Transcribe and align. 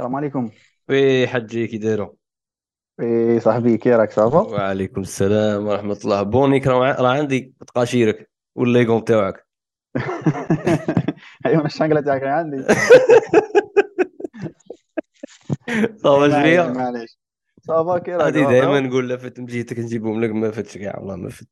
السلام 0.00 0.16
عليكم. 0.16 0.50
وي 0.88 1.26
حجي 1.28 1.66
كي 1.66 1.78
دايرو 1.78 2.18
إيه 3.00 3.38
صاحبي 3.38 3.76
كي 3.78 3.90
راك 3.90 4.10
صافا؟ 4.12 4.50
وعليكم 4.50 5.00
السلام 5.00 5.66
ورحمة 5.66 5.98
الله. 6.04 6.22
بونيك 6.22 6.66
راه 6.66 7.08
عندي 7.08 7.54
تقاشيرك 7.66 8.30
والليغون 8.54 9.04
تاعك 9.04 9.46
ايوا 11.46 11.66
الشنقله 11.66 12.00
تاعك 12.00 12.22
عندي. 12.22 12.64
صافا 16.02 16.28
شوية 16.30 16.74
معليش 16.74 17.18
صافا 17.62 17.98
كي 17.98 18.12
راك 18.16 18.26
غادي 18.26 18.46
دائما 18.46 18.80
نقول 18.80 19.08
لا 19.08 19.16
فات 19.16 19.40
مجيتك 19.40 19.78
نجيبهم 19.78 20.20
لك 20.24 20.30
ما 20.30 20.50
فاتش 20.50 20.78
كاع 20.78 20.98
والله 20.98 21.16
ما 21.16 21.30
فات 21.30 21.48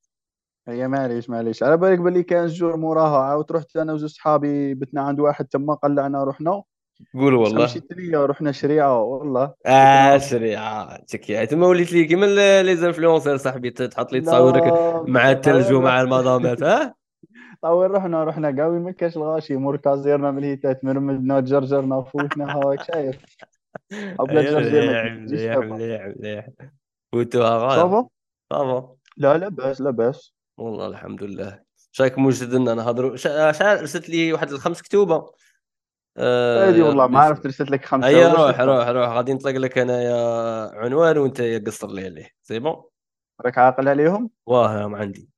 هي 0.68 0.88
معليش 0.88 1.30
معليش. 1.30 1.62
على 1.62 1.76
بالك 1.76 1.98
باللي 1.98 2.22
كان 2.22 2.46
جور 2.46 2.76
موراها 2.76 3.18
عاود 3.24 3.52
رحت 3.52 3.76
أنا 3.76 3.92
وزوج 3.92 4.10
صحابي 4.10 4.74
بتنا 4.74 5.00
عند 5.02 5.20
واحد 5.20 5.44
تما 5.46 5.74
قلعنا 5.74 6.24
رحنا. 6.24 6.62
قول 7.14 7.34
والله. 7.34 7.64
مشيت 7.64 7.92
ليا 7.92 8.26
رحنا 8.26 8.52
شريعة 8.52 9.02
والله. 9.02 9.54
آه 9.66 10.16
بتنا 10.16 10.18
شريعة. 10.28 10.96
تكيا 10.96 11.44
تما 11.44 11.66
وليت 11.66 11.92
لي 11.92 12.04
كيما 12.04 12.26
لي 12.62 12.76
زانفلونسر 12.76 13.36
صاحبي 13.36 13.70
تحط 13.70 14.12
لي 14.12 14.20
تصاورك 14.20 14.62
مع 15.08 15.30
الثلج 15.30 15.72
ومع 15.72 16.00
المضامات 16.00 16.62
ها؟ 16.62 16.94
طول 17.62 17.90
رحنا 17.90 18.24
رحنا 18.24 18.62
قاوي 18.62 18.78
ما 18.78 18.90
كاش 18.90 19.16
الغاشي 19.16 19.56
مور 19.56 19.76
كازيرنا 19.76 20.30
من 20.30 20.38
الهيتات 20.38 20.84
مرمدنا 20.84 21.40
جرجرنا 21.40 22.02
فوتنا 22.02 22.56
هاك 22.56 22.82
شايف. 22.82 23.16
أو 24.20 24.24
بلا 24.26 24.40
أيوة، 24.40 25.60
مليح 25.60 26.48
فوتوها 27.12 27.58
غاية. 27.58 27.76
صافا 28.50 28.88
لا 29.16 29.38
لا 29.38 29.48
باس 29.48 29.80
لا 29.80 29.90
باس 29.90 30.34
والله 30.58 30.86
الحمد 30.86 31.22
لله. 31.22 31.60
شايك 31.92 32.18
موجد 32.18 32.54
لنا 32.54 32.74
نهضروا 32.74 33.16
شا- 33.16 33.52
شحال 33.52 33.82
رسلت 33.82 34.08
لي 34.08 34.32
واحد 34.32 34.50
الخمس 34.50 34.82
كتوبة. 34.82 35.30
آه 36.18 36.68
هادي 36.68 36.78
يا 36.78 36.84
والله 36.84 37.06
ما 37.06 37.20
عرفت 37.20 37.46
رسلت 37.46 37.70
لك 37.70 37.84
خمسة 37.84 38.08
هيا 38.08 38.28
ولا 38.28 38.46
روح 38.46 38.60
روح 38.60 38.88
روح. 38.88 39.08
غادي 39.08 39.34
نطلق 39.34 39.52
لك 39.52 39.78
انايا 39.78 40.14
عنوان 40.74 41.18
وأنت 41.18 41.42
قصر 41.66 41.90
لي 41.90 42.04
عليه 42.04 42.30
c'est 42.42 42.58
bon 42.58 42.82
راك 43.44 43.58
عاقل 43.58 43.88
عليهم؟ 43.88 44.30
واه 44.46 44.86
ما 44.86 44.98
عندي. 44.98 45.28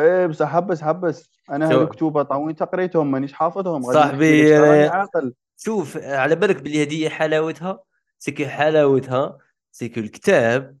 إيه 0.00 0.26
بصح 0.26 0.48
حبس 0.48 0.82
حبس 0.82 1.30
أنا 1.50 1.70
هذوك 1.70 1.94
كتوبه 1.94 2.22
طوين 2.22 2.54
قريتهم 2.54 3.10
مانيش 3.10 3.32
حافظهم. 3.32 3.82
صاحبي 3.82 4.58
أنا 4.58 4.90
عاقل. 4.90 5.34
شوف 5.56 5.96
على 5.96 6.34
بالك 6.34 6.62
بلي 6.62 6.82
هذه 6.82 7.08
حلاوتها؟ 7.08 7.80
سيكو 8.18 8.44
حلاوتها؟ 8.44 9.38
سيكو 9.72 10.00
الكتاب. 10.00 10.76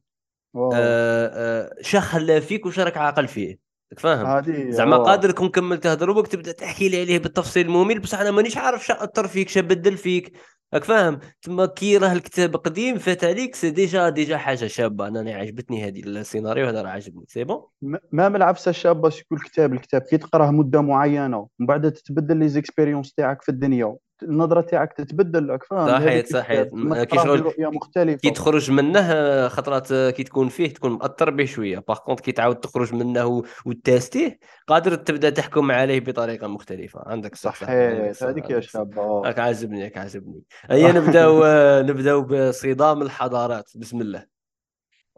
آه 0.56 0.70
آه 0.74 1.76
شا 1.80 2.00
خلى 2.00 2.40
فيك 2.40 2.66
وش 2.66 2.78
راك 2.78 2.96
عاقل 2.96 3.28
فيه؟ 3.28 3.65
فاهم؟ 3.98 4.70
زعما 4.70 4.96
واو 4.96 5.06
قادر 5.06 5.30
تكون 5.30 5.48
كملت 5.48 5.84
تهضر 5.84 6.12
بك 6.12 6.26
تبدأ 6.26 6.52
تحكي 6.52 6.88
لي 6.88 7.00
عليه 7.00 7.18
بالتفصيل 7.18 7.66
الممل 7.66 7.98
بصح 7.98 8.20
أنا 8.20 8.30
مانيش 8.30 8.56
عارف 8.56 8.86
شا 8.86 9.04
أثر 9.04 9.28
فيك 9.28 9.48
شا 9.48 9.60
بدل 9.60 9.96
فيك. 9.96 10.32
راك 10.74 10.84
فاهم؟ 10.84 11.18
تما 11.42 11.66
كي 11.66 11.96
راه 11.96 12.12
الكتاب 12.12 12.56
قديم 12.56 12.98
فات 12.98 13.24
عليك 13.24 13.54
c'est 13.54 13.70
déjà 13.70 14.08
déjà 14.08 14.36
حاجة 14.36 14.66
شابة. 14.66 15.06
أنا 15.08 15.34
عجبتني 15.34 15.84
هذه 15.88 16.00
السيناريو 16.00 16.66
هذا 16.66 16.82
راه 16.82 16.90
عجبني. 16.90 17.24
c'est 17.28 17.44
bon 17.44 17.62
ما 18.12 18.28
من 18.28 18.36
العفسه 18.36 18.68
الشابه 18.70 19.08
شكون 19.08 19.38
الكتاب. 19.38 19.72
الكتاب 19.72 20.02
كي 20.02 20.18
تقراه 20.18 20.50
مدة 20.50 20.80
معينة 20.80 21.38
ومن 21.38 21.66
بعد 21.66 21.92
تتبدل 21.92 22.36
لي 22.36 22.48
les 22.48 22.62
expériences 22.62 23.12
تاعك 23.12 23.42
في 23.42 23.48
الدنيا. 23.48 23.96
النظرة 24.22 24.60
تاعك 24.60 24.92
تتبدل 24.92 25.50
راك 25.50 25.64
فاهم؟ 25.64 25.88
صحيت 25.88 26.32
صحيت. 26.32 26.68
كي 27.10 27.18
شغل 27.18 27.42
برؤيه 27.42 27.54
كي 27.54 27.76
مختلفه 27.76 28.30
تخرج 28.30 28.70
منه 28.70 29.48
خطرات 29.48 29.92
كي 29.92 30.22
تكون 30.24 30.48
فيه 30.48 30.74
تكون 30.74 30.92
مأثر 30.92 31.30
به 31.30 31.44
شوية. 31.44 31.84
par 31.88 31.98
contre 31.98 32.20
كي 32.20 32.32
تعاود 32.32 32.56
تخرج 32.56 32.94
منه 32.94 33.42
وتاستيه 33.66 34.38
قادر 34.66 34.94
تبدأ 34.94 35.30
تحكم 35.30 35.70
عليه 35.72 36.00
بطريقة 36.00 36.46
مختلفة. 36.46 37.00
عندك 37.06 37.14
عندك 37.24 37.36
صحيت 37.36 38.22
هذيك 38.22 38.50
يا 38.50 38.60
شابة. 38.60 39.22
راك 39.24 39.38
عاجبني 39.38 39.84
راك 39.84 39.96
عاجبني 39.96 40.42
هيا 40.70 40.92
نبداو 40.92 41.42
نبداو 41.90 42.22
بصدام 42.22 43.02
الحضارات. 43.02 43.70
بسم 43.76 44.00
الله. 44.00 44.35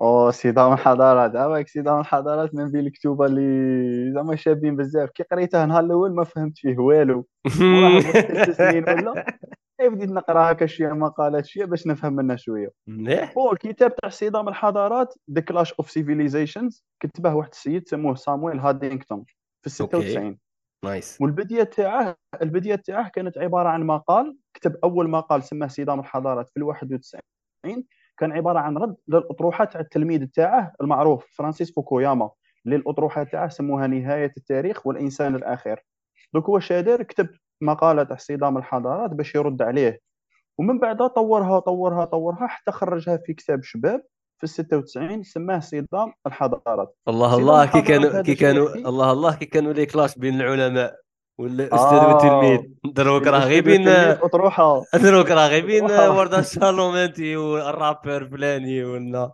أو 0.00 0.30
صدام 0.30 0.72
الحضارات 0.72 1.36
عاوك 1.36 1.68
صدام 1.68 2.00
الحضارات 2.00 2.54
من 2.54 2.70
بين 2.70 2.86
الكتوبه 2.86 3.26
اللي 3.26 4.12
زعما 4.12 4.36
شابين 4.36 4.76
بزاف. 4.76 5.10
كي 5.10 5.22
قريتها 5.22 5.64
النهار 5.64 5.84
الأول 5.84 6.14
ما 6.14 6.24
فهمت 6.24 6.58
فيه 6.58 6.78
والو. 6.78 7.26
سنين 8.58 8.84
ولا. 8.88 9.38
بديت 9.80 10.10
نقرأ 10.10 10.52
هكا 10.52 10.66
شوية 10.66 10.92
مقالات 10.92 11.46
شوية 11.46 11.64
باش 11.64 11.86
نفهم 11.86 12.12
منها 12.12 12.36
شوية. 12.36 12.70
مليح. 12.86 13.34
هو 13.38 13.52
الكتاب 13.52 13.94
تاع 13.96 14.08
صدام 14.08 14.48
الحضارات 14.48 15.14
ذا 15.30 15.40
Clash 15.40 15.72
of 15.72 15.90
Civilizations 15.90 16.84
كتبه 17.02 17.34
واحد 17.34 17.50
السيد 17.52 17.88
سموه 17.88 18.14
سامويل 18.14 18.58
هنتنغتون 18.58 19.24
في 19.64 19.82
أوكي. 19.82 20.00
96 20.00 20.38
Nice. 20.84 21.18
والبديه 21.20 21.62
تاعه 21.62 22.16
البديه 22.42 22.74
تاعه 22.74 23.08
كانت 23.08 23.38
عبارة 23.38 23.68
عن 23.68 23.82
مقال. 23.86 24.36
كتب 24.54 24.76
أول 24.84 25.10
مقال 25.10 25.42
سماه 25.42 25.66
صدام 25.66 26.00
الحضارات 26.00 26.48
في 26.48 26.56
ال 26.56 26.62
91 26.62 27.84
كان 28.18 28.32
عبارة 28.32 28.58
عن 28.58 28.76
رد 28.76 28.96
للأطروحة 29.08 29.64
تاع 29.64 29.80
التلميذ 29.80 30.26
تاعه 30.26 30.72
المعروف 30.80 31.26
فرانسيس 31.36 31.74
فوكوياما 31.74 32.30
اللي 32.64 32.76
الاطروحه 32.76 33.24
تاعه 33.24 33.48
سموها 33.48 33.86
نهاية 33.86 34.32
التاريخ 34.36 34.86
والإنسان 34.86 35.34
الأخير. 35.34 35.80
donc 36.34 36.44
هو 36.44 36.60
شادر 36.60 37.02
كتب 37.02 37.28
مقالة 37.60 38.02
تاع 38.02 38.16
صدام 38.16 38.58
الحضارات 38.58 39.10
باش 39.10 39.34
يرد 39.34 39.62
عليه. 39.62 40.00
ومن 40.58 40.78
بعدها 40.78 41.06
طورها 41.06 41.58
طورها 41.58 42.04
طورها 42.04 42.46
حتى 42.46 42.72
خرجها 42.72 43.16
في 43.16 43.34
كتاب 43.34 43.62
شباب 43.62 44.02
في 44.38 44.44
ال 44.44 44.48
96 44.48 45.22
سماه 45.22 45.58
صدام 45.58 46.12
الحضارات. 46.26 46.96
الله 47.08 47.36
الله 47.36 47.66
كي 47.66 47.82
كانوا 47.82 48.22
كي 48.22 48.34
كانوا 48.34 48.74
الله 48.74 49.12
الله 49.12 49.34
كي 49.34 49.46
كانوا 49.46 49.72
لي 49.72 49.86
كلاش 49.86 50.18
بين 50.18 50.40
العلماء. 50.40 50.96
والاستاذ 51.38 52.04
والتلميذ 52.06 52.60
آه 52.60 52.90
دروك 52.90 53.26
راه 53.26 53.44
غيبين 53.44 53.88
والتلميذ 53.88 54.18
اطروحه 54.22 54.82
دروك 54.94 55.30
راه 55.30 55.48
غيبين 55.48 55.84
اطروحه 55.84 56.18
ورده 56.18 56.38
الشالوم 56.38 56.94
انت 56.94 57.20
والرابر 57.20 58.28
فلاني 58.28 58.84
ولا 58.84 59.32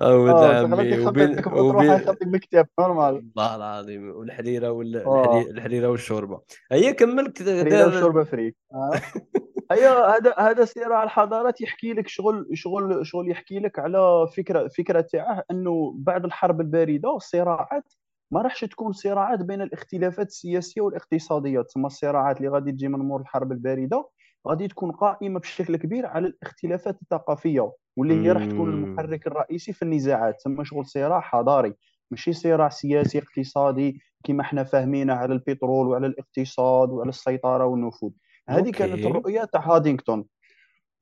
تغلط 0.00 0.42
عمي 0.42 1.06
وبين 1.06 1.42
وبين 1.46 1.98
بكتاب 2.22 2.68
نورمال 2.80 3.14
والله 3.14 3.56
العظيم. 3.56 4.16
والحريرة 4.16 4.70
والحريره 4.70 5.50
الحريرة 5.50 5.88
والشوربة. 5.88 6.40
هي 6.72 6.92
كملت 6.92 7.42
حريرة 7.42 7.68
دار 7.68 7.86
والشوربة 7.86 8.24
فريك 8.24 8.56
آه. 8.72 9.00
هيا 9.72 9.90
هذا 9.90 10.34
هذا 10.38 10.64
صراع 10.64 11.02
الحضارات 11.02 11.60
يحكي 11.60 11.92
لك 11.92 12.08
شغل 12.08 12.46
شغل 12.54 13.06
شغل 13.06 13.30
يحكي 13.30 13.58
لك 13.58 13.78
على 13.78 14.26
فكره 14.36 14.68
فكرة 14.68 15.00
تاعه 15.00 15.42
إنه 15.50 15.94
بعد 15.96 16.24
الحرب 16.24 16.60
الباردة 16.60 17.16
الصراعات 17.16 17.92
ما 18.30 18.42
راحش 18.42 18.60
تكون 18.60 18.92
صراعات 18.92 19.40
بين 19.40 19.62
الاختلافات 19.62 20.26
السياسية 20.26 20.80
والاقتصادية. 20.80 21.60
تسمى 21.60 21.86
الصراعات 21.86 22.36
اللي 22.36 22.48
غادي 22.48 22.72
تجي 22.72 22.88
من 22.88 22.98
مور 22.98 23.20
الحرب 23.20 23.52
الباردة 23.52 24.08
غادي 24.48 24.68
تكون 24.68 24.90
قائمة 24.92 25.40
بشكل 25.40 25.76
كبير 25.76 26.06
على 26.06 26.26
الاختلافات 26.26 27.02
الثقافية 27.02 27.72
واللي 27.96 28.14
هي 28.14 28.32
راح 28.32 28.44
تكون. 28.44 28.70
المحرك 28.70 29.26
الرئيسي 29.26 29.72
في 29.72 29.82
النزاعات. 29.82 30.36
تسمى 30.36 30.64
شغل 30.64 30.86
صراع 30.86 31.20
حضاري 31.20 31.74
ماشي 32.10 32.32
صراع 32.32 32.68
سياسي 32.68 33.18
اقتصادي 33.18 34.00
كما 34.24 34.40
إحنا 34.42 34.64
فاهمينه 34.64 35.14
على 35.14 35.34
البترول 35.34 35.88
وعلى 35.88 36.06
الاقتصاد 36.06 36.90
وعلى 36.90 37.08
السيطرة 37.08 37.64
والنفوذ. 37.64 38.10
هذه 38.48 38.70
كانت 38.70 39.06
الرؤية 39.06 39.44
تاع 39.44 39.60
هنتنغتون. 39.60 40.24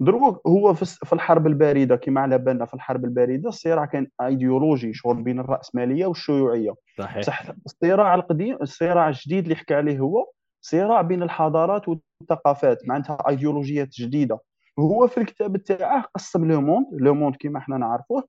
دروك 0.00 0.46
هو 0.46 0.74
في 0.74 1.12
الحرب 1.12 1.46
الباردة 1.46 1.96
كما 1.96 2.20
على 2.20 2.38
بالنا 2.38 2.64
في 2.64 2.74
الحرب 2.74 3.04
الباردة 3.04 3.48
الصراع 3.48 3.84
كان 3.84 4.06
ايديولوجي 4.22 4.94
شغل 4.94 5.22
بين 5.22 5.40
الرأسمالية 5.40 6.06
والشيوعية. 6.06 6.74
صحيح. 6.98 7.18
بصح 7.18 7.44
الصراع 7.66 8.14
القديم 8.14 8.58
الصراع 8.62 9.08
الجديد 9.08 9.42
اللي 9.44 9.56
حكى 9.56 9.74
عليه 9.74 9.98
هو 9.98 10.30
صراع 10.60 11.02
بين 11.02 11.22
الحضارات 11.22 11.82
والثقافات 11.88 12.88
معناتها 12.88 13.18
ايديولوجيات 13.28 13.88
جديدة. 13.88 14.38
هو 14.78 15.06
في 15.06 15.18
الكتاب 15.18 15.56
تاعه 15.56 16.04
قسم 16.14 16.52
le 16.52 16.60
monde 16.60 16.86
le 16.92 17.14
monde 17.14 17.36
كما 17.40 17.58
إحنا 17.58 17.76
نعرفوه 17.76 18.24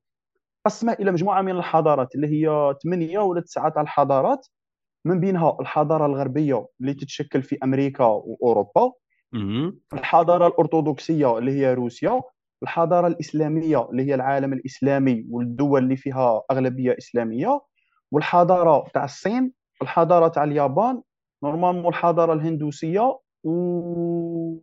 قسمه 0.65 0.93
إلى 0.93 1.11
مجموعة 1.11 1.41
من 1.41 1.51
الحضارات 1.51 2.15
اللي 2.15 2.27
هي 2.27 2.75
ثمانيه 2.83 3.19
ولا 3.19 3.41
تسعة 3.41 3.69
تاع 3.69 3.81
الحضارات. 3.81 4.47
من 5.05 5.19
بينها 5.19 5.57
الحضارة 5.61 6.05
الغربية 6.05 6.67
اللي 6.81 6.93
تتشكل 6.93 7.43
في 7.43 7.57
أمريكا 7.63 8.03
وأوروبا. 8.03 8.91
الحضارة 9.93 10.47
الأرثوذكسية 10.47 11.37
اللي 11.37 11.51
هي 11.51 11.73
روسيا 11.73 12.21
الحضارة 12.63 13.07
الإسلامية 13.07 13.89
اللي 13.89 14.03
هي 14.03 14.15
العالم 14.15 14.53
الإسلامي 14.53 15.25
والدول 15.29 15.83
اللي 15.83 15.95
فيها 15.95 16.43
أغلبية 16.51 16.95
إسلامية 16.97 17.61
والحضارة 18.11 18.87
تاع 18.93 19.03
الصين 19.03 19.53
الحضاره 19.81 20.27
تاع 20.27 20.43
اليابان 20.43 21.01
normalement 21.43 21.87
الحضارة 21.87 22.33
الهندوسية 22.33 23.19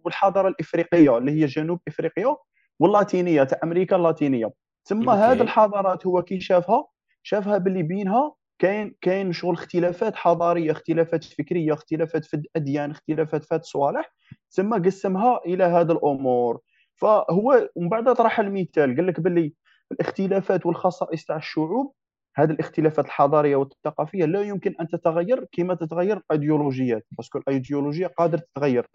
والحضارة 0.05 0.49
الإفريقية 0.49 1.19
اللي 1.19 1.33
هي 1.33 1.47
جنوب 1.47 1.81
إفريقيا 1.89 2.37
واللاتينية 2.81 3.45
تاع 3.45 3.59
أمريكا 3.65 3.97
اللاتينية. 3.97 4.53
ثم 4.85 5.11
هذه 5.11 5.43
الحضارات 5.43 6.07
هو 6.07 6.23
كي 6.23 6.41
شافها؟ 6.41 6.87
شافها 7.23 7.59
باللي 7.59 7.83
بينها 7.83 8.35
كاين 8.63 8.95
كاين 9.01 9.33
شغل 9.33 9.55
اختلافات 9.55 10.17
حضارية 10.17 10.73
اختلافات 10.73 11.25
فكرية 11.25 11.73
اختلافات 11.73 12.25
في 12.25 12.35
الأديان 12.35 12.91
اختلافات 12.91 13.45
في 13.45 13.55
الصوالح 13.55 14.13
ثم 14.51 14.83
قسمها 14.85 15.41
إلى 15.47 15.65
هذه 15.65 15.93
الأمور. 15.93 16.61
فهو 16.95 17.69
ومن 17.77 17.89
بعد 17.89 18.15
طرح 18.15 18.41
المثال 18.41 18.97
قال 18.97 19.07
لك 19.07 19.21
باللي 19.21 19.55
الاختلافات 19.93 20.67
والخصائص 20.67 21.25
تاع 21.25 21.37
الشعوب 21.37 21.93
هذه 22.37 22.51
الاختلافات 22.51 23.05
الحضارية 23.05 23.57
والثقافية 23.57 24.25
لا 24.25 24.43
يمكن 24.43 24.75
أن 24.81 24.89
تتغير 24.89 25.47
كما 25.53 25.75
تتغير 25.75 26.17
الايديولوجيات 26.17 27.07
parce 27.17 27.30
que 27.30 27.39
الايديولوجيا 27.39 28.09
قادر 28.09 28.39
تتغير. 28.39 28.87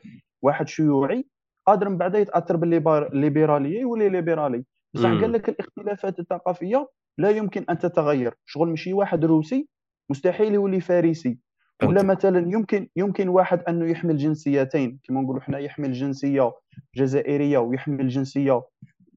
واحد 0.42 0.68
شيوعي 0.68 1.26
قادر 1.68 1.90
من 1.90 1.98
بعد 1.98 2.16
يتأثر 2.16 2.56
بالليبراليه 2.56 3.80
يولي 3.82 4.10
ليبرالي. 4.10 4.66
بصح. 4.94 5.10
قال 5.22 5.32
لك 5.32 5.50
الاختلافات 5.50 6.20
الثقافية 6.20 6.88
لا 7.18 7.30
يمكن 7.30 7.66
أن 7.70 7.78
تتغير. 7.78 8.34
شغل 8.46 8.70
ماشي 8.70 8.94
واحد 8.94 9.26
روسي 9.26 9.68
مستحيل 10.10 10.54
يولي 10.54 10.82
فارسي. 10.82 11.40
ولا. 11.84 12.04
مثلا 12.04 12.52
يمكن 12.54 12.88
يمكن 12.96 13.30
واحد 13.30 13.64
أنه 13.68 13.86
يحمل 13.86 14.18
جنسيتين. 14.18 15.00
كما 15.04 15.22
نقولوا 15.22 15.42
حنا 15.42 15.58
يحمل 15.58 15.94
جنسية 15.94 16.54
جزائرية 16.96 17.58
ويحمل 17.58 18.08
جنسية 18.08 18.64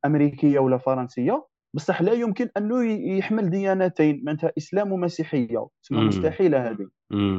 أمريكية 0.05 0.59
ولا 0.59 0.79
فرنسية. 0.79 1.47
بصح 1.75 2.03
لا 2.03 2.13
يمكن 2.13 2.49
أنه 2.57 2.85
يحمل 3.19 3.51
ديانتين 3.51 4.23
معناتها 4.25 4.53
إسلام 4.59 4.93
ومسيحية. 4.93 5.67
تسمى. 5.83 6.01
مستحيلة 6.01 6.71
هذه. 6.71 6.89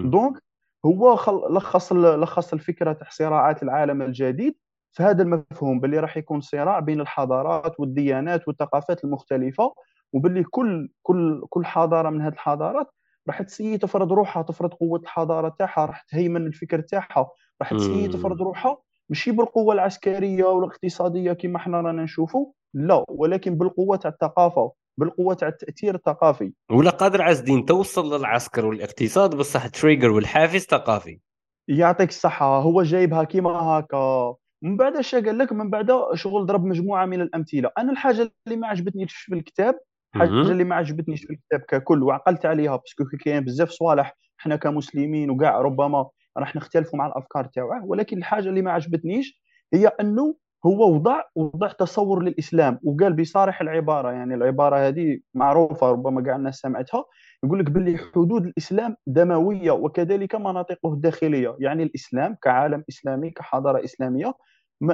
دونك 0.04 0.44
هو 0.86 1.16
خل... 1.16 1.34
لخص 1.34 1.92
ال- 1.92 2.20
لخص 2.22 2.54
الفكرة 2.54 2.94
تاع 2.94 3.08
صراعات 3.10 3.64
العالم 3.64 4.02
الجديد. 4.02 4.56
في 4.94 5.04
هذا 5.04 5.24
المفهوم 5.24 5.80
باللي 5.80 6.00
راح 6.00 6.18
يكون 6.18 6.42
صراع 6.42 6.80
بين 6.80 7.02
الحضارات 7.02 7.80
والديانات 7.80 8.48
والثقافات 8.48 9.04
المختلفة. 9.04 9.74
وباللي 10.14 10.44
كل 10.44 10.90
كل 11.04 11.46
كل 11.50 11.66
حضارة 11.66 12.10
من 12.10 12.22
هذه 12.22 12.34
الحضارات 12.34 12.88
راح 13.28 13.42
تسيي 13.42 13.78
تفرض 13.78 14.14
روحها 14.14 14.44
تفرض 14.44 14.74
قوة 14.74 15.00
الحضارة 15.00 15.56
تاعها 15.60 15.86
راح 15.86 16.02
تهيمن 16.02 16.48
الفكر 16.48 16.82
تاعها 16.82 17.30
راح 17.62 17.74
تسيي. 17.74 18.08
تفرض 18.08 18.42
روحها 18.42 18.78
ماشي 19.10 19.32
بالقوة 19.32 19.74
العسكرية 19.74 20.44
والاقتصادية 20.44 21.34
كما 21.34 21.60
حنا 21.60 21.82
رانا 21.82 22.04
نشوفوا 22.04 22.52
لا 22.74 23.06
ولكن 23.10 23.58
بالقوة 23.58 23.98
تاع 23.98 24.12
الثقافة 24.12 24.72
بالقوة 24.98 25.34
تاع 25.34 25.48
التأثير 25.48 25.96
الثقافي. 25.96 26.54
ولا 26.72 26.90
قادر 26.90 27.22
عازدين 27.22 27.66
توصل 27.66 28.14
للعسكر 28.14 28.66
والاقتصاد 28.66 29.36
بصح 29.36 29.68
trigger 29.68 30.12
والحافز 30.12 30.62
ثقافي. 30.62 31.20
يعطيك 31.68 32.10
الصحة 32.10 32.62
هو 32.62 32.84
جايبها 32.84 33.24
كيما 33.24 33.50
هكا. 33.50 34.36
من 34.64 34.78
بعد 34.78 34.96
اش 34.96 35.16
قال 35.16 35.38
لك؟ 35.38 35.52
من 35.52 35.70
بعد 35.70 35.88
شغل 36.14 36.46
ضرب 36.46 36.66
مجموعة 36.66 37.06
من 37.06 37.22
الأمثلة. 37.22 37.72
أنا 37.78 37.92
الحاجة 37.92 38.32
اللي 38.48 38.58
ما 38.58 38.68
عجبتنيش 38.68 39.14
في 39.14 39.36
الكتاب 39.36 39.80
مهم. 40.16 40.52
اللي 40.52 40.64
ما 40.64 40.76
عجبتنيش 40.76 41.26
في 41.26 41.34
الكتاب 41.34 41.60
ككل 41.60 42.04
وعقلت 42.04 42.46
عليها 42.46 42.76
parce 42.76 42.93
que 42.93 43.04
كاين 43.26 43.44
بزاف 43.44 43.70
صوالح 43.70 44.18
حنا 44.38 44.56
كمسلمين 44.56 45.30
وكاع 45.30 45.62
ربما 45.62 46.10
راح 46.38 46.56
نختلفوا 46.56 47.00
مع 47.00 47.08
الأفكار 47.08 47.46
تاعه 47.46 47.86
ولكن 47.86 48.18
الحاجة 48.18 48.50
اللي 48.50 48.62
ما 48.62 48.72
عجبتنيش 48.72 49.42
هي 49.74 49.88
أنه 49.88 50.36
هو 50.66 50.94
وضع 50.96 51.22
وضع 51.36 51.68
تصور 51.68 52.24
للإسلام 52.24 52.80
وقال 52.84 53.14
بصريح 53.14 53.62
العبارة 53.62 54.12
يعني 54.12 54.36
العبارة 54.36 54.88
هذه 54.88 55.20
معروفة 55.34 55.92
ربما 55.92 56.22
كاع 56.22 56.36
الناس 56.36 56.56
سمعتها 56.56 57.06
يقول 57.44 57.60
لك 57.60 57.72
باللي 57.72 57.98
حدود 57.98 58.46
الإسلام 58.46 58.96
دموية 59.08 59.72
وكذلك 59.72 60.36
مناطقه 60.36 60.94
الداخلية 60.94 61.56
يعني 61.60 61.84
الإسلام 61.84 62.38
كعالم 62.42 62.84
إسلامي 62.90 63.30
كحضارة 63.30 63.84
إسلامية 63.84 64.34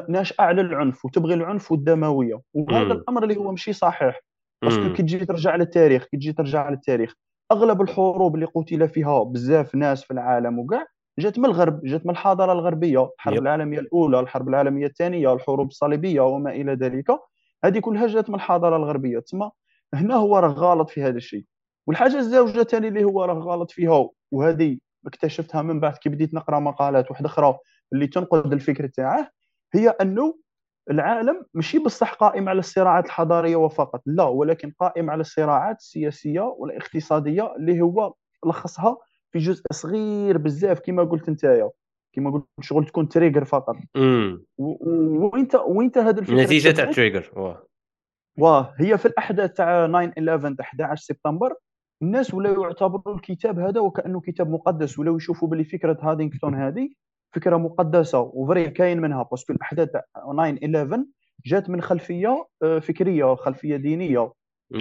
ناشئه 0.09 0.43
على 0.43 0.61
العنف 0.61 1.05
وتبغي 1.05 1.33
العنف 1.33 1.71
والدمويه 1.71 2.41
وهذا. 2.53 2.81
الأمر 2.93 3.23
اللي 3.23 3.37
هو 3.37 3.51
ماشي 3.51 3.73
صحيح 3.73 4.19
parce 4.63 4.80
que. 4.80 4.93
كي 4.93 5.03
تجي 5.03 5.25
ترجع 5.25 5.55
للتاريخ 5.55 6.03
كي 6.05 6.17
تجي 6.17 6.33
ترجع 6.33 6.69
للتاريخ 6.69 7.13
أغلب 7.51 7.81
الحروب 7.81 8.35
اللي 8.35 8.45
قتل 8.45 8.89
فيها 8.89 9.23
بزاف 9.23 9.75
ناس 9.75 10.03
في 10.03 10.11
العالم 10.11 10.59
وكاع 10.59 10.85
جات 11.19 11.39
من 11.39 11.45
الغرب 11.45 11.81
جات 11.83 12.05
من 12.05 12.11
الحضارة 12.11 12.53
الغربية 12.53 13.09
الحرب. 13.15 13.33
العالمية 13.33 13.79
الأولى 13.79 14.19
الحرب 14.19 14.49
العالمية 14.49 14.85
الثانية 14.85 15.33
الحروب 15.33 15.67
الصليبية 15.67 16.21
وما 16.21 16.51
إلى 16.51 16.73
ذلك 16.73 17.05
هذه 17.63 17.79
كلها 17.79 18.07
جات 18.07 18.29
من 18.29 18.35
الحضارة 18.35 18.77
الغربية 18.77 19.19
تسمى 19.19 19.51
هنا 19.93 20.15
هو 20.15 20.37
راه 20.37 20.47
غلط 20.47 20.89
في 20.89 21.03
هذا 21.03 21.17
الشيء 21.17 21.45
والحاجة 21.87 22.17
الزوجة 22.17 22.61
الثانية 22.61 22.87
اللي 22.87 23.03
هو 23.03 23.23
راه 23.23 23.33
غلط 23.33 23.71
فيها 23.71 24.09
وهذه 24.31 24.77
اكتشفتها 25.07 25.61
من 25.61 25.79
بعد 25.79 25.97
كي 25.97 26.09
بديت 26.09 26.33
نقرأ 26.33 26.59
مقالات 26.59 27.11
واحدة 27.11 27.27
أخرى 27.27 27.57
اللي 27.93 28.07
تنقد 28.07 28.53
الفكر 28.53 28.87
تاعه 28.87 29.29
هي 29.73 29.89
أنه 29.89 30.37
العالم 30.91 31.45
ماشي 31.53 31.79
بصح 31.79 32.13
قائم 32.13 32.49
على 32.49 32.59
الصراعات 32.59 33.05
الحضارية 33.05 33.55
وفقط. 33.55 34.01
لا 34.05 34.23
ولكن 34.23 34.71
قائم 34.79 35.09
على 35.09 35.21
الصراعات 35.21 35.77
السياسية 35.77 36.41
والاقتصادية 36.41 37.55
اللي 37.55 37.81
هو 37.81 38.13
لخصها 38.45 38.97
في 39.31 39.39
جزء 39.39 39.63
صغير 39.71 40.37
بزاف 40.37 40.79
كما 40.79 41.03
قلت 41.03 41.29
نتايا. 41.29 41.69
كما 42.13 42.31
قلت 42.31 42.45
شغل 42.61 42.85
تكون 42.85 43.09
trigger 43.09 43.43
فقط. 43.43 43.75
وانت 44.57 45.55
وإنت 45.55 45.97
هذه 45.97 46.19
الفكرة 46.19 46.43
نتيجة 46.43 46.71
تاع؟ 46.71 46.91
trigger 46.91 47.31
واه. 48.37 48.73
هي 48.77 48.97
في 48.97 49.05
الأحداث 49.05 49.53
تاع 49.53 49.87
9 49.87 50.13
11 50.17 50.55
تاع 50.55 50.65
11 50.65 51.03
سبتمبر 51.03 51.53
الناس 52.01 52.33
ولاو 52.33 52.63
يعتبروا 52.63 53.15
الكتاب 53.15 53.59
هذا 53.59 53.79
وكأنه 53.79 54.21
كتاب 54.21 54.49
مقدس 54.49 54.99
ولاو 54.99 55.17
يشوفوا 55.17 55.47
باللي 55.47 55.63
فكرة 55.63 55.97
هنتنغتون 56.01 56.55
هذه 56.55 56.89
فكرة 57.35 57.57
مقدسة 57.57 58.19
و 58.19 58.29
vrai 58.29 58.69
كاين 58.69 59.01
منها 59.01 59.23
parce 59.23 59.42
que 59.42 59.53
الأحداث 59.53 59.89
تاع 59.91 60.03
9 60.15 60.57
11 60.63 61.05
جات 61.45 61.69
من 61.69 61.81
خلفية 61.81 62.47
آه، 62.63 62.79
فكرية 62.79 63.35
خلفية 63.35 63.75
دينية. 63.75 64.31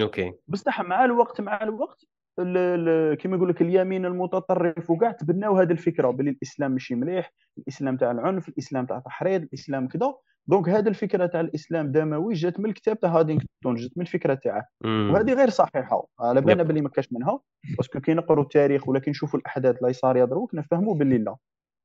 أوكي. 0.01 0.33
بصح 0.47 0.81
مع 0.81 1.05
الوقت 1.05 1.41
مع 1.41 1.63
الوقت 1.63 2.03
ال- 2.39 2.57
ال- 2.57 3.17
كما 3.17 3.35
يقول 3.37 3.49
لك 3.49 3.61
اليمين 3.61 4.05
المتطرف 4.05 4.89
وكاع 4.89 5.11
تبناو 5.11 5.57
هذه 5.57 5.71
الفكرة 5.71 6.09
باللي 6.11 6.31
الإسلام 6.31 6.71
ماشي 6.71 6.95
مليح 6.95 7.33
الإسلام 7.57 7.97
تاع 7.97 8.11
العنف 8.11 8.49
الإسلام 8.49 8.85
تاع 8.85 8.97
التحريض 8.97 9.41
الإسلام 9.41 9.87
كذا. 9.87 10.13
donc 10.47 10.69
هذه 10.69 10.87
الفكرة 10.87 11.25
تاع 11.25 11.39
الإسلام 11.39 11.91
دموي 11.91 12.33
جات 12.33 12.59
من 12.59 12.69
الكتاب 12.69 12.99
تاع 12.99 13.09
هنتنغتون 13.09 13.75
جات 13.75 13.91
من 13.95 14.01
الفكرة 14.01 14.33
تاعه. 14.33 14.63
وهذه 15.11 15.33
غير 15.33 15.49
صحيحة 15.49 16.07
على 16.19 16.41
بالنا. 16.41 16.63
باللي 16.63 16.81
ما 16.81 16.89
كاش 16.89 17.13
منها 17.13 17.39
parce 17.77 17.91
que 17.91 17.99
كي 17.99 18.13
نقروا 18.13 18.43
التاريخ 18.43 18.89
ولا 18.89 18.99
كي 18.99 19.09
نشوفوا 19.11 19.39
الأحداث 19.39 19.77
اللي 19.81 19.93
صار 19.93 20.25
دروك 20.25 20.55
نفهموا 20.55 20.95
باللي 20.95 21.17
لا. 21.17 21.35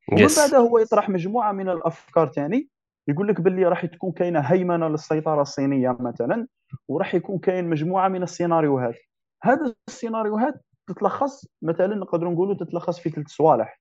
ومن 0.08 0.22
يس 0.22 0.38
بعد 0.38 0.54
هو 0.54 0.78
يطرح 0.78 1.08
مجموعة 1.08 1.52
من 1.52 1.69
الأفكار 1.69 2.32
ثاني 2.32 2.69
يقول 3.08 3.28
لك 3.28 3.40
باللي 3.40 3.64
راح 3.64 3.87
تكون 3.87 4.12
كاينة 4.12 4.40
هيمنة 4.40 4.88
للسيطرة 4.88 5.43
الصينية 5.43 5.96
مثلا 6.00 6.46
وراح 6.88 7.14
يكون 7.14 7.38
كاين 7.38 7.70
مجموعة 7.70 8.08
من 8.08 8.22
السيناريوهات. 8.22 8.99
هذا 9.43 9.75
السيناريوهات 9.88 10.54
تتلخص 10.87 11.46
مثلا 11.62 11.94
نقدروا 11.94 12.32
نقولوا 12.32 12.54
تتلخص 12.54 13.00
في 13.00 13.10
ثلاث 13.10 13.28
صوالح. 13.28 13.81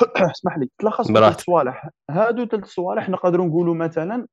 اسمح 0.36 0.58
لي. 0.58 0.68
تتلخص 0.78 1.06
في 1.06 1.12
ثلاث. 1.12 1.40
صوالح. 1.40 1.88
هادو 2.10 2.46
ثلاث 2.46 2.64
صوالح 2.64 3.08
نقدروا 3.08 3.46
نقولوا 3.46 3.74
مثلا 3.74 4.26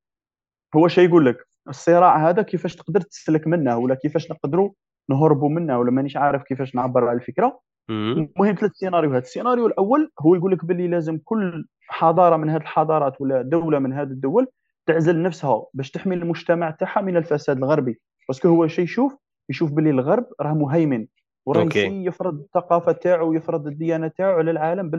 هو 0.75 0.87
شيء 0.87 1.09
يقول 1.09 1.25
لك 1.25 1.47
الصراع 1.69 2.29
هذا 2.29 2.41
كيفاش 2.41 2.75
تقدر 2.75 3.01
تسلك 3.01 3.47
منه 3.47 3.77
ولا 3.77 3.95
كيفاش 3.95 4.31
نقدروا 4.31 4.71
نهربوا 5.09 5.49
منه 5.49 5.79
ولا 5.79 5.91
مانيش 5.91 6.17
عارف 6.17 6.43
كيفاش 6.43 6.75
نعبر 6.75 7.07
على 7.07 7.17
الفكرة. 7.17 7.59
المهم 7.89 8.55
ثلاث 8.55 8.71
سيناريوهات 8.71 9.23
السيناريو 9.23 9.67
الأول 9.67 10.11
هو 10.19 10.35
يقول 10.35 10.51
لك 10.51 10.65
باللي 10.65 10.87
لازم 10.87 11.17
كل 11.17 11.65
حضارة 11.89 12.37
من 12.37 12.49
هذه 12.49 12.61
الحضارات 12.61 13.21
ولا 13.21 13.41
دولة 13.41 13.79
من 13.79 13.93
هذه 13.93 14.07
الدول 14.07 14.47
تعزل 14.85 15.21
نفسها 15.21 15.65
باش 15.73 15.91
تحمي 15.91 16.15
المجتمع 16.15 16.71
تاعها 16.71 17.01
من 17.01 17.17
الفساد 17.17 17.57
الغربي. 17.57 17.99
باسكو 18.27 18.47
هو 18.47 18.67
شيء 18.67 18.83
يشوف 18.83 19.15
يشوف 19.49 19.71
باللي 19.71 19.89
الغرب 19.89 20.25
راه 20.41 20.53
مهيمن. 20.53 21.07
وراه 21.45 21.69
يفرض 22.07 22.39
الثقافة 22.39 22.91
تاعو 22.91 23.29
ويفرض 23.29 23.67
الديانة 23.67 24.07
تاعو 24.07 24.37
على 24.37 24.51
العالم 24.51 24.89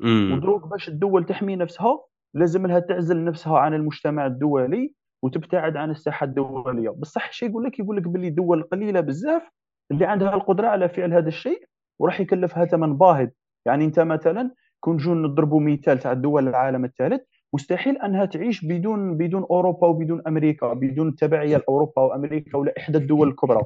مم. 0.00 0.32
ودروك 0.32 0.66
باش 0.66 0.88
الدول 0.88 1.24
تحمي 1.24 1.56
نفسها 1.56 2.00
لازم 2.34 2.66
لها 2.66 2.78
تعزل 2.78 3.24
نفسها 3.24 3.58
عن 3.58 3.74
المجتمع 3.74 4.26
الدولي 4.26 4.94
وتبتعد 5.22 5.76
عن 5.76 5.90
الساحة 5.90 6.24
الدولية. 6.24 6.90
بصح 6.90 7.32
شيء 7.32 7.50
يقول 7.50 7.64
لك 7.64 7.78
يقول 7.78 7.96
لك 7.96 8.08
باللي 8.08 8.30
دول 8.30 8.62
قليلة 8.62 9.00
بزاف 9.00 9.42
اللي 9.90 10.04
عندها 10.04 10.34
القدرة 10.34 10.68
على 10.68 10.88
فعل 10.88 11.14
هذا 11.14 11.28
الشيء 11.28 11.64
وراح 11.98 12.20
يكلفها 12.20 12.64
ثمن 12.64 12.96
باهظ. 12.96 13.28
يعني 13.66 13.84
انت 13.84 14.00
مثلا 14.00 14.50
كون 14.80 14.94
نجو 14.94 15.14
نضربوا 15.14 15.60
مثال 15.60 15.98
تاع 15.98 16.12
دول 16.12 16.48
العالم 16.48 16.84
الثالث 16.84 17.22
مستحيل 17.54 17.98
أنها 17.98 18.24
تعيش 18.24 18.64
بدون 18.64 19.16
بدون 19.16 19.46
أوروبا 19.50 19.86
وبدون 19.86 20.22
أمريكا 20.26 20.72
بدون 20.72 21.14
تبعية 21.14 21.56
لأوروبا 21.56 22.02
وأمريكا 22.02 22.58
ولا 22.58 22.72
إحدى 22.78 22.98
الدول 22.98 23.28
الكبرى. 23.28 23.62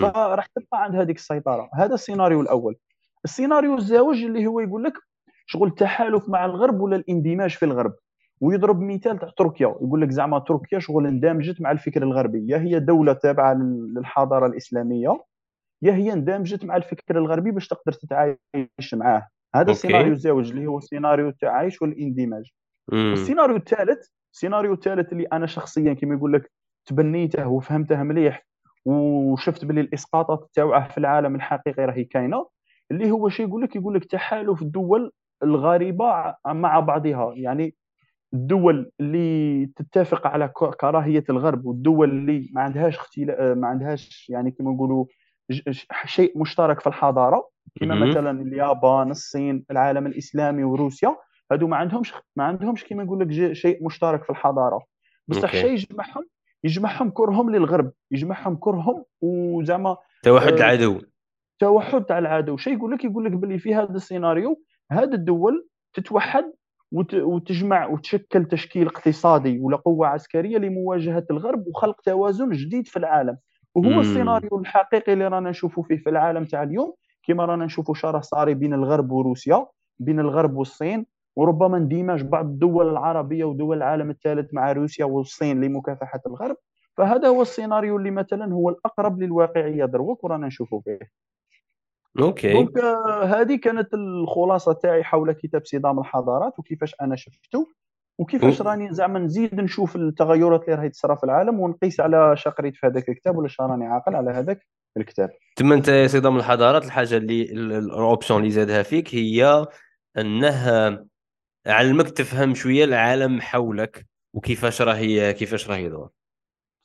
فراح 0.00 0.46
تبقى 0.46 0.82
عند 0.84 0.96
هذيك 0.96 1.16
السيطرة. 1.16 1.68
هذا 1.74 1.94
السيناريو 1.94 2.40
الأول. 2.40 2.76
السيناريو 3.24 3.74
الزوج 3.76 4.22
اللي 4.24 4.46
هو 4.46 4.60
يقول 4.60 4.84
لك 4.84 4.92
شغل 5.46 5.68
التحالف 5.68 6.28
مع 6.28 6.44
الغرب 6.44 6.80
ولا 6.80 6.96
الاندماج 6.96 7.50
في 7.50 7.64
الغرب. 7.64 7.92
ويضرب 8.40 8.80
مثال 8.80 9.18
تاع 9.18 9.28
تركيا. 9.38 9.66
يقول 9.66 10.00
لك 10.00 10.10
زعما 10.10 10.38
تركيا 10.38 10.78
شغل 10.78 11.06
اندمجت 11.06 11.60
مع 11.60 11.70
الفكر 11.70 12.02
الغربي. 12.02 12.56
هي 12.56 12.78
دولة 12.80 13.12
تابعة 13.12 13.54
لل- 13.54 13.94
للحضارة 13.96 14.46
الإسلامية 14.46 15.20
يا 15.82 15.92
هي 15.92 16.12
اندمجت 16.12 16.64
مع 16.64 16.76
الفكر 16.76 17.18
الغربي 17.18 17.50
باش 17.50 17.68
تقدر 17.68 17.92
تتعايش 17.92 18.94
معاه 18.94 19.28
هذا 19.54 19.60
OK. 19.60 19.70
السيناريو 19.72 20.12
الزوج 20.12 20.50
اللي 20.50 20.66
هو 20.66 20.80
سيناريو 20.80 21.28
التعايش 21.28 21.82
والاندماج 21.82 22.50
مم. 22.92 23.10
والسيناريو 23.10 23.56
الثالث 23.56 24.08
السيناريو 24.34 24.72
الثالث 24.72 25.12
اللي 25.12 25.24
أنا 25.24 25.46
شخصيا 25.46 25.92
كما 25.92 26.14
يقول 26.14 26.32
لك 26.32 26.52
تبنيته 26.86 27.48
وفهمته 27.48 28.02
مليح 28.02 28.46
وشفت 28.84 29.64
باللي 29.64 29.80
الإسقاطات 29.80 30.50
تاعه 30.54 30.88
في 30.88 30.98
العالم 30.98 31.34
الحقيقي 31.34 31.84
راهي 31.84 32.04
كاينة 32.04 32.46
اللي 32.90 33.10
هو 33.10 33.28
شيء 33.28 33.48
يقول 33.48 33.62
لك 33.62 33.76
يقول 33.76 33.94
لك 33.94 34.04
تحالف 34.04 34.62
الدول 34.62 35.12
الغريبة 35.42 36.34
مع 36.46 36.80
بعضها 36.80 37.32
يعني 37.34 37.74
الدول 38.34 38.90
اللي 39.00 39.66
تتفق 39.66 40.26
على 40.26 40.48
كراهية 40.80 41.24
الغرب 41.30 41.66
والدول 41.66 42.10
اللي 42.10 42.50
ما 42.52 42.62
عندهاش 42.62 42.96
اختلاف 42.96 43.58
ما 43.58 43.68
عندهاش 43.68 44.30
يعني 44.30 44.50
كما 44.50 44.70
نقولوا 44.70 45.04
شيء 46.04 46.38
مشترك 46.38 46.80
في 46.80 46.86
الحضارة 46.86 47.48
كما. 47.80 47.94
مثلا 47.94 48.42
اليابان 48.42 49.10
الصين 49.10 49.64
العالم 49.70 50.06
الإسلامي 50.06 50.64
وروسيا 50.64 51.16
هادو 51.52 51.66
ما 51.66 51.76
عندهمش 51.76 52.14
ما 52.36 52.44
عندهمش 52.44 52.84
كيما 52.84 53.04
نقول 53.04 53.20
لك 53.20 53.52
شيء 53.52 53.84
مشترك 53.86 54.24
في 54.24 54.30
الحضارة. 54.30 54.80
بصح 55.28 55.52
شيء 55.52 55.72
يجمعهم 55.72 56.28
يجمعهم 56.64 57.10
كرهم 57.10 57.50
للغرب 57.50 57.92
يجمعهم 58.10 58.56
كرهم 58.56 59.04
وزعما 59.20 59.96
توحد 60.22 60.52
آه، 60.52 60.56
العدو 60.56 61.00
توحد 61.58 62.04
تاع 62.04 62.18
العدو. 62.18 62.56
شيء 62.56 62.76
يقول 62.76 62.92
لك 62.92 63.04
يقول 63.04 63.24
لك 63.24 63.32
باللي 63.32 63.58
في 63.58 63.74
هذا 63.74 63.94
السيناريو 63.94 64.62
هذه 64.92 65.14
الدول 65.14 65.68
تتوحد 65.94 66.52
وتجمع 66.92 67.86
وتشكل 67.86 68.44
تشكيل 68.44 68.86
اقتصادي 68.86 69.58
ولا 69.58 69.76
قوة 69.76 70.06
عسكرية 70.06 70.58
لمواجهة 70.58 71.24
الغرب 71.30 71.66
وخلق 71.66 72.00
توازن 72.00 72.50
جديد 72.50 72.86
في 72.86 72.96
العالم. 72.96 73.36
وهو 73.74 73.90
مم. 73.90 74.00
السيناريو 74.00 74.58
الحقيقي 74.58 75.12
اللي 75.12 75.28
رانا 75.28 75.50
نشوفوا 75.50 75.82
فيه 75.82 75.96
في 75.96 76.10
العالم 76.10 76.44
تاع 76.44 76.62
اليوم 76.62 76.94
كما 77.26 77.44
رانا 77.44 77.64
نشوفوا 77.64 77.94
شراه 77.94 78.22
صاري 78.22 78.54
بين 78.54 78.74
الغرب 78.74 79.12
وروسيا 79.12 79.66
بين 79.98 80.20
الغرب 80.20 80.56
والصين 80.56 81.06
وربما 81.36 81.76
اندماج 81.76 82.22
بعض 82.22 82.44
الدول 82.44 82.88
العربية 82.88 83.44
ودول 83.44 83.76
العالم 83.76 84.10
الثالث 84.10 84.54
مع 84.54 84.72
روسيا 84.72 85.04
والصين 85.04 85.64
لمكافحة 85.64 86.20
الغرب. 86.26 86.56
فهذا 86.96 87.28
هو 87.28 87.42
السيناريو 87.42 87.96
اللي 87.96 88.10
مثلا 88.10 88.54
هو 88.54 88.68
الأقرب 88.68 89.22
للواقعيه 89.22 89.84
دروك 89.84 90.24
ورانا 90.24 90.46
نشوفوا 90.46 90.80
فيه. 90.80 90.98
OK. 92.20 92.52
donc 92.52 92.78
آه، 92.78 93.24
هذه 93.24 93.56
كانت 93.56 93.94
الخلاصة 93.94 94.72
تاعي 94.72 95.04
حول 95.04 95.32
كتاب 95.32 95.64
صدام 95.64 95.98
الحضارات 95.98 96.58
وكيفاش 96.58 96.94
أنا 97.00 97.16
شفته 97.16 97.66
وكيفاش 98.22 98.62
راني 98.62 98.94
زعما 98.94 99.18
نزيد 99.18 99.54
نشوف 99.54 99.96
التغيرات 99.96 100.64
اللي 100.64 100.74
راهي 100.74 100.88
تصرى 100.88 101.16
في 101.16 101.24
العالم 101.24 101.60
ونقيس 101.60 102.00
على 102.00 102.36
شقريت 102.36 102.76
في 102.76 102.86
هذاك 102.86 103.08
الكتاب 103.08 103.36
ولا 103.36 103.48
راني 103.60 103.86
عاقل 103.86 104.16
على 104.16 104.30
هذاك 104.30 104.66
الكتاب. 104.96 105.30
تما 105.56 105.74
انت 105.74 105.90
صدام 106.06 106.36
الحضارات 106.36 106.84
الحاجة 106.84 107.16
اللي 107.16 107.42
ال 107.52 107.65
option 107.65 108.40
اللي 108.40 108.50
زادها 108.50 108.82
فيك 108.82 109.14
هي 109.14 109.66
انه 110.18 111.06
علمك 111.66 112.10
تفهم 112.10 112.54
شوية 112.54 112.84
العالم 112.84 113.40
حولك 113.40 114.06
وكيفاش 114.34 114.82
راهي 114.82 115.32
كيفاش 115.32 115.70
راهي 115.70 115.84
يدور. 115.84 116.10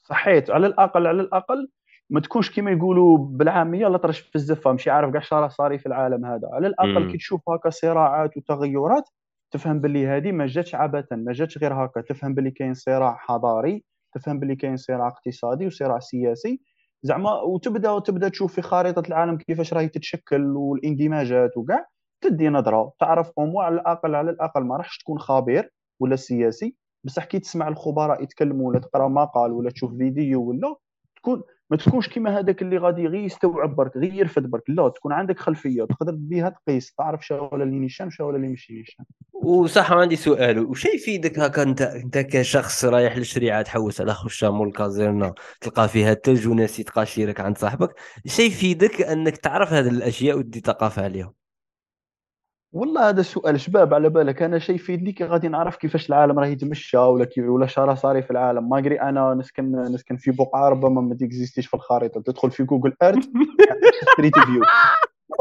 صحيت. 0.03 0.49
على 0.49 0.67
الأقل 0.67 1.07
على 1.07 1.21
الأقل 1.21 1.69
ما 2.09 2.19
تكونش 2.19 2.51
كما 2.51 2.71
يقولوا 2.71 3.17
بالعامية 3.17 3.87
لا 3.87 3.97
طرش 3.97 4.19
في 4.19 4.35
الزفة 4.35 4.71
ماشي 4.71 4.89
عارف 4.89 5.13
كاع 5.13 5.21
شرا 5.21 5.47
صاري 5.47 5.77
في 5.77 5.85
العالم 5.85 6.25
هذا. 6.25 6.49
على 6.53 6.67
الأقل 6.67 7.11
كي 7.11 7.17
تشوف 7.17 7.49
هكا 7.49 7.69
صراعات 7.69 8.37
وتغيرات 8.37 9.09
تفهم 9.57 9.79
باللي 9.79 10.07
هذه 10.07 10.31
ما 10.31 10.45
جاتش 10.45 10.75
عبثا 10.75 11.15
ما 11.15 11.33
جاتش 11.33 11.57
غير 11.57 11.73
هكا. 11.73 12.01
تفهم 12.01 12.33
باللي 12.33 12.51
كاين 12.51 12.73
صراع 12.73 13.15
حضاري 13.19 13.83
تفهم 14.15 14.39
باللي 14.39 14.55
كاين 14.55 14.77
صراع 14.77 15.07
اقتصادي 15.07 15.67
وصراع 15.67 15.99
سياسي. 15.99 16.61
زعما 17.03 17.41
وتبدا 17.41 17.91
وتبدأ 17.91 18.29
تشوف 18.29 18.55
في 18.55 18.61
خريطة 18.61 19.03
العالم 19.07 19.37
كيفاش 19.37 19.73
راهي 19.73 19.87
تتشكل 19.87 20.45
والإندماجات 20.55 21.57
وكاع 21.57 21.85
تدي 22.21 22.49
نظرة. 22.49 22.91
تعرف 22.99 23.31
امور 23.39 23.63
على 23.63 23.75
الاقل 23.75 24.15
على 24.15 24.31
الأقل 24.31 24.63
ما 24.63 24.77
راحش 24.77 24.97
تكون 24.97 25.19
خبير 25.19 25.73
ولا 25.99 26.15
سياسي. 26.15 26.75
بصح 27.03 27.25
كي 27.25 27.39
تسمع 27.39 27.67
الخبراء 27.67 28.23
يتكلموا 28.23 28.69
ولا 28.69 28.79
تقرأ 28.79 29.07
مقال 29.07 29.51
ولا 29.51 29.69
تشوف 29.69 29.91
فيديو 29.97 30.43
ولا 30.49 30.75
تكون 31.15 31.43
ما 31.71 31.77
تكونش 31.77 32.07
كيما 32.07 32.39
هذاك 32.39 32.61
اللي 32.61 32.77
غادي 32.77 33.07
غير 33.07 33.23
يستوعب 33.23 33.75
برك 33.75 33.97
غير 33.97 34.13
يرفد 34.13 34.49
برك. 34.49 34.63
لا 34.67 34.89
تكون 34.89 35.13
عندك 35.13 35.39
خلفية 35.39 35.83
تقدر 35.83 36.15
بها 36.15 36.49
تقيس 36.49 36.93
تعرف 36.93 37.25
شنو 37.25 37.49
ولا 37.51 37.63
اللي 37.63 37.79
نيشان 37.79 38.09
شنو 38.09 38.27
ولا 38.27 38.37
اللي 38.37 38.47
ماشي 38.47 38.73
نيشان 38.73 39.05
وصح 39.33 39.91
عندي 39.91 40.15
سؤال. 40.15 40.59
وش 40.65 40.85
يفيدك 40.85 41.39
هكا 41.39 41.63
انت 41.63 41.81
انت 41.81 42.17
كشخص 42.17 42.85
رايح 42.85 43.17
للشريعة 43.17 43.61
تحوس 43.61 44.01
على 44.01 44.13
خشام 44.13 44.61
والكازيرنا 44.61 45.33
تلقى 45.61 45.89
فيها 45.89 46.11
الثلج 46.11 46.47
وناس 46.47 46.79
يتقاشيرك 46.79 47.39
عند 47.39 47.57
صاحبك؟ 47.57 47.95
شيء 48.25 48.47
يفيدك 48.47 49.01
انك 49.01 49.37
تعرف 49.37 49.73
هذه 49.73 49.89
الاشياء 49.89 50.37
ودي 50.37 50.59
ثقافه 50.59 51.03
عليهم؟ 51.03 51.33
والله 52.71 53.09
هذا 53.09 53.21
سؤال 53.21 53.59
شباب 53.61 53.93
على 53.93 54.09
بالك. 54.09 54.41
أنا 54.41 54.59
شيء 54.59 54.75
يفيدني 54.75 55.11
كي 55.11 55.23
غادي 55.23 55.47
نعرف 55.47 55.75
كيفاش 55.75 56.09
العالم 56.09 56.39
راه 56.39 56.47
يتمشى 56.47 56.97
ولا 56.97 57.25
كي 57.25 57.41
ولا 57.41 57.67
شرا 57.67 57.95
صاري 57.95 58.21
في 58.21 58.31
العالم. 58.31 58.69
ما 58.69 58.77
قري 58.77 59.01
أنا 59.01 59.33
نسكن 59.33 59.71
نسكن 59.71 60.17
في 60.17 60.31
بقعه 60.31 60.69
ربما 60.69 61.01
ما 61.01 61.15
ت 61.15 61.21
existe 61.21 61.56
ش 61.56 61.67
في 61.67 61.73
الخريطة. 61.73 62.21
تدخل 62.21 62.51
في 62.51 62.63
Google 62.63 62.93
Earth 63.03 63.27
Street 64.13 64.39
View 64.39 64.61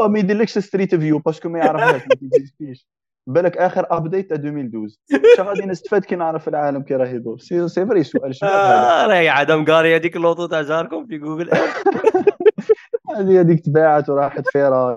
ما 0.08 0.18
يديرلكش 0.18 0.58
Street 0.58 0.94
View 0.94 1.18
parce 1.18 1.37
que 1.37 1.48
ما 1.48 1.58
يعرفهاش 1.58 2.02
ما 2.02 2.14
ت 2.14 2.22
existe 2.22 2.65
ش. 2.65 2.86
بالك 3.26 3.56
آخر 3.56 3.86
update 3.90 4.32
2012 4.32 4.96
اش 5.12 5.40
غادي 5.40 5.66
نستفاد 5.66 6.04
كي 6.04 6.16
نعرف 6.16 6.48
العالم 6.48 6.82
كي 6.82 6.94
راه 6.94 7.08
يدور. 7.08 7.38
c'est 7.38 7.68
c'est 7.68 7.86
vrai 7.86 8.04
سؤال 8.04 8.34
شباب 8.34 8.52
هذا. 8.52 9.06
راهي 9.06 9.28
عدم 9.28 9.64
قاري 9.64 9.96
هذيك 9.96 10.16
l'auto 10.16 10.46
تاع 10.46 10.62
جاركم 10.62 11.06
في 11.06 11.18
جوجل 11.18 11.50
هذه 13.16 13.40
هذيك 13.40 13.64
تباعت 13.64 14.08
وراحت 14.10 14.48
فيرا 14.48 14.96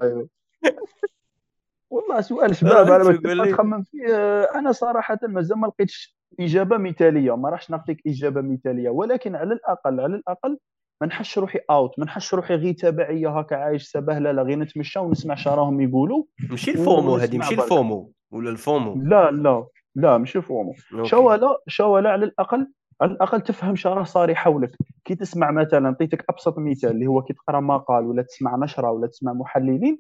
والله 1.90 2.22
سؤال 2.22 2.56
شباب 2.56 2.92
أنا 3.26 3.52
تخمم 3.52 3.84
فيه. 3.84 4.08
أنا 4.44 4.72
صراحة 4.72 5.20
مازال 5.24 5.58
ما 5.58 5.68
لقيتش 5.68 6.18
إجابة 6.40 6.78
مثالية 6.78 7.36
ما 7.36 7.50
راحش 7.50 7.72
نعطيك 7.72 8.02
إجابة 8.08 8.42
مثالية. 8.42 8.90
ولكن 8.90 9.36
على 9.36 9.54
الأقل 9.54 10.00
على 10.00 10.16
الأقل 10.16 10.58
ما 11.02 11.08
نحسش 11.08 11.38
روحي 11.38 11.60
out 11.70 12.00
ما 12.00 12.06
نحسش 12.06 12.34
روحي 12.34 12.56
غير 12.56 12.74
تبعيه 12.74 13.40
هكا 13.40 13.56
عايش 13.56 13.84
سبهله 13.84 14.32
لا 14.32 14.42
غير 14.42 14.60
نتمشى 14.60 15.00
ونسمع 15.00 15.36
شراهم 15.36 15.82
يقولوا. 15.82 16.24
ماشي 16.50 16.72
ال 16.72 16.81
FOMO 16.81 17.16
هذه 17.16 17.38
ماشي 17.38 17.54
ال 17.54 17.65
FOMO 17.65 18.12
ولا 18.32 18.50
ال 18.50 18.58
FOMO؟ 18.58 18.96
لا 19.04 19.32
لا 19.32 19.66
لا 19.96 20.18
ماشي 20.18 20.42
FOMO 20.42 20.74
شوالا 21.04 21.58
شوالا 21.68 22.10
على 22.10 22.26
الأقل 22.26 22.72
على 23.02 23.12
الأقل 23.12 23.42
تفهم 23.42 23.76
شراه 23.76 24.04
صاري 24.04 24.36
حولك. 24.36 24.72
كي 25.06 25.16
تسمع 25.16 25.52
مثلا 25.52 25.80
نعطيك 25.80 26.26
أبسط 26.30 26.58
مثال 26.58 26.92
اللي 26.92 27.08
هو 27.08 27.22
كي 27.22 27.34
تقرأ 27.34 27.60
مقال 27.60 28.06
ولا 28.06 28.22
تسمع 28.22 28.56
نشرة 28.56 28.92
ولا 28.92 29.08
تسمع 29.08 29.34
محللين 29.34 30.00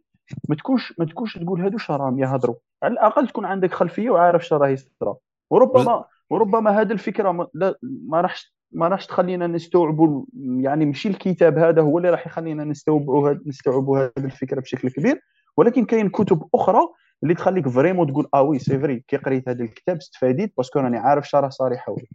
ما 0.49 0.55
تكونش 0.55 0.93
ما 0.99 1.05
تكونش 1.05 1.37
تقول 1.37 1.61
هادو 1.61 1.77
راهم 1.89 2.19
يهضروا 2.19 2.55
على 2.83 2.93
الأقل 2.93 3.27
تكون 3.27 3.45
عندك 3.45 3.73
خلفية 3.73 4.09
وعارف 4.09 4.45
شنو 4.45 4.59
راه 4.59 4.67
يصرى 4.67 5.15
وربما 5.49 6.05
وربما 6.29 6.81
هذه 6.81 6.91
الفكرة 6.91 7.31
ما, 7.31 7.47
ما 7.81 8.21
راحش 8.21 8.55
ما 8.71 8.87
راحش 8.87 9.05
تخلينا 9.05 9.47
نستوعبوا 9.47 10.25
يعني 10.59 10.85
ماشي 10.85 11.09
الكتاب 11.09 11.57
هذا 11.57 11.81
هو 11.81 11.97
اللي 11.97 12.09
راح 12.09 12.27
يخلينا 12.27 12.63
نستوعبوا 12.63 13.35
نستوعبوا 13.45 13.99
هذه 13.99 14.25
الفكرة 14.25 14.61
بشكل 14.61 14.89
كبير. 14.89 15.21
ولكن 15.57 15.85
كاين 15.85 16.09
كتب 16.09 16.43
أخرى 16.55 16.81
اللي 17.23 17.33
تخليك 17.33 17.67
vraiment 17.67 18.07
تقول 18.07 18.27
آه 18.33 18.41
oui 18.41 18.59
c'est 18.59 18.79
vrai 18.79 19.03
كي 19.07 19.17
قريت 19.17 19.49
هذا 19.49 19.63
الكتاب 19.63 19.97
استفاديت 19.97 20.53
parce 20.57 20.71
que 20.71 20.79
راني 20.79 20.97
عارف 20.97 21.29
شنو 21.29 21.41
راه 21.41 21.49
صاري 21.49 21.73
حولي 21.73 22.07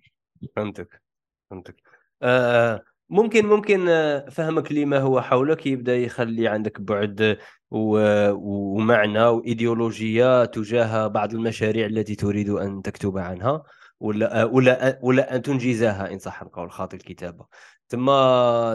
فهمتك. 0.57 1.03
فهمتك. 1.51 1.83
آه 2.23 2.81
ممكن 3.11 3.47
ممكن 3.47 3.89
آه، 3.89 4.29
فهمك 4.29 4.73
لما 4.73 4.99
هو 4.99 5.21
حولك 5.21 5.67
يبدأ 5.67 5.97
يخلي 5.97 6.49
عندك 6.49 6.81
بعد 6.81 7.39
ومعنى 7.75 9.27
وإيديولوجية 9.27 10.45
تجاه 10.45 11.07
بعض 11.07 11.35
المشاريع 11.35 11.87
التي 11.87 12.15
تريد 12.15 12.49
أن 12.51 12.83
تكتب 12.83 13.19
عنها 13.19 13.63
ولا 14.01 14.45
ولا 14.45 14.99
ولا 15.03 15.37
أن 15.37 15.43
تنجزها 15.43 16.13
إن 16.13 16.19
صح 16.19 16.43
القول 16.43 16.71
خاطئ 16.71 16.97
الكتابة. 16.97 17.47
ثم 17.89 18.07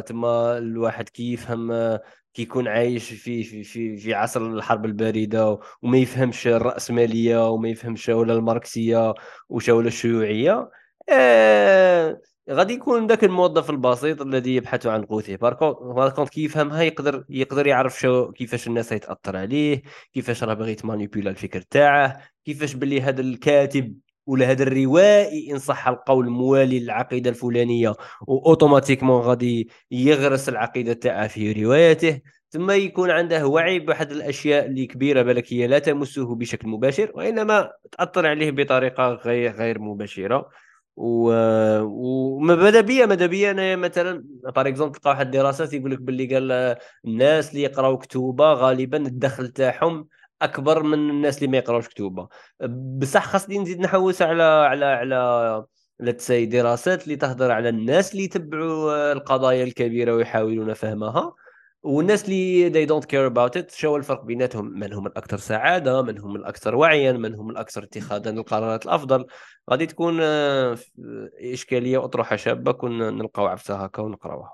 ثم 0.07 0.25
الواحد 0.25 1.09
كي 1.09 1.33
يفهم 1.33 1.71
كيكون 2.33 2.67
عايش 2.67 3.13
في 3.13 3.43
في 3.43 3.63
في 3.63 3.97
في 3.97 4.13
عصر 4.13 4.41
الحرب 4.41 4.85
الباردة 4.85 5.59
وما 5.81 5.97
يفهمش 5.97 6.47
الرأسمالية 6.47 7.49
وما 7.49 7.69
يفهمش 7.69 8.09
ولا 8.09 8.33
الماركسية 8.33 9.13
ولا 9.49 9.87
الشيوعية 9.87 10.69
آه 11.09 12.21
غادي 12.51 12.73
يكون 12.73 13.07
ذاك 13.07 13.23
الموظف 13.23 13.69
البسيط 13.69 14.21
الذي 14.21 14.55
يبحث 14.55 14.85
عن 14.87 15.05
قوته 15.05 15.35
par 15.35 15.67
contre 15.67 16.29
كي 16.29 16.43
يفهمها 16.43 16.81
يقدر 16.83 17.25
يقدر 17.29 17.67
يعرف 17.67 17.99
شو 17.99 18.31
كيفاش 18.31 18.67
الناس 18.67 18.91
يتاثر 18.91 19.37
عليه 19.37 19.81
كيفاش 20.13 20.43
راه 20.43 20.53
باغي 20.53 20.71
يت 20.71 20.83
manipulé 20.83 21.29
الفكر 21.29 21.61
تاعه 21.61 22.21
كيفاش 22.45 22.73
باللي 22.73 23.01
هذا 23.01 23.21
الكاتب 23.21 23.97
ولا 24.25 24.51
هذا 24.51 24.63
الروائي 24.63 25.51
إن 25.51 25.59
صح 25.59 25.87
القول 25.87 26.29
موالي 26.29 26.79
للعقيدة 26.79 27.29
الفلانية 27.29 27.93
و 28.27 28.33
automatiquement 28.33 29.21
غادي 29.21 29.69
يغرس 29.91 30.49
العقيدة 30.49 30.93
تاعه 30.93 31.27
في 31.27 31.51
روايته 31.63 32.21
ثم 32.49 32.71
يكون 32.71 33.11
عنده 33.11 33.47
وعي 33.47 33.79
بواحد 33.79 34.11
الأشياء 34.11 34.65
اللي 34.65 34.85
كبيرة 34.87 35.21
بالك 35.21 35.53
هي 35.53 35.67
لا 35.67 35.79
تمسه 35.79 36.35
بشكل 36.35 36.67
مباشر 36.67 37.11
وإنما 37.15 37.71
تأثر 37.91 38.27
عليه 38.27 38.51
بطريقة 38.51 39.09
غير 39.09 39.51
غير 39.51 39.79
مباشرة. 39.79 40.49
و 40.99 41.31
وماذا 41.83 42.81
بيا 42.81 43.05
ماذا 43.05 43.25
بيا 43.25 43.51
أنا 43.51 43.75
مثلا 43.75 44.23
par 44.55 44.67
exemple 44.67 44.95
تلقى 44.95 45.09
واحد 45.09 45.25
الدراسات 45.25 45.73
يقول 45.73 45.91
لك 45.91 46.01
باللي 46.01 46.33
قال 46.35 46.77
الناس 47.05 47.49
اللي 47.49 47.61
يقراو 47.63 47.97
كتوبة 47.97 48.53
غالبا 48.53 48.97
الدخل 48.97 49.47
تاعهم 49.47 50.07
أكبر 50.41 50.83
من 50.83 51.09
الناس 51.09 51.37
اللي 51.37 51.47
ما 51.47 51.57
يقراوش 51.57 51.87
كتوبة. 51.87 52.27
بصح 52.99 53.25
خاصني 53.25 53.59
نزيد 53.59 53.79
نحوس 53.79 54.21
على 54.21 54.43
على 54.43 54.85
على 54.85 55.65
لتسي 55.99 56.45
دراسات 56.45 57.03
اللي 57.03 57.15
تهضر 57.15 57.51
على 57.51 57.69
الناس 57.69 58.11
اللي 58.11 58.23
يتبعوا 58.23 59.11
القضايا 59.11 59.63
الكبيرة 59.63 60.15
ويحاولون 60.15 60.73
فهمها. 60.73 61.33
والناس 61.83 62.25
اللي 62.25 62.69
they 62.69 62.89
don't 62.89 63.05
care 63.05 63.33
about 63.33 63.61
it 63.61 63.75
شو 63.75 63.97
الفرق 63.97 64.23
بيناتهم؟ 64.23 64.79
من 64.79 64.93
هم 64.93 65.07
الأكثر 65.07 65.37
سعادة؟ 65.37 66.01
من 66.01 66.19
هم 66.19 66.35
الأكثر 66.35 66.75
وعيا؟ 66.75 67.11
من 67.11 67.35
هم 67.35 67.49
الأكثر 67.49 67.83
اتخاذا 67.83 68.31
للقرارات 68.31 68.85
الأفضل؟ 68.85 69.25
غادي 69.71 69.85
تكون 69.85 70.17
آه، 70.21 70.77
إشكالية 71.41 72.03
اطروحه 72.05 72.35
شابة 72.35 72.71
كنا 72.71 73.11
نلقاو 73.11 73.45
عفسة 73.45 73.75
هكا 73.75 74.01
ونقراوها. 74.01 74.53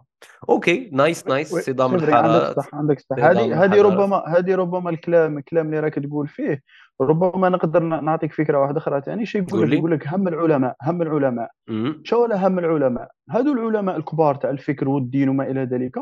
OK 0.49 0.89
nice 0.93 1.27
nice. 1.27 1.55
صدام 1.55 1.95
الحضارات 1.95 2.43
عندك 2.43 2.59
صح 2.59 2.75
عندك 2.75 2.99
صح. 2.99 3.15
هذه 3.19 3.63
هذه 3.63 3.81
ربما 3.81 4.23
هذه 4.27 4.55
ربما 4.55 4.89
الكلام 4.89 5.37
الكلام 5.37 5.65
اللي 5.65 5.79
راك 5.79 5.93
تقول 5.93 6.27
فيه. 6.27 6.61
ربما 7.01 7.49
نقدر 7.49 7.83
نعطيك 7.83 8.33
فكرة 8.33 8.59
واحدة 8.59 8.77
أخرى 8.77 9.01
ثاني 9.01 9.25
شي 9.25 9.37
يقول 9.37 9.71
لك 9.71 9.77
يقول 9.77 9.91
لك 9.91 10.07
هم 10.07 10.27
العلماء 10.27 10.75
هم 10.83 11.01
العلماء. 11.01 11.49
شو 12.03 12.25
هم 12.25 12.59
العلماء؟ 12.59 13.11
هذو 13.29 13.53
العلماء 13.53 13.97
الكبار 13.97 14.35
تاع 14.35 14.49
الفكر 14.49 14.89
والدين 14.89 15.29
وما 15.29 15.51
إلى 15.51 15.63
ذلك 15.63 15.99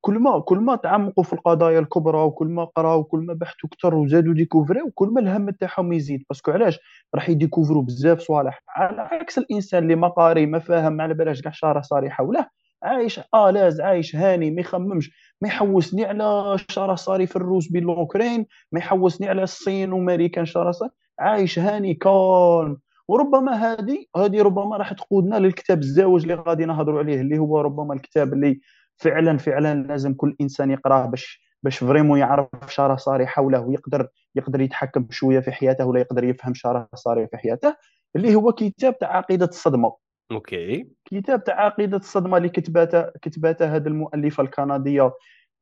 كل 0.00 0.18
ما 0.18 0.40
كل 0.40 0.58
ما 0.58 0.76
تعمقوا 0.76 1.24
في 1.24 1.32
القضايا 1.32 1.78
الكبرى 1.78 2.18
وكل 2.18 2.46
ما 2.46 2.64
قراوا 2.64 3.00
وكل 3.00 3.18
ما 3.18 3.34
بحثوا 3.34 3.68
أكثر 3.72 3.94
وزادوا 3.94 4.34
découvrir 4.34 4.82
وكل 4.82 5.08
ما 5.08 5.20
الهم 5.20 5.50
تاعهم 5.50 5.92
يزيد. 5.92 6.24
parce 6.28 6.42
que 6.42 6.50
علاش؟ 6.50 6.78
راح 7.14 7.28
ي 7.28 7.33
découvrir 7.33 7.77
وا 7.77 7.82
بزاف 7.82 8.20
صوالح. 8.20 8.62
على 8.68 9.00
عكس 9.00 9.38
الإنسان 9.38 9.82
اللي 9.82 9.94
ما 9.94 10.08
قاري 10.08 10.46
ما 10.46 10.58
فاهم 10.58 10.92
ما 10.92 11.02
على 11.02 11.14
بالوش 11.14 11.42
كاع 11.42 11.52
شراه 11.52 11.80
صاري 11.80 12.24
ولا 12.24 12.50
عايش 12.82 13.20
à 13.34 13.41
l'aise 13.41 13.80
عايش 13.80 14.16
هاني 14.16 14.50
ما 14.50 14.60
يخممش. 14.60 15.10
ما 15.40 15.48
يحوسني 15.48 16.04
على 16.04 16.56
شراه 16.70 16.94
صاري 16.94 17.26
في 17.26 17.36
الروس 17.36 17.68
بين 17.68 17.90
الأوكرين 17.90 18.46
ما 18.72 18.78
يحوسني 18.78 19.28
على 19.28 19.42
الصين 19.42 19.92
وامريكا 19.92 20.44
شراه 20.44 20.70
صاري 20.70 20.90
عايش 21.18 21.58
هاني 21.58 21.94
كون. 21.94 22.78
وربما 23.08 23.52
هذه 23.52 24.04
هذه 24.16 24.42
ربما 24.42 24.76
راح 24.76 24.92
تقودنا 24.92 25.36
للكتاب 25.36 25.78
الزاوج 25.78 26.22
اللي 26.22 26.34
غادي 26.34 26.64
نهضروا 26.64 26.98
عليه 26.98 27.20
اللي 27.20 27.38
هو 27.38 27.60
ربما 27.60 27.94
الكتاب 27.94 28.32
اللي 28.32 28.60
فعلا 29.00 29.38
فعلا 29.38 29.82
لازم 29.82 30.14
كل 30.14 30.36
إنسان 30.40 30.70
يقراه 30.70 31.06
باش 31.06 31.40
باش 31.62 31.78
vraiment 31.78 32.18
يعرف 32.18 32.48
شراه 32.68 32.98
صاري 32.98 33.26
حوله 33.26 33.60
ويقدر 33.60 34.08
يقدر 34.34 34.60
يتحكم 34.60 35.06
شوية 35.10 35.40
في 35.40 35.52
حياته 35.52 35.86
ولا 35.86 36.00
يقدر 36.00 36.24
يفهم 36.24 36.54
شراه 36.54 36.86
صاري 36.94 37.26
في 37.26 37.36
حياته 37.36 37.76
اللي 38.16 38.34
هو 38.34 38.52
كتاب 38.52 38.98
تاع 38.98 39.16
عقيدة 39.16 39.46
الصدمة. 39.46 39.96
okay. 40.32 40.90
كتاب 41.04 41.44
تاع 41.44 41.60
عقيدة 41.60 41.96
الصدمة 41.96 42.36
اللي 42.36 42.48
كتبته 42.48 43.02
كتبته 43.22 43.76
هذه 43.76 43.86
المؤلفة 43.86 44.42
الكندية 44.42 45.12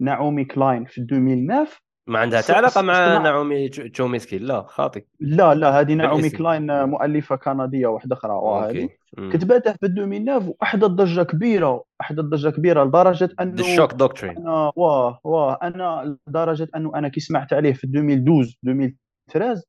نعومي 0.01 0.45
كلاين 0.45 0.85
في 0.85 1.01
2009 1.01 1.67
ما 2.09 2.19
عندها 2.19 2.41
حتى 2.41 2.53
علاقه 2.53 2.83
مع 2.83 3.19
نعومي 3.19 3.69
تشوميسكي 3.69 4.39
لا 4.39 4.63
خاطي 4.63 5.03
لا 5.21 5.55
لا 5.55 5.81
هذه 5.81 5.95
نعومي 5.95 6.31
كلاين 6.31 6.85
مؤلفة 6.85 7.37
كندية 7.37 7.87
واحدة 7.87 8.17
أخرى 8.17 8.33
وهذه 8.33 8.89
كتبتها 9.33 9.73
في 9.73 9.87
2009 9.87 10.55
وأحدث 10.61 10.91
ضجه 10.91 11.23
كبيرة 11.23 11.85
احدث 12.01 12.25
ضجه 12.25 12.49
كبيرة 12.49 12.85
لدرجة 12.85 13.31
أنه 13.41 13.61
ال 13.61 13.67
Shock 13.67 13.95
Doctrine 13.95 14.37
أنا 14.37 14.73
واه 14.77 15.21
واه 15.25 15.59
أنا 15.63 16.17
لدرجة 16.29 16.69
أنه 16.77 16.93
أنا 16.95 17.09
كي 17.09 17.21
سمعت 17.21 17.53
عليه 17.53 17.73
في 17.73 17.85
2012 17.85 18.57
2013 18.65 19.63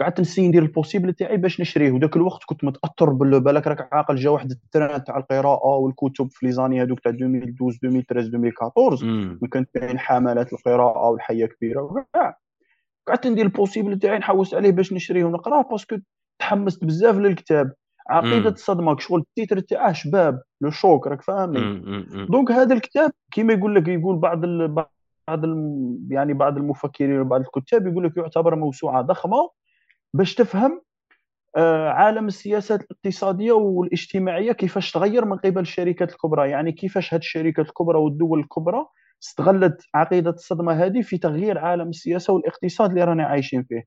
قعدت 0.00 0.20
نسي 0.20 0.48
ندير 0.48 0.62
ال 0.62 0.68
possible 0.68 1.12
تاعي 1.12 1.36
باش 1.36 1.60
نشريه. 1.60 1.92
وذاك 1.92 2.16
الوقت 2.16 2.44
كنت 2.46 2.64
متأثر 2.64 3.10
بالك 3.10 3.66
راك 3.66 3.88
عاقل 3.92 4.16
جا 4.16 4.30
واحد 4.30 4.50
الترند 4.50 5.02
تاع 5.02 5.16
القراءة 5.16 5.76
والكتب 5.76 6.28
في 6.30 6.46
les 6.46 6.58
années 6.58 6.82
هذوك 6.82 7.00
تاع 7.00 7.10
2012 7.12 7.78
2013 7.84 8.26
2014 8.26 9.48
كانت 9.52 9.70
كاين 9.74 9.98
حملات 9.98 10.52
القراءة 10.52 11.10
والحيه 11.10 11.46
كبيرة 11.46 11.82
وكاع. 11.82 12.38
قعدت 13.08 13.26
ندير 13.26 13.44
ال 13.44 13.50
possible 13.50 13.98
تاعي 13.98 14.18
نحوس 14.18 14.54
عليه 14.54 14.70
باش 14.70 14.92
نشريه 14.92 15.24
ونقراه 15.24 15.62
parce 15.62 15.83
que 15.83 15.96
تحمست 16.38 16.84
بزاف 16.84 17.16
للكتاب. 17.16 17.72
عقيدة 18.08 18.50
الصدمه 18.50 18.98
شغل 18.98 19.20
ال 19.20 19.27
titre 19.27 19.60
تاعه 19.60 19.92
شباب 19.92 20.42
le 20.60 20.70
choc 20.70 21.06
راك 21.06 21.22
فاهمني؟ 21.22 21.60
donc 22.26 22.52
هذا 22.52 22.74
الكتاب 22.74 23.12
كيما 23.30 23.52
يقول 23.52 23.74
لك 23.74 23.88
يقول 23.88 24.16
بعض 24.16 24.44
ال 24.44 24.68
بعض 24.68 25.44
ال 25.44 25.98
يعني 26.10 26.32
بعض 26.32 26.56
المفكرين 26.56 27.20
وبعض 27.20 27.40
الكتاب 27.40 27.86
يقول 27.86 28.04
لك 28.04 28.16
يعتبر 28.16 28.56
موسوعة 28.56 29.02
ضخمة 29.02 29.50
باش 30.14 30.34
تفهم 30.34 30.82
آه، 31.56 31.88
عالم 31.88 32.26
السياسات 32.26 32.80
الاقتصادية 32.82 33.52
والاجتماعية 33.52 34.52
كيفاش 34.52 34.92
تغير 34.92 35.24
من 35.24 35.36
قبل 35.36 35.60
الشركات 35.60 36.12
الكبرى. 36.12 36.50
يعني 36.50 36.72
كيفاش 36.72 37.14
هاد 37.14 37.20
الشركات 37.20 37.66
الكبرى 37.68 37.98
والدول 37.98 38.40
الكبرى 38.40 38.86
استغلت 39.22 39.82
عقيدة 39.94 40.30
الصدمة 40.30 40.72
هذه 40.72 41.02
في 41.02 41.18
تغيير 41.18 41.58
عالم 41.58 41.88
السياسة 41.88 42.32
والاقتصاد 42.32 42.88
اللي 42.90 43.04
رانا 43.04 43.24
عايشين 43.24 43.62
فيه. 43.62 43.84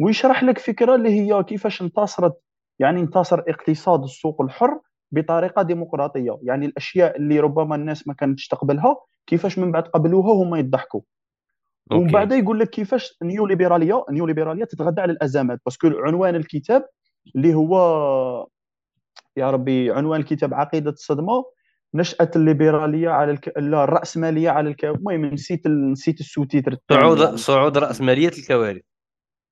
ويشرح 0.00 0.44
لك 0.44 0.58
فكرة 0.58 0.94
اللي 0.94 1.10
هي 1.20 1.42
كيفاش 1.44 1.82
انتصرت 1.82 2.40
يعني 2.78 3.00
انتصر 3.00 3.42
اقتصاد 3.48 4.02
السوق 4.02 4.42
الحر 4.42 4.80
بطريقة 5.12 5.62
ديمقراطية. 5.62 6.38
يعني 6.42 6.66
الأشياء 6.66 7.16
اللي 7.16 7.40
ربما 7.40 7.74
الناس 7.74 8.08
ما 8.08 8.14
كانتش 8.14 8.48
تقبلها 8.48 8.96
كيفاش 9.26 9.58
من 9.58 9.72
بعد 9.72 9.82
قبلوها 9.82 10.44
هما 10.44 10.58
يضحكوا. 10.58 11.00
ومن 11.92 12.06
بعد 12.06 12.32
يقول 12.32 12.60
لك 12.60 12.70
كيفاش 12.70 13.16
النيو 13.22 13.46
ليبراليه 13.46 14.04
النيو 14.08 14.26
ليبراليه 14.26 14.64
تتغذى 14.64 15.00
على 15.00 15.12
الأزمات. 15.12 15.60
parce 15.64 15.79
que 15.79 15.88
عنوان 15.88 16.36
الكتاب 16.36 16.86
اللي 17.36 17.54
هو 17.54 18.46
يا 19.36 19.50
ربي 19.50 19.90
عنوان 19.90 20.20
الكتاب 20.20 20.54
عقيدة 20.54 20.90
الصدمة 20.90 21.44
نشأة 21.94 22.30
الليبرالية 22.36 23.08
على 23.08 23.30
الك... 23.30 23.58
لا 23.58 23.84
الرأسمالية 23.84 24.50
على 24.50 24.68
الك... 24.68 24.84
المهم 24.84 25.24
نسيت 25.24 25.66
ال... 25.66 25.92
نسيت 25.92 26.20
ال 26.20 26.25
sous-titre 26.25 26.76
صعود 26.90 27.18
يعني. 27.18 27.36
صعود 27.36 27.78
رأسمالية 27.78 28.28
الكوارث. 28.28 28.82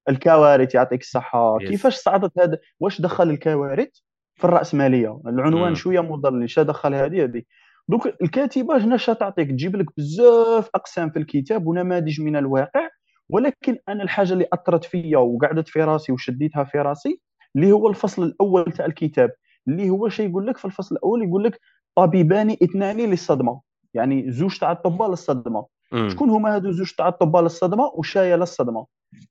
الكوارث 0.08 0.74
يعطيك 0.74 1.00
الصحة. 1.00 1.58
Yes. 1.58 1.68
كيفاش 1.68 1.96
صعدت 1.96 2.38
هذا؟ 2.38 2.58
واش 2.80 3.00
دخل 3.00 3.30
الكوارث 3.30 3.88
في 4.34 4.44
الرأسمالية؟ 4.44 5.20
العنوان 5.26 5.74
mm. 5.74 5.78
شوية 5.78 6.00
مضلل 6.00 6.50
شا 6.50 6.62
دخل 6.62 6.94
هذه 6.94 7.24
هذه؟ 7.24 7.42
دوك 7.88 8.06
الكاتبة 8.22 8.84
هنا 8.84 8.96
تعطيك 8.96 9.50
تجيب 9.50 9.76
لك 9.76 9.86
بزاف 9.96 10.70
أقسام 10.74 11.10
في 11.10 11.18
الكتاب 11.18 11.66
ونماذج 11.66 12.20
من 12.20 12.36
الواقع 12.36 12.88
ولكن 13.30 13.78
أنا 13.88 14.02
الحاجة 14.02 14.32
اللي 14.32 14.46
أثرت 14.52 14.84
فيا 14.84 15.18
وقعدت 15.18 15.68
في 15.68 15.82
راسي 15.82 16.12
وشديتها 16.12 16.64
في 16.64 16.78
راسي 16.78 17.20
اللي 17.56 17.72
هو 17.72 17.88
الفصل 17.88 18.22
الأول 18.22 18.72
تاع 18.72 18.86
الكتاب 18.86 19.30
اللي 19.68 19.90
هو 19.90 20.08
شيء 20.08 20.28
يقول 20.30 20.46
لك 20.46 20.56
في 20.58 20.64
الفصل 20.64 20.96
الأول 20.96 21.22
يقول 21.22 21.44
لك 21.44 21.60
طبيبان 21.96 22.50
اثنان 22.50 22.96
للصدمة 22.96 23.60
يعني 23.94 24.30
زوج 24.32 24.58
تاع 24.58 24.72
الطباء 24.72 25.10
للصدمة. 25.10 25.66
شكون 26.08 26.30
هما 26.30 26.54
هادو 26.54 26.70
زوج 26.70 26.92
تاع 26.92 27.08
الطباء 27.08 27.42
للصدمة 27.42 27.84
وشاية 27.94 28.34
للصدمة؟ 28.36 28.86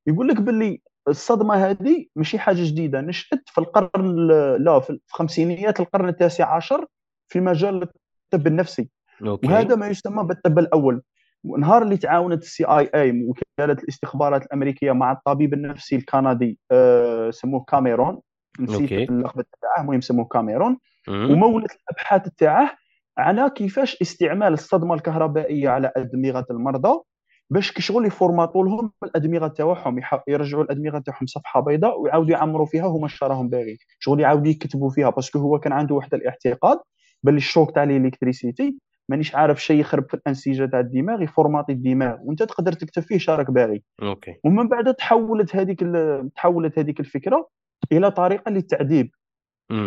يقول 0.07 0.27
لك 0.27 0.41
باللي 0.41 0.81
الصدمة 1.07 1.55
هذه 1.55 2.05
ماشي 2.15 2.39
حاجة 2.39 2.63
جديدة 2.63 3.01
نشأت 3.01 3.43
في 3.45 3.57
القرن 3.57 4.27
لا 4.59 4.79
في 4.79 4.99
خمسينيات 5.07 5.79
القرن 5.79 6.09
التاسع 6.09 6.55
عشر 6.55 6.85
في 7.27 7.39
مجال 7.39 7.87
الطب 8.33 8.47
النفسي. 8.47 8.89
okay. 9.21 9.47
وهذا 9.47 9.75
ما 9.75 9.87
يسمى 9.87 10.23
بالطب 10.23 10.59
الأول. 10.59 11.01
نهار 11.57 11.81
اللي 11.81 11.97
تعاونت 11.97 12.43
ال 12.43 12.65
CIA 12.65 13.23
وكالة 13.23 13.81
الاستخبارات 13.83 14.45
الأمريكية 14.45 14.91
مع 14.91 15.11
الطبيب 15.11 15.53
النفسي 15.53 15.95
الكندي 15.95 16.59
أه 16.71 17.29
سموه 17.31 17.63
كاميرون. 17.67 18.19
نسيت 18.59 19.09
اللقب 19.09 19.43
تاعه 19.61 19.81
المهم 19.81 20.01
سموه 20.01 20.25
كاميرون. 20.25 20.77
ومولت 21.09 21.71
الأبحاث 21.71 22.29
تاعه 22.37 22.71
على 23.17 23.49
كيفاش 23.49 24.01
استعمال 24.01 24.53
الصدمة 24.53 24.93
الكهربائية 24.93 25.69
على 25.69 25.91
أدمغة 25.97 26.45
المرضى 26.51 26.99
باش 27.49 27.71
كشغل 27.73 28.05
يفورماتوا 28.05 28.65
لهم 28.65 28.91
الأدمغة 29.03 29.47
تاعهم 29.47 30.01
يرجعوا 30.27 30.63
الأدمغة 30.63 30.99
تاعهم 30.99 31.25
صفحة 31.25 31.59
بيضاء 31.59 32.01
ويعاودوا 32.01 32.31
يعمروا 32.31 32.65
فيها 32.65 32.87
هما 32.87 33.05
شا 33.05 33.23
راهم 33.23 33.49
باغيين 33.49 33.77
شغل 33.99 34.19
يعاودوا 34.19 34.51
يكتبوا 34.51 34.89
فيها 34.89 35.09
parce 35.09 35.28
que 35.28 35.39
هو 35.39 35.59
كان 35.59 35.73
عنده 35.73 35.95
واحد 35.95 36.13
الإعتقاد 36.13 36.79
باللي 37.27 37.37
ال 37.37 37.45
choc 37.45 37.75
تاع 37.75 37.83
ال 37.83 37.91
électricité 37.91 38.77
مانيش 39.09 39.35
عارف 39.35 39.63
شيء 39.63 39.79
يخرب 39.79 40.09
في 40.09 40.13
الأنسجة 40.13 40.65
تاع 40.65 40.79
الدماغ 40.79 41.21
يفورماتي 41.21 41.71
الدماغ 41.71 42.17
وانت 42.23 42.43
تقدر 42.43 42.73
تكتب 42.73 43.01
فيه 43.01 43.17
شا 43.17 43.34
راك 43.34 43.51
باغي. 43.51 43.83
okay. 44.01 44.35
ومن 44.43 44.67
بعد 44.67 44.93
تحولت 44.93 45.55
هذيك 45.55 45.79
تحولت 46.35 46.79
هذيك 46.79 46.99
الفكرة 46.99 47.47
إلى 47.91 48.11
طريقة 48.11 48.51
للتعذيب. 48.51 49.11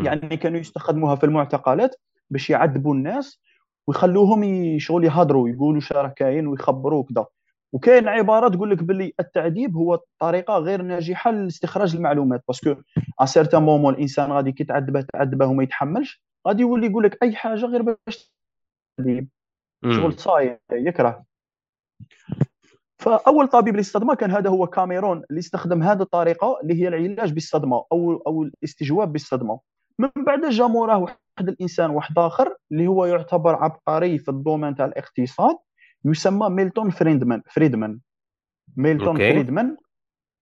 يعني 0.05 0.37
كانوا 0.37 0.61
يستخدموها 0.61 1.14
في 1.16 1.24
المعتقلات 1.24 1.96
باش 2.31 2.50
يعذبوا 2.50 2.94
الناس 2.94 3.40
ويخلوهم 3.87 4.44
يشغل 4.44 5.05
يهضروا 5.05 5.48
يقولوا 5.48 5.81
شراه 5.81 6.14
كاين 6.14 6.46
ويخبروا 6.46 7.05
كذا 7.05 7.26
وكاين 7.72 8.09
عباره 8.09 8.48
تقول 8.48 8.70
لك 8.70 8.83
باللي 8.83 9.12
التعذيب 9.20 9.76
هو 9.76 10.00
طريقة 10.18 10.59
غير 10.59 10.83
ناجحة 10.83 11.31
لاستخراج 11.31 11.96
المعلومات 11.96 12.44
parce 12.48 12.65
que 12.65 12.74
à 13.20 13.24
certain 13.24 13.62
moment 13.62 13.94
الإنسان 13.94 14.33
غادي 14.33 14.53
كي 14.53 14.64
تعذبه 14.64 15.00
تعذبه 15.12 15.46
وما 15.46 15.62
يتحملش. 15.62 16.22
غادي 16.48 16.62
يولي 16.62 16.87
يقول 16.87 17.05
لك 17.05 17.22
أي 17.22 17.37
حاجة 17.37 17.64
غير 17.66 17.83
باش 17.83 18.33
شغل 19.85 20.18
صاير 20.18 20.59
يكره. 20.72 21.24
فأول 22.98 23.48
طبيب 23.48 23.76
للصدمة 23.76 24.14
كان 24.14 24.31
هذا 24.31 24.50
هو 24.50 24.66
كاميرون 24.66 25.22
اللي 25.31 25.38
استخدم 25.38 25.83
هذه 25.83 26.00
الطريقة 26.03 26.61
اللي 26.62 26.74
هي 26.74 26.88
العلاج 26.88 27.33
بالصدمة 27.33 27.85
أو 27.92 28.22
أو 28.26 28.42
الاستجواب 28.42 29.12
بالصدمة. 29.12 29.61
من 29.98 30.11
بعد 30.26 30.46
جا 30.46 30.66
موراه 30.66 30.98
واحد 30.98 31.48
الإنسان 31.48 31.90
واحد 31.90 32.18
آخر 32.18 32.57
اللي 32.72 32.87
هو 32.87 33.07
يعتبر 33.07 33.55
عبقري 33.55 34.18
في 34.18 34.29
ال 34.29 34.34
domaine 34.34 34.74
تاع 34.74 34.87
الاقتصاد 34.87 35.57
يسمى 36.05 36.48
ميلتون 36.48 36.90
فريدمان 36.90 37.42
فريدمان. 37.46 38.00
ميلتون 38.76 39.16
okay. 39.16 39.33
فريدمان. 39.33 39.76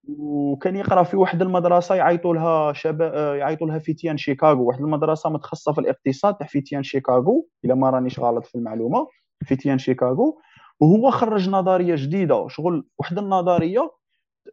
وكان 0.08 0.76
يقرأ 0.76 1.02
في 1.02 1.16
واحد 1.16 1.42
المدرسة 1.42 1.94
يعيطوا 1.94 2.34
لها 2.34 2.72
شباب 2.72 3.36
يعيطوا 3.38 3.66
لها 3.66 3.78
فتيان 3.78 4.16
شيكاغو. 4.16 4.64
واحد 4.68 4.80
المدرسة 4.80 5.30
متخصصة 5.30 5.72
في 5.72 5.80
الاقتصاد 5.80 6.34
تاع 6.34 6.46
فتيان 6.46 6.82
شيكاغو 6.82 7.48
إلا 7.64 7.74
ما 7.74 7.90
رانيش 7.90 8.20
غلط 8.20 8.46
في 8.46 8.54
المعلومة 8.54 9.06
فتيان 9.44 9.78
شيكاغو. 9.78 10.40
وهو 10.80 11.10
خرج 11.10 11.48
نظرية 11.48 11.94
جديدة 11.98 12.48
شغل 12.48 12.86
واحد 12.98 13.18
النظرية 13.18 13.90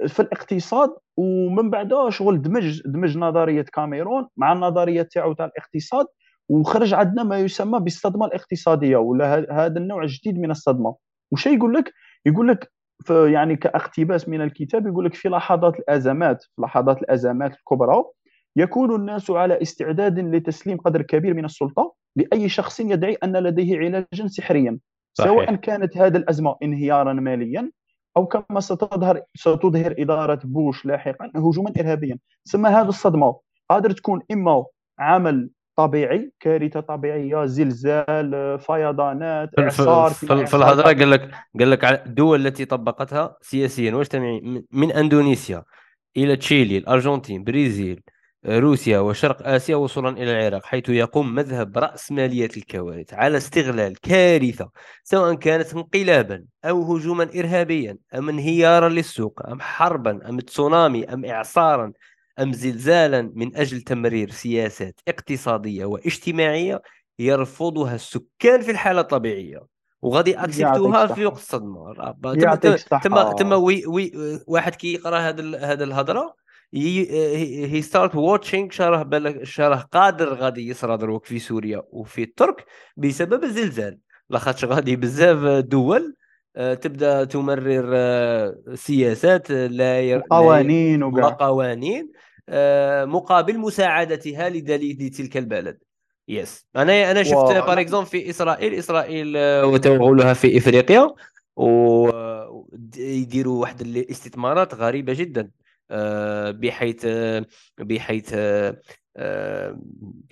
في 0.08 0.20
الاقتصاد 0.20 0.90
ومن 1.18 1.70
بعدها 1.70 2.10
شغل 2.10 2.42
دمج 2.42 2.82
دمج 2.86 3.18
نظرية 3.18 3.62
كاميرون 3.62 4.28
مع 4.38 4.54
النظرية 4.54 5.02
تاعو 5.02 5.34
تاع 5.34 5.46
الاقتصاد 5.46 6.06
وخرج 6.50 6.94
عندنا 6.94 7.24
ما 7.24 7.40
يسمى 7.40 7.80
بالصدمة 7.80 8.26
الاقتصادية 8.26 8.98
ولا 8.98 9.46
هذا 9.66 9.80
النوع 9.80 10.04
الجديد 10.04 10.40
من 10.40 10.52
الصدمة. 10.52 10.96
وش 11.32 11.48
يقول 11.48 11.74
لك 11.74 11.94
يقول 12.26 12.48
لك 12.48 12.72
في 13.04 13.32
يعني 13.32 13.56
كاقتباس 13.56 14.30
من 14.30 14.42
الكتاب 14.42 14.88
يقول 14.88 15.06
لك 15.06 15.14
في 15.14 15.30
لحظات 15.30 15.80
الأزمات 15.80 16.44
في 16.44 16.62
لحظات 16.62 17.02
الأزمات 17.02 17.54
الكبرى 17.54 18.04
يكون 18.56 18.96
الناس 18.96 19.32
على 19.32 19.62
استعداد 19.62 20.20
لتسليم 20.20 20.78
قدر 20.78 21.02
كبير 21.02 21.34
من 21.34 21.46
السلطة 21.46 21.94
لأي 22.16 22.50
شخص 22.50 22.80
يدعي 22.80 23.18
أن 23.24 23.38
لديه 23.38 23.80
علاجا 23.80 24.28
سحريا 24.28 24.80
صحيح. 25.14 25.32
سواء 25.32 25.56
كانت 25.56 25.98
هذه 25.98 26.18
الأزمة 26.18 26.56
انهيارا 26.64 27.14
ماليا 27.14 27.72
أو 28.18 28.26
كما 28.26 28.60
ستظهر 28.60 29.22
ستظهر 29.36 29.96
إدارة 30.00 30.40
بوش 30.44 30.86
لاحقا 30.86 31.32
هجوما 31.36 31.74
ارهابيا 31.80 32.18
ثم 32.46 32.66
هذه 32.66 32.88
الصدمة 32.88 33.40
قادر 33.70 33.92
تكون 33.92 34.22
إما 34.32 34.66
عمل 35.00 35.50
طبيعي 35.76 36.32
كارثة 36.40 36.80
طبيعية 36.80 37.46
زلزال 37.46 38.60
فيضانات 38.60 39.50
إعصار 39.60 40.10
في, 40.10 40.28
في, 40.28 40.46
في 40.46 40.56
الهضره 40.56 40.84
قال 40.84 41.12
لك 41.12 41.32
قال 41.60 41.72
لك 41.72 41.86
الدول 41.86 42.48
التي 42.48 42.66
طبقتها 42.66 43.38
سياسيا 43.42 43.96
واش 43.96 44.08
من 44.72 44.92
إندونيسيا 44.92 45.64
إلى 46.18 46.36
تشيلي 46.36 46.78
الأرجنتين 46.78 47.44
بريزيل 47.44 48.02
روسيا 48.46 49.00
وشرق 49.00 49.48
آسيا 49.48 49.76
وصولا 49.76 50.10
إلى 50.10 50.32
العراق 50.32 50.66
حيث 50.66 50.90
يقوم 50.90 51.36
مذهب 51.36 51.78
رأسمالية 51.78 52.50
الكوارث 52.58 53.14
على 53.14 53.38
استغلال 53.38 54.02
كارثة 54.02 54.70
سواء 55.04 55.34
كانت 55.34 55.74
انقلابا 55.74 56.46
أو 56.66 56.96
هجوما 56.96 57.30
إرهابيا 57.36 57.98
أم 58.16 58.30
انهيارا 58.30 58.90
للسوق 58.90 59.42
أم 59.48 59.62
حربا 59.62 60.30
أم 60.30 60.40
تسونامي 60.40 61.06
أم 61.14 61.26
إعصارا. 61.26 61.92
أم 62.40 62.54
زلزالا 62.54 63.32
من 63.36 63.56
أجل 63.56 63.82
تمرير 63.82 64.30
سياسات 64.32 65.00
اقتصادية 65.08 65.86
واجتماعية 65.86 66.82
يرفضها 67.20 67.96
السكان 67.96 68.62
في 68.62 68.72
الحالة 68.72 69.02
الطبيعية. 69.02 69.60
وغادي 70.02 70.40
أكسبتوها 70.40 71.08
في 71.08 71.26
وقت 71.26 71.38
الصدمه 71.38 71.94
تم 73.04 73.32
تم 73.32 73.52
وي 73.52 73.86
وي 73.86 74.12
واحد 74.48 74.76
كيقرأ 74.76 75.20
هذا 75.20 75.58
هذا 75.58 75.84
الهضرة 75.84 76.36
هي 76.74 77.82
ستارت 77.82 78.16
واتشينغ 78.16 78.70
شرح 78.70 79.02
بالك 79.02 79.44
شرح 79.44 79.82
قادر 79.82 80.34
غادي 80.34 80.70
يصرى 80.70 80.98
دروك 80.98 81.26
في 81.26 81.40
سوريا 81.40 81.82
وفي 81.90 82.24
الترك 82.24 82.66
بسبب 82.98 83.44
الزلزال. 83.44 84.00
لاخاطش 84.30 84.66
غادي 84.66 84.96
بزاف 84.96 85.66
دول 85.66 86.16
تبدأ 86.56 87.24
تمرر 87.24 87.90
آه، 87.94 88.56
سياسات 88.74 89.52
لا 89.52 90.24
قوانين 90.30 91.04
وقوانين 91.04 92.12
آه، 92.50 93.06
مقابل 93.06 93.60
مساعدتها 93.60 94.50
لدليل 94.50 95.10
تلك 95.10 95.38
البلد. 95.38 95.78
yes 96.28 96.66
أنا 96.76 97.12
أنا 97.12 97.24
شفت 97.24 97.34
par 97.34 97.80
exemple 97.80 98.08
في 98.08 98.30
إسرائيل 98.30 98.74
إسرائيل 98.74 99.38
وتوغلها 99.64 100.34
في 100.34 100.58
إفريقيا 100.58 101.14
ويديروا 101.56 103.62
واحد 103.62 103.82
الاستثمارات 103.82 104.74
غريبة 104.74 105.14
جدا 105.14 105.50
آه، 105.92 106.52
بحيث 106.52 107.08
بحيث 107.78 108.36
آه، 109.18 109.80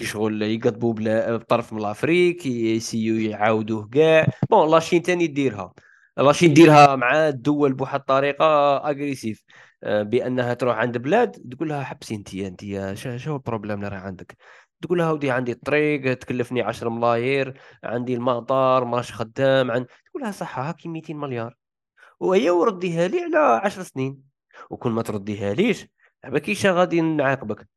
شغل 0.01 0.41
يقضبوا 0.41 0.93
بطرف 1.37 1.73
من 1.73 1.79
l'Afrique 1.79 2.45
يسيو 2.45 3.15
يعاودوه 3.15 3.89
كاع. 3.91 4.27
bon 4.49 4.71
la 4.71 4.80
Chine 4.80 5.01
ثاني 5.01 5.27
ديرها 5.27 5.73
la 6.17 6.28
Chine 6.28 6.53
ديرها 6.53 6.95
مع 6.95 7.27
الدول 7.27 7.73
بواحد 7.73 7.99
الطريقة 7.99 8.77
agressive 8.77 9.43
آه، 9.83 10.03
بأنها 10.03 10.53
تروح 10.53 10.77
عند 10.77 10.97
بلاد 10.97 11.31
تقول 11.31 11.69
لها 11.69 11.83
حبسي 11.83 12.15
أنت 12.15 12.33
أنت 12.33 12.93
شو 13.17 13.35
ال 13.35 13.40
problème 13.40 13.77
اللي 13.77 13.87
راه 13.87 13.97
عندك؟ 13.99 14.37
تقول 14.81 14.97
لها 14.97 15.11
ودي 15.11 15.31
عندي 15.31 15.51
الطريق 15.51 16.13
تكلفني 16.13 16.61
10 16.61 16.89
ملايير 16.89 17.61
عندي 17.83 18.13
المطار 18.13 18.85
ماش 18.85 19.13
خدام 19.13 19.71
عن 19.71 19.85
تقول 19.85 20.23
لها 20.23 20.31
صح 20.31 20.59
هاكي 20.59 20.89
200 20.89 21.13
مليار. 21.13 21.55
وهي 22.19 22.49
ورديها 22.49 23.07
لي 23.07 23.21
على 23.21 23.61
10 23.63 23.83
سنين. 23.83 24.23
وكل 24.69 24.91
ما 24.91 25.01
ترديها 25.01 25.53
ليش؟ 25.53 25.87
كيش 26.25 26.65
غادي 26.65 27.01
نعاقبك؟ 27.01 27.67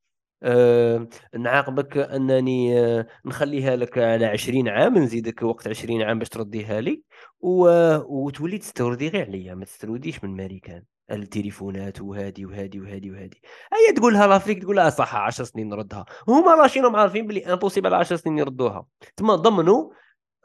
أه 0.43 1.09
نعاقبك 1.39 1.97
أنني 1.97 2.81
أه 2.81 3.07
نخليها 3.25 3.77
لك 3.77 3.99
على 3.99 4.27
20 4.27 4.69
عام 4.69 4.99
نزيدك 4.99 5.43
وقت 5.43 5.69
20 5.69 6.03
عام 6.03 6.19
باش 6.19 6.29
ترديها 6.29 6.81
لي 6.81 7.03
و... 7.41 7.69
وتولي 7.99 8.59
تستوردي 8.59 9.09
غير 9.09 9.27
عليا 9.27 9.55
ما 9.55 9.65
تستورديش 9.65 10.25
من 10.25 10.37
ماريكان. 10.37 10.83
التليفونات 11.11 12.01
وهادي 12.01 12.47
وهادي 12.47 12.81
وهادي 12.81 13.11
وهادي. 13.11 13.41
هي 13.73 13.93
تقولها 13.97 14.27
l'Afrique 14.27 14.63
تقول 14.63 14.77
لها 14.77 14.91
صح 14.91 15.17
10 15.17 15.45
سنين 15.45 15.69
نردها. 15.69 16.05
هما 16.29 16.55
la 16.55 16.63
Chine 16.63 16.84
راهم 16.84 16.97
عارفين 16.97 17.27
بلي 17.27 17.53
impossible 17.53 17.95
10 17.95 18.17
سنين 18.17 18.39
يردوها. 18.39 18.87
تما 19.17 19.35
ضمنوا 19.35 19.91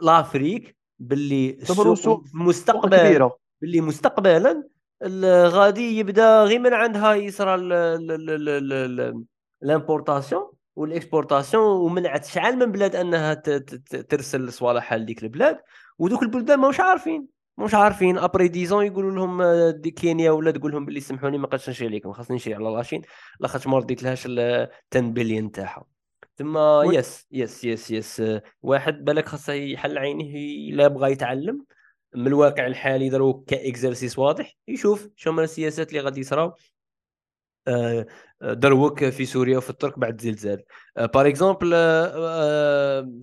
l'Afrique 0.01 0.75
باللي 0.99 1.57
السوق 1.61 2.23
مستقبل 2.33 3.29
باللي 3.61 3.81
مستقبلا 3.81 4.63
غادي 5.47 5.99
يبدأ 5.99 6.43
غير 6.43 6.59
من 6.59 6.73
عندها 6.73 7.13
يصرى 7.13 7.55
l'importation 9.61 10.51
و 10.75 10.82
l'exportation 10.82 11.63
ومنعت 11.63 12.25
شحال 12.25 12.59
من 12.59 12.71
بلاد 12.71 12.95
أنها 12.95 13.33
ترسل 14.09 14.53
صوالحها 14.53 14.97
لديك 14.97 15.23
البلاد. 15.23 15.59
ودوك 15.99 16.23
البلدان 16.23 16.59
ماهوش 16.59 16.79
عارفين 16.79 17.27
مش 17.57 17.73
عارفين. 17.73 18.17
ابري 18.17 18.47
ديزون 18.47 18.85
يقولوا 18.85 19.11
لهم 19.11 19.41
آه، 19.41 19.71
دي 19.71 19.91
كينيا 19.91 20.31
ولا 20.31 20.51
تقول 20.51 20.71
لهم 20.71 20.85
باللي 20.85 20.99
سمحوني 20.99 21.37
ما 21.37 21.47
قدرتش 21.47 21.69
نشري 21.69 21.89
لكم 21.89 22.11
خاصني 22.13 22.35
نشري 22.35 22.53
على 22.53 22.69
لاشين. 22.69 23.01
لاخاطش 23.39 23.67
ما 23.67 23.77
رديت 23.77 24.03
لهاش 24.03 24.25
ال 24.25 24.67
10 24.93 25.01
بليون 25.01 25.51
تاعها 25.51 25.85
ثم 26.35 26.57
يس 26.91 27.27
يس 27.31 27.63
يس 27.63 27.91
يس 27.91 28.23
واحد 28.61 29.05
بالك 29.05 29.27
خاصه 29.27 29.53
يحل 29.53 29.97
عينيه 29.97 30.69
الا 30.73 30.87
بغى 30.87 31.11
يتعلم. 31.11 31.65
من 32.15 32.27
الواقع 32.27 32.67
الحالي 32.67 33.09
دروك 33.09 33.49
كإكزرسيس 33.49 34.19
واضح. 34.19 34.57
يشوف 34.67 35.07
شو 35.15 35.31
من 35.31 35.43
السياسات 35.43 35.89
اللي 35.89 35.99
غادي 35.99 36.19
يصراو. 36.19 36.53
دروك 38.41 39.05
في 39.05 39.25
سوريا 39.25 39.57
وفي 39.57 39.69
الترك 39.69 39.99
بعد 39.99 40.19
الزلزال 40.19 40.63
par 40.97 41.27
exemple 41.27 41.69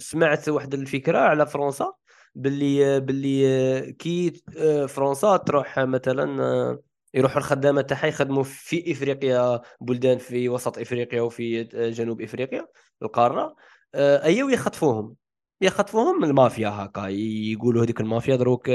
سمعت 0.00 0.48
واحد 0.48 0.74
الفكرة 0.74 1.18
على 1.18 1.46
فرنسا 1.46 1.92
باللي 2.34 3.00
باللي 3.00 3.92
كي 3.92 4.42
فرنسا 4.88 5.36
تروح 5.36 5.78
مثلا 5.78 6.78
يروحوا 7.14 7.38
الخدامة 7.38 7.80
تاعها 7.80 8.06
يخدموا 8.06 8.42
في 8.42 8.92
إفريقيا 8.92 9.60
بلدان 9.80 10.18
في 10.18 10.48
وسط 10.48 10.78
إفريقيا 10.78 11.20
وفي 11.20 11.64
جنوب 11.64 12.22
إفريقيا 12.22 12.66
القارة. 13.02 13.56
ايوا 13.94 14.50
يخطفوهم. 14.50 15.14
يخطفوهم 15.60 16.24
المافيا 16.24 16.68
هكا 16.68 17.06
يقولوا 17.08 17.84
هذيك 17.84 18.00
المافيا 18.00 18.36
دروك 18.36 18.70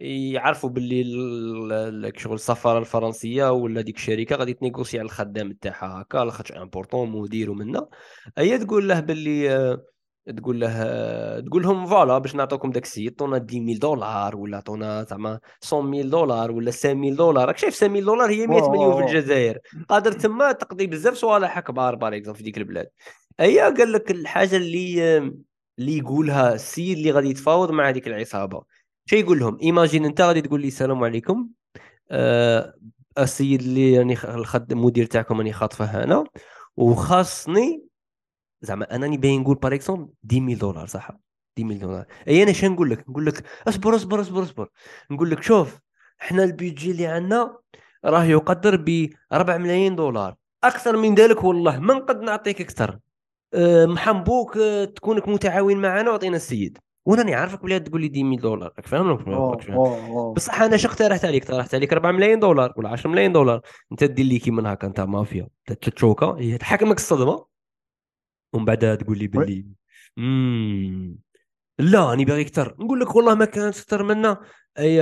يعرفوا 0.00 0.70
باللي 0.70 2.12
شغل 2.16 2.34
السفارة 2.34 2.78
الفرنسية 2.78 3.52
ولا 3.52 3.80
ديك 3.80 3.96
الشركة 3.96 4.36
غادي 4.36 4.54
ت 4.54 4.59
négocier 4.59 4.98
على 4.98 5.06
الخدام 5.06 5.52
تاعها 5.52 6.02
هكا 6.02 6.18
لاخاطش 6.18 6.52
important 6.52 7.10
مدير 7.10 7.50
ومنا 7.50 7.88
هي 8.38 8.58
تقول 8.58 8.88
له 8.88 9.00
باللي 9.00 9.78
تقول 10.36 10.60
له 10.60 11.40
تقول 11.40 11.62
لهم 11.62 11.86
voilà 11.86 12.18
باش 12.18 12.34
نعطوكم 12.34 12.70
داك 12.70 12.84
السيد 12.84 13.14
طونا 13.14 13.36
10000 13.36 13.78
دولار 13.78 14.36
ولا 14.36 14.60
طونا 14.60 15.04
زعما 15.04 15.40
100000 15.72 16.06
دولار 16.06 16.50
ولا 16.50 16.70
5000 16.70 17.16
دولار. 17.16 17.48
راك 17.48 17.58
شايف 17.58 17.74
5000 17.74 18.04
دولار 18.04 18.30
هي 18.30 18.46
100 18.46 18.70
مليون 18.70 18.96
في 18.96 19.02
الجزائر. 19.02 19.58
قادر 19.88 20.12
تما 20.12 20.52
تقضي 20.52 20.86
بزاف 20.86 21.14
صوالح 21.14 21.60
كبار 21.60 21.94
بار 21.94 22.34
في 22.34 22.42
ديك 22.42 22.58
البلاد. 22.58 22.88
هي 23.40 23.60
قال 23.60 23.92
لك 23.92 24.10
الحاجة 24.10 24.56
اللي 24.56 25.18
اللي 25.78 25.98
يقولها 25.98 26.54
السيد 26.54 26.98
اللي 26.98 27.10
غادي 27.10 27.30
يتفاوض 27.30 27.70
مع 27.70 27.88
هذيك 27.88 28.08
العصابة. 28.08 28.62
شو 29.10 29.16
يقول 29.16 29.38
لهم 29.38 29.58
imagine 29.62 30.04
أنت 30.04 30.20
غادي 30.20 30.40
تقول 30.40 30.60
لي 30.60 30.68
السلام 30.68 31.04
عليكم 31.04 31.48
آه 32.10 32.74
السيد 33.18 33.62
اللي 33.62 33.92
يعني 33.92 34.12
الخدم 34.12 34.78
المدير 34.78 35.06
تاعكم 35.06 35.38
راني 35.38 35.52
خاطفه 35.52 36.04
أنا 36.04 36.24
وخاصني 36.76 37.84
زعما 38.62 38.94
أنني 38.94 39.16
باين 39.16 39.40
نقول 39.40 39.56
par 39.56 39.74
exemple 39.74 40.12
10000 40.32 40.58
دولار 40.60 40.86
صح؟ 40.86 41.10
10000 41.58 41.80
دولار. 41.80 42.04
أي 42.28 42.42
أنا 42.42 42.52
شنو 42.52 42.72
نقول 42.74 42.90
لك؟ 42.90 43.08
نقول 43.08 43.26
لك 43.26 43.44
اصبر 43.68 43.96
اصبر 43.96 44.20
اصبر 44.20 44.42
اصبر. 44.42 44.68
نقول 45.10 45.30
لك 45.30 45.42
شوف 45.42 45.78
إحنا 46.22 46.44
البيجي 46.44 46.90
اللي 46.90 47.06
عندنا 47.06 47.58
راه 48.04 48.24
يقدر 48.24 48.76
ب 48.76 49.10
4 49.32 49.56
ملايين 49.58 49.96
دولار. 49.96 50.34
أكثر 50.64 50.96
من 50.96 51.14
ذلك 51.14 51.44
والله 51.44 51.78
ما 51.78 51.94
نقد 51.94 52.20
نعطيك 52.20 52.60
أكثر؟ 52.60 52.98
أه 53.54 53.86
محمبوك 53.86 54.56
أه 54.56 54.84
تكونك 54.84 55.28
متعاون 55.28 55.76
معنا 55.76 56.10
وعطينا 56.10 56.36
السيد. 56.36 56.78
وأنا 57.08 57.36
عارفك 57.36 57.62
بلي 57.62 57.80
تقول 57.80 58.00
لي 58.00 58.08
10000 58.08 58.42
دولار. 58.42 58.72
راك 58.76 58.86
فاهم؟ 58.86 60.32
بصح 60.32 60.62
أنا 60.62 60.76
شو 60.76 60.88
اقترحت 60.88 61.24
عليك؟ 61.24 61.42
اقترحت 61.42 61.74
عليك 61.74 61.92
4 61.92 62.12
ملايين 62.12 62.40
دولار 62.40 62.72
ولا 62.76 62.88
10 62.88 63.10
ملايين 63.10 63.32
دولار. 63.32 63.60
أنت 63.92 64.04
دير 64.04 64.26
لي 64.26 64.38
كيما 64.38 64.72
هكا 64.72 64.86
انت 64.86 65.00
مافيا. 65.00 65.48
تتشوكا 65.66 66.26
هي 66.26 66.58
تحكمك 66.58 66.96
الصدمة. 66.96 67.46
ومن 68.52 68.64
بعدها 68.64 68.94
تقول 68.94 69.18
لي 69.18 69.26
باللي. 69.26 69.66
امم 70.18 71.18
لا 71.78 72.10
راني 72.10 72.24
باغي 72.24 72.42
أكثر 72.42 72.76
نقول 72.78 73.00
لك 73.00 73.16
والله 73.16 73.34
ما 73.34 73.44
كانت 73.44 73.78
أكثر 73.78 74.02
منا. 74.02 74.40
اي 74.78 75.00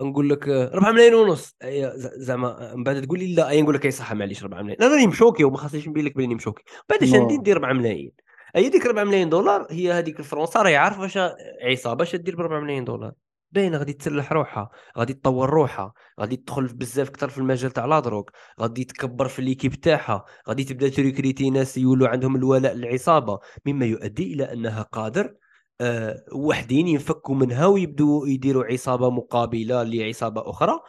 نقول 0.00 0.30
لك 0.30 0.48
4 0.48 0.92
ملايين 0.92 1.14
ونص. 1.14 1.56
اي 1.62 1.92
زعما 1.96 2.74
من 2.74 2.84
بعد 2.84 3.02
تقول 3.02 3.18
لي 3.18 3.34
لا. 3.34 3.48
اي 3.48 3.62
نقول 3.62 3.74
لك 3.74 3.84
أي 3.84 3.90
صح 3.90 4.12
معليش 4.12 4.42
4 4.42 4.62
ملايين. 4.62 4.80
لا 4.80 4.88
راني 4.88 5.06
م 5.06 5.11
choqué 5.11 5.44
وما 5.44 5.56
خاصنيش 5.56 5.88
نبين 5.88 6.04
لك 6.04 6.16
بلي 6.16 6.34
م 6.34 6.37
choqué. 6.37 6.62
بعد 6.88 7.02
اش 7.02 7.14
ندير 7.14 7.38
ندير 7.38 7.56
4 7.56 7.72
ملايين؟ 7.72 8.12
أي 8.56 8.68
ديك 8.68 8.86
4 8.86 9.04
ملايين 9.04 9.28
دولار 9.28 9.66
هي 9.70 9.92
هذيك 9.92 10.22
فرنسا 10.22 10.62
راهي 10.62 10.76
عارفة 10.76 11.00
واش 11.02 11.18
عصابه 11.62 12.02
اش 12.02 12.16
دير 12.16 12.36
ب 12.36 12.40
4 12.40 12.60
ملايين 12.60 12.84
دولار. 12.84 13.12
باين 13.52 13.76
غادي 13.76 13.92
تسلح 13.92 14.32
روحها 14.32 14.70
غادي 14.98 15.14
تطور 15.14 15.50
روحها 15.50 15.92
غادي 16.20 16.36
تدخل 16.36 16.66
بزاف 16.66 17.08
أكثر 17.08 17.28
في 17.28 17.38
المجال 17.38 17.70
تاع 17.70 17.84
لادروك 17.84 18.30
غادي 18.60 18.84
تكبر 18.84 19.28
في 19.28 19.42
ليكيب 19.42 19.74
تاعها 19.74 20.24
غادي 20.48 20.64
تبدا 20.64 20.88
تريكريتي 20.88 21.50
ناس 21.50 21.78
يولوا 21.78 22.08
عندهم 22.08 22.36
الولاء 22.36 22.74
للعصابة. 22.74 23.38
مما 23.66 23.86
يؤدي 23.86 24.34
إلى 24.34 24.52
أنها 24.52 24.82
قادر 24.82 25.34
أه 25.80 26.24
وحدين 26.34 26.88
ينفكوا 26.88 27.34
منها 27.34 27.66
ويبدوا 27.66 28.28
يديروا 28.28 28.64
عصابة 28.64 29.10
مقابلة 29.10 29.82
لعصابة 29.82 30.50
أخرى 30.50 30.80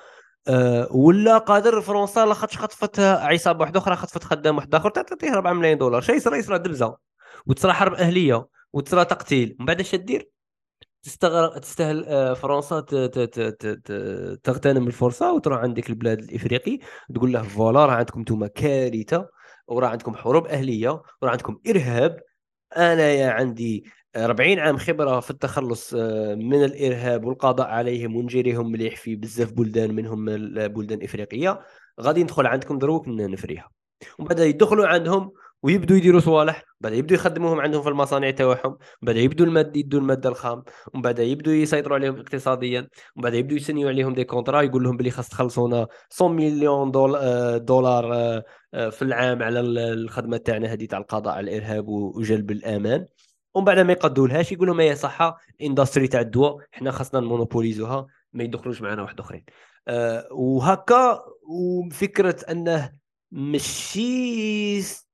أه 0.47 0.87
ولا 0.91 1.37
قادر 1.37 1.81
فرنسا 1.81 2.25
لاخاطش 2.25 2.57
خطفت 2.57 2.99
عصابة 2.99 3.61
واحدة 3.61 3.79
أخرى 3.79 3.95
خطفت 3.95 4.23
خدام 4.23 4.55
واحد 4.57 4.75
آخر 4.75 4.89
تعطيه 4.89 5.33
4 5.33 5.53
ملايين 5.53 5.77
دولار. 5.77 6.01
شي 6.01 6.11
يصرى 6.11 6.37
يصرى 6.37 6.59
دبزه 6.59 7.04
وتصرى 7.47 7.73
حرب 7.73 7.93
أهلية 7.93 8.47
وتصرى 8.73 9.05
تقتيل 9.05 9.55
من 9.59 9.65
بعد 9.65 9.79
اش 9.79 9.95
دير؟ 9.95 10.29
تستغل 11.03 11.59
تستاهل 11.59 12.05
آه، 12.05 12.33
فرنسا 12.33 12.79
تغتنم 14.43 14.87
الفرصه 14.87 15.33
وتروح 15.33 15.59
عندك 15.59 15.89
البلاد 15.89 16.19
الإفريقي 16.19 16.79
تقول 17.15 17.33
له 17.33 17.41
voilà 17.41 17.85
راه 17.85 17.93
عندكم 17.93 18.19
أنتم 18.19 18.45
كارثة 18.45 19.29
وراه 19.67 19.87
عندكم 19.87 20.15
حروب 20.15 20.47
أهلية 20.47 21.01
وراه 21.21 21.31
عندكم 21.31 21.59
إرهاب. 21.69 22.21
أنا 22.77 23.11
يا 23.11 23.29
عندي 23.29 23.85
40 24.15 24.59
عام 24.59 24.77
خبرة 24.77 25.19
في 25.19 25.31
التخلص 25.31 25.93
آه، 25.93 26.35
من 26.35 26.63
الإرهاب 26.63 27.25
والقضاء 27.25 27.67
عليهم 27.67 28.15
ونجيريهم 28.15 28.71
مليح 28.71 28.95
في 28.95 29.15
بزاف 29.15 29.51
بلدان 29.51 29.95
منهم 29.95 30.25
بلدان 30.67 31.03
إفريقية. 31.03 31.59
غادي 32.01 32.23
ندخل 32.23 32.47
عندكم 32.47 32.77
دروك 32.77 33.07
نفريها. 33.07 33.69
ومن 34.19 34.27
بعد 34.27 34.39
يدخلوا 34.39 34.87
عندهم 34.87 35.31
ويبدوا 35.65 35.97
يديروا 35.97 36.19
صوالح 36.19 36.63
بعد 36.81 36.93
يبدوا 36.93 37.17
يخدموهم 37.17 37.61
عندهم 37.61 37.81
في 37.81 37.89
المصانع 37.89 38.31
تاعهم 38.31 38.77
بعد 39.01 39.15
يبدوا 39.15 39.45
الماد 39.45 39.77
يدوا 39.77 39.99
الماده 39.99 40.29
الخام 40.29 40.63
ومن 40.93 41.01
بعد 41.01 41.19
يبدوا 41.19 41.53
يسيطروا 41.53 41.97
عليهم 41.97 42.19
اقتصاديا 42.19 42.79
ومن 42.79 43.23
بعد 43.23 43.33
يبدوا 43.33 43.57
يسنيوا 43.57 43.89
عليهم 43.89 44.13
des 44.13 44.23
contrats 44.23 44.61
يقول 44.61 44.83
لهم 44.83 44.97
بلي 44.97 45.11
خاص 45.11 45.29
تخلصونا 45.29 45.87
100 46.21 46.29
مليون 46.29 46.91
آه، 46.95 47.57
دولار 47.57 48.13
آه، 48.13 48.43
آه، 48.73 48.89
في 48.89 49.01
العام 49.01 49.43
على 49.43 49.59
الخدمة 49.59 50.37
تاعنا 50.37 50.73
هذه 50.73 50.85
تاع 50.85 50.99
القضاء 50.99 51.33
على 51.33 51.43
الإرهاب 51.43 51.87
وجلب 51.87 52.51
الأمان. 52.51 53.05
ومن 53.53 53.65
بعد 53.65 53.79
ما 53.79 53.91
يقدولهاش 53.91 54.51
يقول 54.51 54.67
لهم 54.67 54.79
هي 54.79 54.95
صحة 54.95 55.37
industrie 55.61 56.07
تاع 56.07 56.21
الدواء 56.21 56.57
حنا 56.71 56.91
خاصنا 56.91 57.19
نمونوبوليزوها 57.19 58.07
ما 58.33 58.43
يدخلوش 58.43 58.81
معنا 58.81 59.01
واحد 59.01 59.19
آخرين. 59.19 59.43
وهكا 60.31 61.21
وفكرة 61.49 62.35
أنه 62.51 62.91
ماشي 63.31 65.04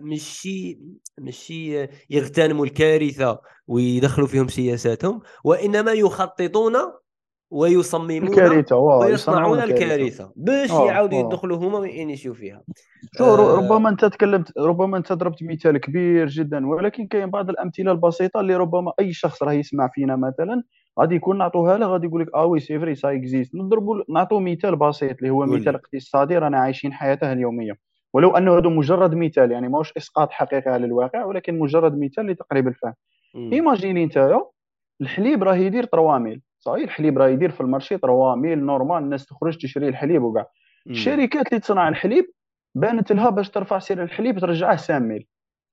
ماشي 0.00 0.78
ماشي 1.18 1.86
يغتنموا 2.10 2.64
الكارثة 2.64 3.40
ويدخلوا 3.66 4.26
فيهم 4.26 4.48
سياساتهم 4.48 5.20
وإنما 5.44 5.92
يخططون 5.92 6.72
ويصممون 7.50 8.28
الكارثة 8.28 8.76
ويصنعون 8.76 9.60
الكارثة. 9.60 10.32
باش 10.36 10.70
يعاودوا 10.70 11.18
يدخلوا 11.18 11.56
هما 11.56 11.78
وينيشيو 11.78 12.34
فيها. 12.34 12.62
شو 13.18 13.24
آه 13.24 13.56
ربما 13.56 13.88
أنت 13.88 14.04
تكلمت 14.04 14.58
ربما 14.58 14.96
أنت 14.96 15.12
ضربت 15.12 15.42
مثال 15.42 15.78
كبير 15.78 16.26
جدا 16.26 16.66
ولكن 16.66 17.06
كاين 17.06 17.30
بعض 17.30 17.50
الأمثلة 17.50 17.92
البسيطة 17.92 18.40
اللي 18.40 18.56
ربما 18.56 18.92
أي 19.00 19.12
شخص 19.12 19.42
راه 19.42 19.52
يسمع 19.52 19.90
فينا 19.94 20.16
مثلا 20.16 20.62
غادي 21.00 21.14
يكون 21.14 21.38
نعطوها 21.38 21.78
له 21.78 21.86
غادي 21.86 22.06
يقول 22.06 22.22
لك 22.22 22.34
آه 22.34 22.44
oui 22.46 22.60
c'est 22.60 22.78
vrai 22.78 22.94
ça 22.94 23.12
existe 23.12 23.54
نضربوا 23.54 24.02
نعطوه 24.08 24.40
مثال 24.40 24.76
بسيط 24.76 25.16
اللي 25.18 25.30
هو 25.30 25.46
مثال 25.46 25.74
اقتصادي 25.74 26.38
رانا 26.38 26.58
عايشين 26.58 26.92
حياته 26.92 27.32
اليومية. 27.32 27.87
ولو 28.14 28.36
أنه 28.36 28.58
هذا 28.58 28.68
مجرد 28.68 29.14
مثال 29.14 29.52
يعني 29.52 29.68
ماهوش 29.68 29.92
إسقاط 29.96 30.30
حقيقي 30.32 30.70
على 30.70 30.86
الواقع 30.86 31.24
ولكن 31.24 31.58
مجرد 31.58 31.98
مثال 32.00 32.26
لتقريب 32.26 32.68
الفهم. 32.68 32.94
imaginer 33.52 34.04
أنت 34.04 34.16
الحليب 35.00 35.42
راه 35.42 35.54
يدير 35.56 35.84
3000 35.84 36.38
صحيح 36.60 36.82
الحليب 36.84 37.18
راه 37.18 37.28
يدير 37.28 37.50
في 37.50 37.60
ال 37.60 37.65
marché 37.65 37.98
3000 37.98 38.58
normal 38.58 39.02
الناس 39.02 39.26
تخرج 39.26 39.56
تشري 39.58 39.88
الحليب 39.88 40.22
وكاع. 40.22 40.46
الشركات 40.90 41.48
اللي 41.48 41.60
تصنع 41.60 41.88
الحليب 41.88 42.24
بانت 42.74 43.12
لها 43.12 43.30
باش 43.30 43.50
ترفع 43.50 43.78
سعر 43.78 44.02
الحليب 44.02 44.38
ترجعه 44.38 44.76
5000 44.76 45.22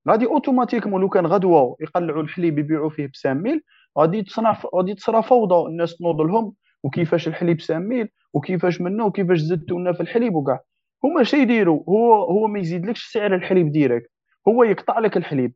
غادي 0.10 0.26
automatiquement 0.26 1.02
لو 1.02 1.10
كان 1.10 1.26
غدوه 1.26 1.76
يقلعوا 1.82 2.24
الحليب 2.24 2.60
يبيعوا 2.60 2.89
فيه 2.89 3.06
ب 3.08 3.12
5000 3.15 3.62
غادي 4.00 4.21
تصنع 4.24 4.58
غادي 4.76 4.93
تصرى 4.93 5.24
فوضى 5.24 5.69
الناس 5.69 5.98
تنوض 5.98 6.21
لهم 6.21 6.54
وكيفاش 6.84 7.28
الحليب 7.28 7.62
5000 7.62 8.08
وكيفاش 8.34 8.82
منه 8.82 9.06
وكيفاش 9.06 9.39
زدتوا 9.39 9.80
لنا 9.80 9.93
في 9.93 10.02
الحليب 10.02 10.36
وكاع. 10.36 10.60
هما 11.06 11.24
شي 11.24 11.38
يديروا 11.38 11.84
هو 11.89 12.24
هو 12.24 12.48
ما 12.48 12.60
يزيدلكش 12.60 13.06
سعر 13.06 13.36
الحليب 13.36 13.72
direct 13.71 14.12
هو 14.48 14.63
يقطع 14.63 15.00
لك 15.00 15.18
الحليب. 15.18 15.54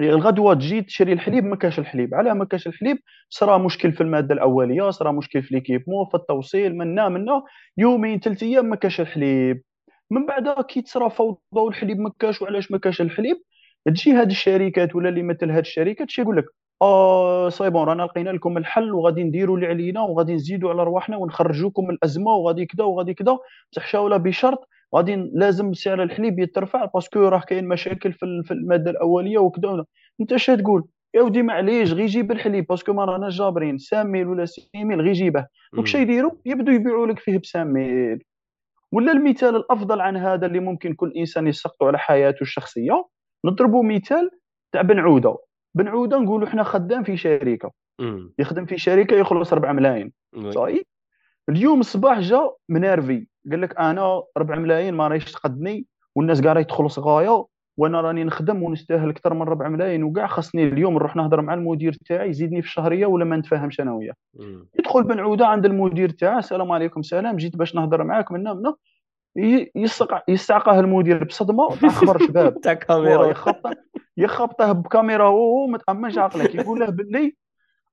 الغدوة 0.00 0.54
تجي 0.54 0.82
تشري 0.82 1.12
الحليب 1.12 1.44
ما 1.44 1.56
كاش 1.56 1.78
الحليب. 1.78 2.14
علاه 2.14 2.32
ما 2.32 2.44
كاش 2.44 2.66
الحليب 2.66 2.98
صرا 3.30 3.58
مشكل 3.58 3.92
في 3.92 4.00
المادة 4.00 4.34
الأولية 4.34 4.90
صرا 4.90 5.12
مشكل 5.12 5.42
في 5.42 5.54
l'équipement 5.54 6.06
في 6.10 6.14
التوصيل 6.16 6.76
منا 6.76 7.08
منا 7.08 7.42
يومين 7.76 8.20
ثلاث 8.20 8.42
أيام 8.42 8.64
ما 8.66 8.76
كاش 8.76 9.00
الحليب. 9.00 9.62
من 10.10 10.26
بعد 10.26 10.64
كي 10.64 10.82
تصرا 10.82 11.08
فوضى 11.08 11.38
والحليب 11.52 11.98
ما 12.00 12.12
كاش 12.18 12.42
وعلاش 12.42 12.70
ما 12.70 12.78
كاش 12.78 13.00
الحليب 13.00 13.36
تجي 13.86 14.12
هاد 14.12 14.30
الشركات 14.30 14.96
ولا 14.96 15.08
اللي 15.08 15.22
مثل 15.22 15.50
هاد 15.50 15.58
الشركات 15.58 16.10
شي 16.10 16.22
يقول 16.22 16.36
لك 16.36 16.44
آه 16.82 17.48
ça 17.48 17.55
y 17.55 17.59
est 17.59 17.70
bon 17.70 17.84
رانا 17.84 18.02
لقينا 18.02 18.30
لكم 18.30 18.56
الحل 18.58 18.92
وغادي 18.92 19.24
نديروا 19.24 19.56
اللي 19.56 19.66
علينا 19.66 20.00
وغادي 20.00 20.34
نزيدوا 20.34 20.70
على 20.70 20.84
رواحنا 20.84 21.16
ونخرجوكم 21.16 21.84
من 21.84 21.90
الأزمة 21.90 22.30
وغادي 22.32 22.66
كذا 22.66 22.84
وغادي 22.84 23.14
كذا 23.14 23.38
بصح 23.72 23.86
شاولا 23.86 24.16
بشرط 24.16 24.68
غادي 24.96 25.30
لازم 25.34 25.72
سعر 25.72 26.02
الحليب 26.02 26.38
يترفع 26.38 26.84
parce 26.84 27.06
que 27.06 27.20
راه 27.20 27.40
كاين 27.40 27.68
مشاكل 27.68 28.12
في 28.12 28.50
المادة 28.50 28.90
الأولية 28.90 29.38
وكذا 29.38 29.84
أنت 30.20 30.32
اش 30.32 30.46
تقول؟ 30.46 30.84
يا 31.14 31.22
ودي 31.22 31.42
معليش 31.42 31.92
غير 31.92 32.06
جيب 32.06 32.32
الحليب 32.32 32.66
parce 32.66 32.82
que 32.82 32.92
ما 32.92 33.04
رانا 33.04 33.28
جابرين. 33.28 33.78
5000 33.78 34.28
ولا 34.28 34.44
6000 34.44 34.98
غير 35.00 35.12
جيبه. 35.12 35.46
دوك 35.72 35.86
شي 35.86 35.98
يديروا 35.98 36.30
يبداو 36.46 36.74
يبيعوا 36.74 37.06
لك 37.06 37.18
فيه 37.18 37.38
ب 37.38 37.44
5000 37.44 38.20
ولا 38.92 39.12
المثال 39.12 39.56
الأفضل 39.56 40.00
عن 40.00 40.16
هذا 40.16 40.46
اللي 40.46 40.60
ممكن 40.60 40.94
كل 40.94 41.12
إنسان 41.16 41.46
يسقطه 41.46 41.86
على 41.86 41.98
حياته 41.98 42.42
الشخصية؟ 42.42 43.06
نضربوا 43.44 43.84
مثال 43.84 44.30
تاع 44.72 44.82
بن 44.82 44.98
عودة. 44.98 45.36
بن 45.74 45.88
عوده 45.88 46.18
نقولوا 46.18 46.48
حنا 46.48 46.62
خدام 46.62 47.02
في 47.02 47.16
شركة. 47.16 47.70
يخدم 48.38 48.66
في 48.66 48.78
شركة 48.78 49.16
يخلص 49.16 49.52
4 49.52 49.72
ملايين. 49.72 50.12
صحيح؟ 50.50 50.82
اليوم 51.48 51.80
الصباح 51.80 52.20
جا 52.20 52.50
منارفي 52.68 53.26
قال 53.50 53.60
لك 53.60 53.78
أنا 53.78 54.22
4 54.36 54.58
ملايين 54.58 54.94
ما 54.94 55.08
راهيش 55.08 55.32
تقدني 55.32 55.86
والناس 56.14 56.40
كاع 56.40 56.52
راهي 56.52 56.64
تخلص 56.64 56.98
غاية 56.98 57.46
وأنا 57.76 58.00
راني 58.00 58.24
نخدم 58.24 58.62
ونستاهل 58.62 59.08
أكثر 59.08 59.34
من 59.34 59.42
4 59.42 59.68
ملايين 59.68 60.02
وكاع 60.02 60.26
خاصني 60.26 60.64
اليوم 60.64 60.94
نروح 60.94 61.16
نهضر 61.16 61.40
مع 61.40 61.54
المدير 61.54 61.92
تاعي 61.92 62.28
يزيدني 62.28 62.62
في 62.62 62.68
الشهرية 62.68 63.06
ولا 63.06 63.24
ما 63.24 63.36
نتفاهمش 63.36 63.80
أنا 63.80 63.92
وياه. 63.92 64.14
يدخل 64.78 65.02
بن 65.02 65.20
عوده 65.20 65.46
عند 65.46 65.66
المدير 65.66 66.10
تاعه 66.10 66.38
السلام 66.38 66.72
عليكم 66.72 67.02
سلام 67.02 67.36
جيت 67.36 67.56
باش 67.56 67.74
نهضر 67.74 68.04
معاك 68.04 68.32
منا 68.32 68.54
منا. 68.54 68.74
يسقع 68.74 68.76
يستعقاه 70.28 70.80
المدير 70.80 71.24
بصدمة 71.24 71.68
خبر 71.88 72.18
شباب. 72.26 72.60
تاع 72.60 72.74
كاميرا. 72.74 73.34
يخبطه 74.16 74.72
بكاميرا 74.72 75.28
وهو 75.28 75.66
ما 75.66 75.78
تامنش 75.78 76.18
عقلك 76.18 76.54
يقول 76.54 76.80
له 76.80 76.86
باللي 76.86 77.36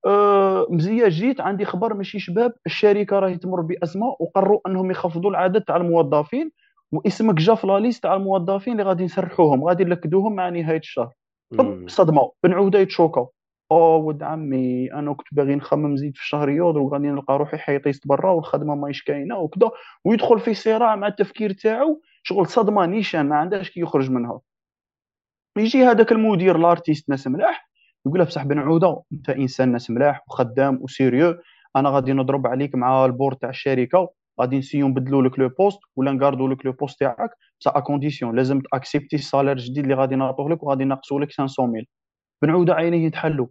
آه 0.06 0.68
مزية 0.70 1.08
جيت 1.08 1.42
عندي 1.42 1.66
خبر 1.66 1.94
ماشي 1.94 2.20
شباب 2.20 2.54
الشركة 2.66 3.20
راهي 3.20 3.38
تمر 3.38 3.62
بأزمة 3.62 4.16
وقرروا 4.20 4.60
أنهم 4.68 4.92
يخفضوا 4.92 5.30
العدد 5.32 5.62
تاع 5.62 5.76
الموظفين 5.76 6.52
واسمك 6.92 7.36
جا 7.36 7.56
في 7.56 7.68
لاليست 7.68 8.04
تاع 8.04 8.14
الموظفين 8.16 8.74
اللي 8.74 8.84
غادي 8.84 9.04
نسرحوهم 9.04 9.64
غادي 9.64 9.84
نلكدوهم 9.84 10.36
مع 10.36 10.50
نهاية 10.50 10.78
الشهر. 10.80 11.12
صدمه 11.88 12.32
بن 12.44 12.54
عودة 12.54 12.88
أو 13.72 14.08
ولد 14.08 14.24
عمي 14.24 14.94
أنا 14.94 15.14
كنت 15.14 15.28
باغي 15.32 15.56
نخمم 15.56 15.94
نزيد 15.94 16.16
في 16.16 16.22
الشهريات 16.22 16.76
وغادي 16.76 17.08
نلقى 17.08 17.38
روحي 17.38 17.58
حيطيست 17.58 18.08
برا 18.08 18.32
والخدمة 18.32 18.76
ماهيش 18.76 19.04
كاينة 19.04 19.38
وكذا 19.38 19.72
ويدخل 20.06 20.40
في 20.40 20.54
صراع 20.54 20.96
مع 20.96 21.08
التفكير 21.08 21.54
تاعو. 21.54 22.02
شغل 22.24 22.48
صدمة 22.48 22.86
نيشان 22.86 23.30
ما 23.30 23.36
عندهاش 23.36 23.70
كي 23.70 23.80
يخرج 23.80 24.12
منها. 24.12 24.42
يجي 25.58 25.84
هذاك 25.84 26.12
المدير 26.12 26.58
l'artiste 26.58 27.10
ناس 27.10 27.28
ملاح 27.28 27.70
يقول 28.06 28.20
له 28.20 28.26
بصح 28.26 28.44
بن 28.44 28.60
عوده 28.60 29.02
أنت 29.14 29.30
إنسان 29.30 29.72
ناس 29.72 29.90
ملاح 29.90 30.24
وخدام 30.28 30.80
و 30.82 30.88
sérieux 30.88 31.36
أنا 31.76 31.90
غادي 31.90 32.14
نضرب 32.14 32.48
عليك 32.48 32.76
مع 32.76 33.06
ال 33.06 33.11
board 33.11 33.38
تاع 33.38 33.50
الشركة 33.50 34.10
غادي 34.42 34.58
نسيو 34.58 34.88
نبدلوا 34.88 35.22
لك 35.24 35.40
le 35.40 35.50
poste 35.50 35.80
ولا 35.96 36.12
نكاردو 36.12 36.48
لك 36.48 36.66
le 36.66 36.72
poste 36.72 37.00
تاعك 37.00 37.30
بصح 37.60 37.80
condition 37.80 38.36
لازم 38.36 38.62
ت 38.62 38.68
accepter 38.68 39.16
ال 39.16 39.20
salaire 39.20 39.52
الجديد 39.52 39.84
اللي 39.84 39.96
غادي 39.96 40.16
نعطوه 40.16 40.50
لك 40.50 40.64
وغادي 40.64 40.84
نقصوا 40.86 41.20
لك 41.22 41.32
500000 41.32 41.86
بن 42.42 42.50
عوده 42.50 42.74
عينيه 42.74 43.06
يتحلوا 43.06 43.48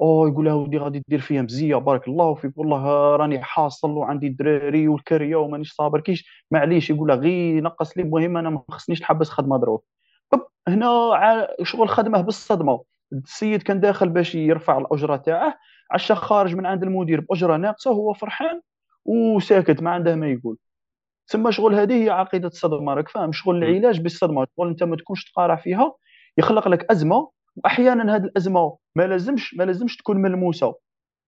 أو 0.00 0.28
يقول 0.28 0.44
له 0.44 0.54
ودي 0.54 0.78
غادي 0.78 1.02
دير 1.08 1.20
فيها 1.20 1.42
مزية 1.42 1.76
بارك 1.76 2.08
الله 2.08 2.34
فيك. 2.34 2.58
والله 2.58 3.16
راني 3.16 3.42
حاصل 3.42 3.90
وعندي 3.90 4.26
الدراري 4.26 4.88
والكريه 4.88 5.36
ومانيش 5.36 5.72
صابر 5.72 6.00
كيش. 6.00 6.44
معليش 6.50 6.90
يقول 6.90 7.08
له 7.08 7.14
غير 7.14 7.62
نقص 7.62 7.96
لي 7.96 8.02
المهم 8.02 8.36
أنا 8.36 8.50
ما 8.50 8.62
خصنيش 8.70 9.02
نحبس 9.02 9.30
خدمه 9.30 9.58
دروك 9.58 9.84
طب 10.30 10.46
هنا 10.68 11.48
شغل 11.62 11.88
خدمه 11.88 12.20
بالصدمة. 12.20 12.82
السيد 13.12 13.62
كان 13.62 13.80
داخل 13.80 14.08
باش 14.08 14.34
يرفع 14.34 14.78
الأجرة 14.78 15.16
تاعه. 15.16 15.54
عشا 15.90 16.14
خارج 16.14 16.54
من 16.54 16.66
عند 16.66 16.82
المدير 16.82 17.20
بأجرة 17.20 17.56
ناقصة 17.56 17.90
هو 17.90 18.12
فرحان 18.12 18.60
وساكت 19.04 19.82
ما 19.82 19.90
عنده 19.90 20.14
ما 20.14 20.28
يقول. 20.30 20.56
تسمى 21.28 21.52
شغل 21.52 21.74
هذه 21.74 22.04
هي 22.04 22.10
عقيدة 22.10 22.48
الصدمة 22.48 22.94
راك 22.94 23.08
فاهم؟ 23.08 23.32
شغل 23.32 23.64
العلاج 23.64 24.00
بالصدمة. 24.00 24.46
شغل 24.56 24.68
أنت 24.68 24.82
ما 24.82 24.96
تكونش 24.96 25.24
تقارع 25.32 25.56
فيها 25.56 25.92
يخلق 26.38 26.68
لك 26.68 26.90
أزمة 26.90 27.35
واحيانا 27.64 28.16
هذه 28.16 28.24
الازمه 28.24 28.76
ما 28.96 29.02
لازمش 29.02 29.54
ما 29.54 29.64
لازمش 29.64 29.96
تكون 29.96 30.16
ملموسه. 30.16 30.74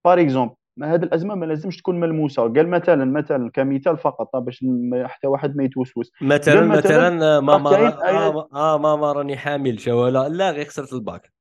par 0.05 0.21
exemple 0.21 0.55
ما 0.79 0.95
هذه 0.95 1.03
الازمه 1.03 1.35
ما 1.35 1.47
لازمش 1.47 1.77
تكون 1.77 2.01
ملموسه. 2.01 2.43
قال 2.43 2.69
مثلا 2.69 3.05
مثلا 3.05 3.51
كمثال 3.51 3.97
فقط 3.97 4.37
باش 4.37 4.65
حتى 5.05 5.27
واحد 5.27 5.57
ما 5.57 5.65
يتوسوس. 5.65 6.13
مثلا 6.23 6.67
مثلا 6.67 7.41
ماما 7.41 7.71
آه, 8.09 8.49
آه 8.55 8.79
ماما 8.79 9.13
راني 9.13 9.37
حامل 9.37 9.81
شوالا 9.81 10.29
لا 10.29 10.51
غير 10.51 10.65
خسرت 10.65 10.93
الباك. 10.93 11.33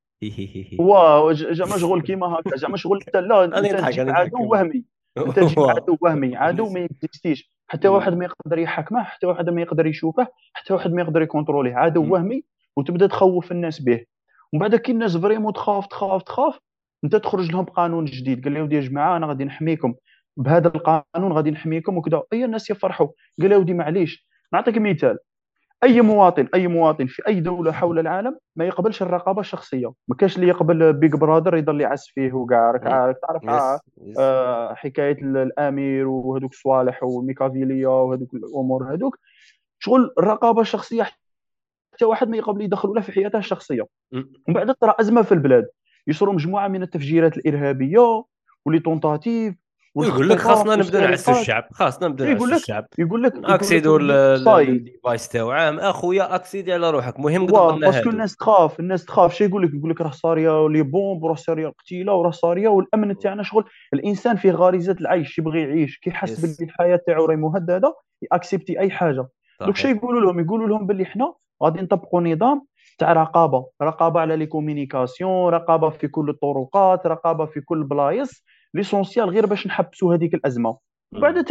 واو 0.80 1.32
جا 1.32 1.66
مشغول 1.66 2.02
كيما 2.02 2.28
هكا 2.28 2.56
جا 2.56 2.68
مشغول 2.68 3.00
لا 3.14 3.44
أنت 3.46 4.10
عدو 4.10 4.52
وهمي. 4.52 4.84
أنت 5.18 5.40
عدو 5.58 5.98
وهمي. 6.02 6.36
عدو 6.36 6.70
ما 6.70 6.80
يكزيستيش. 6.80 7.52
حتى 7.68 7.88
واحد 7.88 8.14
ما 8.14 8.26
يقدر 8.26 8.60
يحكمه 8.60 9.04
حتى 9.04 9.28
واحد 9.28 9.50
ما 9.50 9.62
يقدر 9.62 9.86
يشوفه 9.86 10.28
حتى 10.54 10.74
واحد 10.74 10.92
ما 10.92 11.02
يقدر 11.02 11.22
ي 11.22 11.26
contrôler 11.26 11.67
ه. 11.67 11.76
عدو 11.76 12.14
وهمي 12.14 12.44
وتبدأ 12.78 13.08
تخوف 13.08 13.52
الناس 13.52 13.82
به. 13.82 14.06
ومن 14.54 14.62
بعد 14.62 14.76
كي 14.76 14.92
الناس 14.92 15.18
vraiment 15.18 15.54
تخاف 15.54 15.88
تخاف 15.88 16.24
تخاف 16.24 16.60
انت 17.04 17.16
تخرج 17.16 17.52
لهم 17.52 17.66
بقانون 17.66 18.06
جديد. 18.06 18.44
قال 18.44 18.54
لهم 18.54 18.72
يا 18.72 18.82
جماعة 18.82 19.18
أنا 19.18 19.28
غادي 19.28 19.46
نحميكم. 19.46 19.96
بهذا 20.38 20.68
القانون 20.68 21.34
غادي 21.34 21.52
نحميكم 21.52 21.98
وكذا. 21.98 22.24
أي 22.34 22.46
الناس 22.46 22.70
يفرحوا. 22.70 23.08
قال 23.42 23.54
ودي 23.54 23.74
معليش 23.74 24.28
نعطيك 24.54 24.78
مثال. 24.78 25.18
أي 25.84 26.02
مواطن 26.02 26.48
أي 26.56 26.68
مواطن 26.68 27.06
في 27.06 27.28
أي 27.28 27.40
دولة 27.40 27.72
حول 27.72 28.00
العالم 28.00 28.38
ما 28.56 28.66
يقبلش 28.66 29.02
الرقابة 29.02 29.40
الشخصية. 29.40 29.94
ما 30.08 30.16
كاش 30.16 30.36
اللي 30.36 30.48
يقبل 30.48 30.94
Big 30.94 31.16
Brother 31.16 31.56
يضل 31.58 31.82
يعس 31.82 32.08
فيه 32.08 32.34
وكاع 32.34 32.72
راك 32.72 32.88
عارف 32.88 33.18
تعرف 33.18 33.44
yes. 33.44 34.20
آه 34.20 34.74
حكاية 34.74 35.18
الأمير 35.22 36.08
وهذوك 36.08 36.52
الصوالح 36.52 37.04
والميكافيليا 37.04 37.88
وهذوك 37.88 38.34
الأمور 38.34 38.94
هذوك. 38.94 39.18
شغل 39.80 40.14
الرقابة 40.20 40.62
الشخصية 40.62 41.10
حتى 41.98 42.06
واحد 42.06 42.30
ما 42.30 42.38
يقبل 42.38 42.62
يدخل 42.62 42.90
له 42.90 43.02
في 43.02 43.12
حياته 43.12 43.40
الشخصية. 43.40 43.88
ومن 44.14 44.26
بعد 44.48 44.76
ترى 44.76 44.94
أزمة 45.00 45.22
في 45.22 45.32
البلاد. 45.32 45.68
يصيروا 46.08 46.34
مجموعة 46.34 46.68
من 46.68 46.84
التفجيرات 46.84 47.38
الإرهابية 47.38 48.24
و 48.66 48.69
les 48.69 48.80
tentatives 48.80 49.56
ويقول 49.96 50.30
لك 50.30 50.38
خاصنا 50.38 50.76
نبدأ 50.76 51.08
نعسوا 51.08 51.42
الشعب. 51.42 51.68
خاصنا 51.72 52.08
نبدأ 52.08 52.34
نعسوا 52.34 52.56
الشعب. 52.56 52.86
يقول 53.00 53.24
لك 53.24 53.34
اكسيدوا 53.44 54.00
الديفايس 54.62 55.30
تاعو 55.30 55.52
أخويا 55.52 56.36
اكسيدي 56.36 56.74
على 56.74 56.92
روحك. 56.92 57.20
مهم 57.20 57.46
parce 57.46 57.86
que 57.86 58.10
الناس 58.10 58.36
تخاف 58.36 58.80
الناس 58.80 59.06
تخاف. 59.06 59.34
شي 59.34 59.46
يقول 59.46 59.64
لك؟ 59.64 59.74
يقول 59.74 59.90
لك 59.90 60.02
راه 60.02 60.12
صارية 60.12 60.68
les 60.68 60.82
bombes 60.82 61.24
وراه 61.24 61.36
صارية 61.36 61.68
القتيله 61.68 62.14
وراه 62.14 62.32
صارية. 62.32 62.68
والأمن 62.68 63.18
تاعنا 63.18 63.44
شغل. 63.44 63.66
الإنسان 63.94 64.36
فيه 64.36 64.52
غريزة 64.52 64.96
العيش 65.02 65.40
يبغي 65.40 65.62
يعيش. 65.62 65.98
كي 65.98 66.10
يحس 66.10 66.40
باللي 66.40 66.72
الحياة 66.72 67.00
تاعو 67.08 67.26
راهي 67.26 67.38
مهددة 67.38 67.96
ي 68.32 68.37
accepter 68.37 68.80
أي 68.80 68.90
حاجة. 68.90 69.28
دوك 69.62 69.76
شي 69.76 69.92
يقولوا 69.92 70.22
لهم؟ 70.22 70.40
يقولوا 70.40 70.68
لهم 70.68 70.88
باللي 70.88 71.06
حنا 71.06 71.34
غادي 71.64 71.82
نطبقوا 71.82 72.22
نظام 72.22 72.66
تاع 72.98 73.14
رقابة 73.14 73.68
رقابة 73.82 74.20
على 74.20 74.36
les 74.36 74.46
communications 74.46 75.54
رقابة 75.54 75.90
في 75.90 76.08
كل 76.08 76.30
الطرقات 76.30 77.08
رقابة 77.08 77.46
في 77.46 77.62
كل 77.62 77.78
البلايص 77.78 78.44
l'essentiel 78.74 79.30
غير 79.30 79.46
باش 79.46 79.68
نحبسوا 79.68 80.16
هذيك 80.16 80.34
الأزمة. 80.34 80.78
بعد 81.12 81.46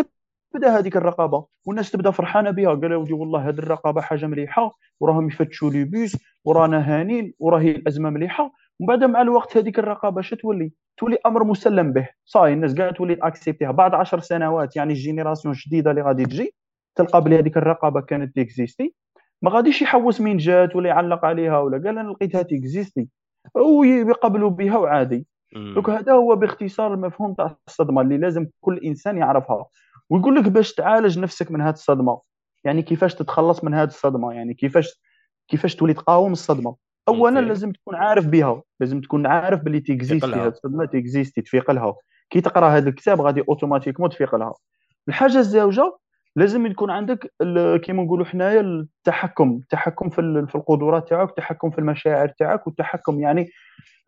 تبدا 0.52 0.78
هذيك 0.78 0.96
الرقابة 0.96 1.46
والناس 1.66 1.90
تبدا 1.90 2.10
فرحانة 2.10 2.50
بها 2.50 2.74
قال 2.74 2.94
ودي 2.94 3.12
والله 3.12 3.48
هذه 3.48 3.58
الرقابة 3.58 4.00
حاجة 4.00 4.26
مليحة 4.26 4.70
وراهم 5.00 5.28
يفتشوا 5.28 5.70
les 5.70 5.84
bus 5.84 6.16
ورانا 6.44 6.78
هانين 6.80 7.34
وراهي 7.38 7.70
الأزمة 7.70 8.10
مليحة. 8.10 8.52
ومن 8.80 8.88
بعد 8.88 9.04
مع 9.04 9.22
الوقت 9.22 9.56
هذيك 9.56 9.78
الرقابة 9.78 10.20
اش 10.20 10.30
تولي؟ 10.30 10.72
تولي 10.96 11.18
أمر 11.26 11.44
مسلم 11.44 11.92
به. 11.92 12.08
صاي 12.24 12.52
الناس 12.52 12.74
كاع 12.74 12.90
تولي 12.90 13.14
ت 13.14 13.20
accepter 13.20 13.64
ها 13.64 13.70
بعد 13.70 13.94
عشر 13.94 14.20
سنوات 14.20 14.76
يعني 14.76 14.92
ال 14.92 14.98
génération 14.98 15.54
جديده 15.54 15.90
اللي 15.90 16.02
غادي 16.02 16.24
تجي 16.24 16.54
تلقى 16.94 17.24
بلي 17.24 17.38
هذيك 17.38 17.56
الرقابة 17.56 18.00
كانت 18.00 18.34
تيكزيستي 18.34 18.94
ما 19.42 19.50
غاديش 19.50 19.82
يحوس 19.82 20.20
من 20.20 20.36
جات 20.36 20.76
ولا 20.76 20.88
يعلق 20.88 21.24
عليها 21.24 21.58
ولا 21.58 21.78
قال 21.78 21.98
أنا 21.98 22.10
لقيتها 22.10 22.42
تيكزيستي 22.42 23.08
ويقبلوا 23.54 24.50
بها 24.50 24.78
وعادي. 24.78 25.26
donc 25.54 25.90
هذا 25.90 26.12
هو 26.12 26.36
باختصار 26.36 26.94
المفهوم 26.94 27.34
تاع 27.34 27.56
الصدمة 27.68 28.00
اللي 28.00 28.18
لازم 28.18 28.46
كل 28.60 28.78
إنسان 28.78 29.18
يعرفها. 29.18 29.66
ويقول 30.10 30.36
لك 30.36 30.48
باش 30.48 30.74
تعالج 30.74 31.18
نفسك 31.18 31.50
من 31.50 31.60
هذه 31.60 31.74
الصدمة. 31.74 32.20
يعني 32.64 32.82
كيفاش 32.82 33.14
تتخلص 33.14 33.64
من 33.64 33.74
هذه 33.74 33.88
الصدمة؟ 33.88 34.32
يعني 34.32 34.54
كيفاش 34.54 35.00
كيفاش 35.48 35.76
تولي 35.76 35.94
تقاوم 35.94 36.32
الصدمة؟ 36.32 36.76
اولا 37.08 37.40
لازم 37.40 37.72
تكون 37.72 37.94
عارف 37.94 38.26
بها. 38.26 38.62
لازم 38.80 39.00
تكون 39.00 39.26
عارف 39.26 39.60
باللي 39.60 39.80
ت 39.80 39.86
exister 39.86 40.26
هذه 40.26 40.48
الصدمة 40.48 40.84
ت 40.84 40.91
exister 40.91 41.42
تفيق 41.42 41.70
لها. 41.70 41.94
كي 42.30 42.40
تقرأ 42.40 42.68
هذا 42.68 42.88
الكتاب 42.88 43.20
غادي 43.20 43.44
automatiquement 43.48 44.10
تفيق 44.10 44.34
لها. 44.34 44.54
الحاجة 45.08 45.38
الزوجه 45.38 45.96
لازم 46.36 46.66
يكون 46.66 46.90
عندك 46.90 47.32
كيما 47.82 48.02
نقولوا 48.02 48.24
حنايا 48.24 48.60
التحكم 48.60 49.60
التحكم 49.62 50.08
في 50.08 50.46
في 50.48 50.54
القدرات 50.54 51.08
تاعك 51.08 51.28
التحكم 51.28 51.70
في 51.70 51.78
المشاعر 51.78 52.28
تاعك 52.28 52.66
والتحكم 52.66 53.20
يعني 53.20 53.48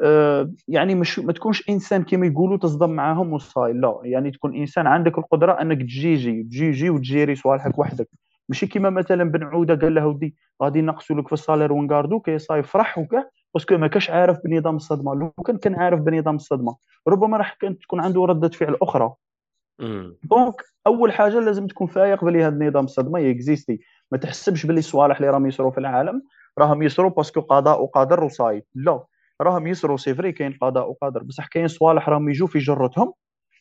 آه 0.01 0.51
يعني 0.69 0.95
مش 0.95 1.19
ما 1.19 1.33
تكونش 1.33 1.69
إنسان 1.71 2.03
كيما 2.05 2.27
يقولوا 2.27 2.57
تصدم 2.57 2.91
معاهم 2.91 3.33
وصاي 3.33 3.73
لا 3.73 3.99
يعني 4.05 4.31
تكون 4.31 4.57
إنسان 4.57 4.87
عندك 4.87 5.19
القدرة 5.19 5.53
أنك 5.53 5.77
تجيجي 5.83 6.43
تجيجي 6.43 6.91
وتجيري 6.91 7.35
صوالحك 7.35 7.79
وحدك. 7.79 8.09
ماشي 8.49 8.67
كيما 8.67 8.91
مثلا 8.91 9.25
بن 9.25 9.43
عودة 9.43 9.75
قال 9.75 9.95
له 9.95 10.07
ودي 10.07 10.37
غادي 10.63 10.81
نقصوا 10.83 11.17
لك 11.17 11.27
في 11.27 11.33
ال 11.33 11.38
salaire 11.38 11.73
ونقاردوك 11.73 12.29
يا 12.29 12.39
صاي 12.39 12.63
فرح 12.63 12.99
وكاع 12.99 13.31
parce 13.55 13.68
que 13.68 13.77
ما 13.77 13.87
كاش 13.87 14.11
عارف 14.11 14.39
بنظام 14.45 14.77
الصدمة. 14.77 15.15
لو 15.15 15.31
كان 15.47 15.59
كان 15.59 15.75
عارف 15.75 16.01
بنظام 16.01 16.37
الصدمة 16.37 16.77
ربما 17.09 17.37
راح 17.37 17.55
كانت 17.61 17.83
تكون 17.83 18.01
عنده 18.01 18.25
ردة 18.25 18.49
فعل 18.49 18.77
أخرى. 18.83 19.15
donc 20.23 20.65
أول 20.87 21.13
حاجة 21.13 21.41
لازم 21.41 21.67
تكون 21.67 21.87
فايق 21.87 22.25
بلي 22.25 22.45
هذا 22.45 22.49
النظام 22.49 22.85
الصدمه 22.85 23.19
يكزيستي 23.19 23.81
ما 24.13 24.19
تحسبش 24.19 24.67
باللي 24.67 24.79
الصوالح 24.79 25.17
اللي 25.17 25.31
راهم 25.31 25.47
يصروا 25.47 25.71
في 25.71 25.79
العالم. 25.79 26.23
راهم 26.59 26.83
يصروا 26.83 27.11
parce 27.11 27.29
que 27.29 27.41
قضاء 27.41 27.83
وقدر 27.83 28.25
وصايب 28.25 28.65
لا 28.75 29.05
راهم 29.41 29.67
يصروا 29.67 29.97
c'est 29.97 30.15
vrai 30.15 30.33
كاين 30.33 30.59
قضاء 30.61 30.91
وقدر 30.91 31.23
بصح 31.23 31.47
كاين 31.47 31.69
صوالح 31.69 32.09
راهم 32.09 32.29
يجوا 32.29 32.49
في 32.49 32.59
جرتهم 32.59 33.13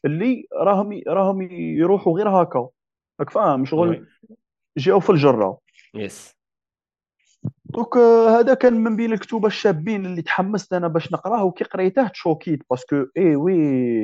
اللي 0.06 0.47
راهم 0.53 1.01
راهم 1.08 1.41
يروحوا 1.51 2.17
غير 2.17 2.30
هكا 2.30 2.69
راك 3.19 3.30
فاهم 3.30 3.65
شغل؟ 3.65 4.08
جاو 4.77 4.99
في 4.99 5.10
الجرة. 5.10 5.60
yes 5.95 6.37
donc 7.65 7.97
آه، 7.97 8.39
هذا 8.39 8.54
كان 8.54 8.73
من 8.73 8.95
بين 8.95 9.13
الكتب 9.13 9.45
الشابين 9.45 10.06
اللي 10.06 10.21
تحمست 10.21 10.73
أنا 10.73 10.88
باش 10.88 11.13
نقراه 11.13 11.43
وكي 11.43 11.63
قريته 11.63 12.08
ت 12.08 12.13
choquer 12.13 12.54
ت 12.54 12.60
parce 12.69 12.92
que 12.92 13.06
et 13.17 13.36
oui 13.36 13.54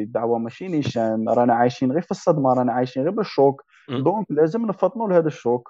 الدعوه 0.04 0.38
ماشي 0.38 0.68
نيشان 0.68 1.30
رانا 1.30 1.54
عايشين 1.54 1.92
غير 1.92 2.02
في 2.02 2.12
الصدمة 2.12 2.54
رانا 2.54 2.74
عايشين 2.74 3.04
غير 3.04 3.12
بال 3.12 3.27
choc. 3.27 3.64
donc 3.90 4.26
لازم 4.30 4.66
نفطنوا 4.66 5.08
لهذا 5.10 5.28
ال 5.28 5.35
choc. 5.35 5.70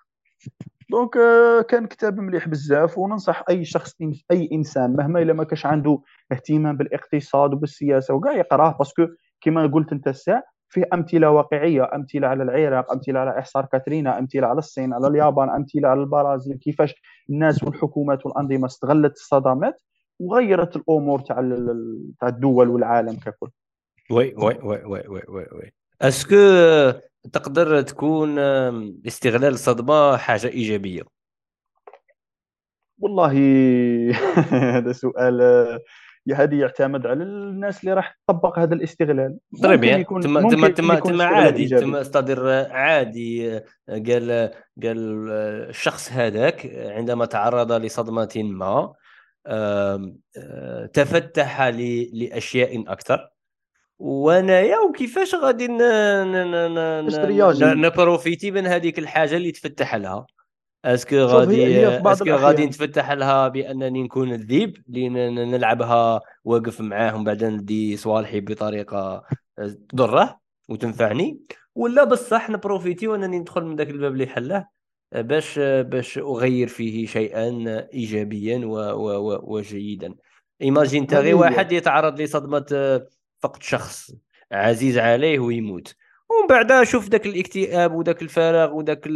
donc 0.90 1.18
آه، 1.18 1.62
كان 1.62 1.88
كتاب 1.88 2.20
مليح 2.20 2.48
بزاف 2.48 2.98
وننصح 2.98 3.44
أي 3.50 3.66
شخص 3.66 3.94
أي 4.32 4.50
إنسان 4.54 4.96
مهما 4.96 5.22
إلا 5.22 5.34
ما 5.34 5.44
كاش 5.44 5.66
عنده 5.66 6.00
اهتمام 6.32 6.78
بالإقتصاد 6.78 7.54
وبالسياسة 7.54 8.14
وكاع 8.14 8.34
يقراه 8.34 8.76
parce 8.80 8.97
que 8.97 9.08
كما 9.42 9.68
قلت 9.68 9.92
أنت 9.92 10.08
الساعة 10.08 10.44
فيه 10.74 10.84
أمثلة 10.94 11.30
واقعية 11.30 11.90
أمثلة 11.96 12.28
على 12.28 12.44
العراق 12.44 12.92
أمثلة 12.92 13.20
على 13.20 13.40
إعصار 13.40 13.66
كاترينا 13.66 14.20
أمثلة 14.20 14.48
على 14.48 14.58
الصين 14.58 14.94
على 14.94 15.08
اليابان 15.08 15.50
أمثلة 15.50 15.88
على 15.88 16.02
البرازيل. 16.02 16.58
كيفاش 16.58 16.96
الناس 17.30 17.64
والحكومات 17.64 18.26
والأنظمة 18.26 18.66
استغلت 18.66 19.14
الصدمات 19.14 19.82
وغيرت 20.20 20.76
الأمور 20.76 21.20
تاع 21.20 21.36
تاع 22.20 22.28
الدول 22.28 22.70
والعالم 22.70 23.16
ككل. 23.16 23.50
oui 24.12 24.34
oui 24.38 24.58
oui 24.64 24.84
oui 24.86 25.04
oui 25.08 25.22
oui, 25.28 25.46
oui. 25.52 25.72
est-ce 26.02 26.25
que 26.25 26.36
تقدر 27.34 27.82
تكون 27.82 28.40
استغلال 29.08 29.54
الصدمة 29.54 30.18
حاجة 30.18 30.48
إيجابية؟ 30.48 31.02
والله 33.00 33.34
هذا 34.76 34.92
سؤال 34.92 35.42
هذه 36.32 36.56
يعتمد 36.56 37.08
على 37.08 37.24
الناس 37.24 37.84
اللي 37.84 37.94
راح 37.94 38.18
تطبق 38.28 38.60
هذا 38.60 38.74
الاستغلال. 38.74 39.38
طيب 39.64 39.84
يكون 39.84 40.22
تم 40.22 40.50
تم 40.50 40.68
تم 40.68 41.00
تم 41.00 41.22
عادي 41.22 41.68
تم 41.68 41.96
استدر 41.96 42.50
عادي 42.72 43.60
قال 43.90 44.52
قال 44.84 45.30
الشخص 45.70 46.12
هذاك 46.12 46.72
عندما 46.76 47.26
تعرض 47.26 47.72
لصدمة 47.72 48.30
ما 48.36 48.94
تفتح 50.94 51.62
لأشياء 52.14 52.84
أكثر. 52.88 53.30
وانايا 54.00 54.78
وكيفاش 54.80 55.36
غادي 55.36 55.68
ن 57.76 57.84
profiter 57.84 58.52
من 58.52 58.68
هذيك 58.68 59.00
الحاجة 59.00 59.36
اللي 59.36 59.52
تفتح 59.52 59.96
لها؟ 59.96 60.26
est-ce 60.86 61.06
que 61.06 61.16
غادي 61.16 61.88
est-ce 61.88 62.16
que 62.16 62.30
غادي 62.30 62.66
نتفتح 62.66 63.12
لها 63.12 63.48
بأنني 63.48 64.04
نكون 64.04 64.34
الذيب 64.34 64.78
اللي 64.90 65.10
نلعبها 65.46 66.22
واقف 66.44 66.82
معاهم 66.82 67.24
بعد 67.24 67.44
ندي 67.44 67.98
صوالحي 67.98 68.40
بطريقة 68.40 69.24
تضره 69.90 70.40
وتنفعني. 70.70 71.40
ولا 71.76 72.04
بصح 72.04 72.50
نبروفيتي 72.50 73.08
وأنني 73.08 73.40
ندخل 73.40 73.64
من 73.64 73.76
ذاك 73.76 73.90
الباب 73.90 74.14
اللي 74.14 74.28
حله 74.28 74.66
باش 75.12 75.60
باش 75.60 76.18
أغير 76.18 76.68
فيه 76.68 77.06
شيئا 77.06 77.66
ايجابيا 77.94 78.66
و 78.66 78.76
و 78.76 79.40
وجيدا. 79.44 80.16
ايماجين 80.62 81.08
تاغي 81.08 81.34
واحد 81.34 81.72
يتعرض 81.72 82.22
لصدمة 82.22 82.66
فقد 83.40 83.64
شخص 83.64 84.12
عزيز 84.52 84.98
عليه 84.98 85.40
ويموت. 85.40 85.96
ومن 86.40 86.48
بعد 86.50 86.84
شوف 86.84 87.10
ذاك 87.10 87.26
الاكتئاب 87.26 87.94
وذاك 87.96 88.22
الفراغ 88.22 88.74
وذاك 88.76 89.08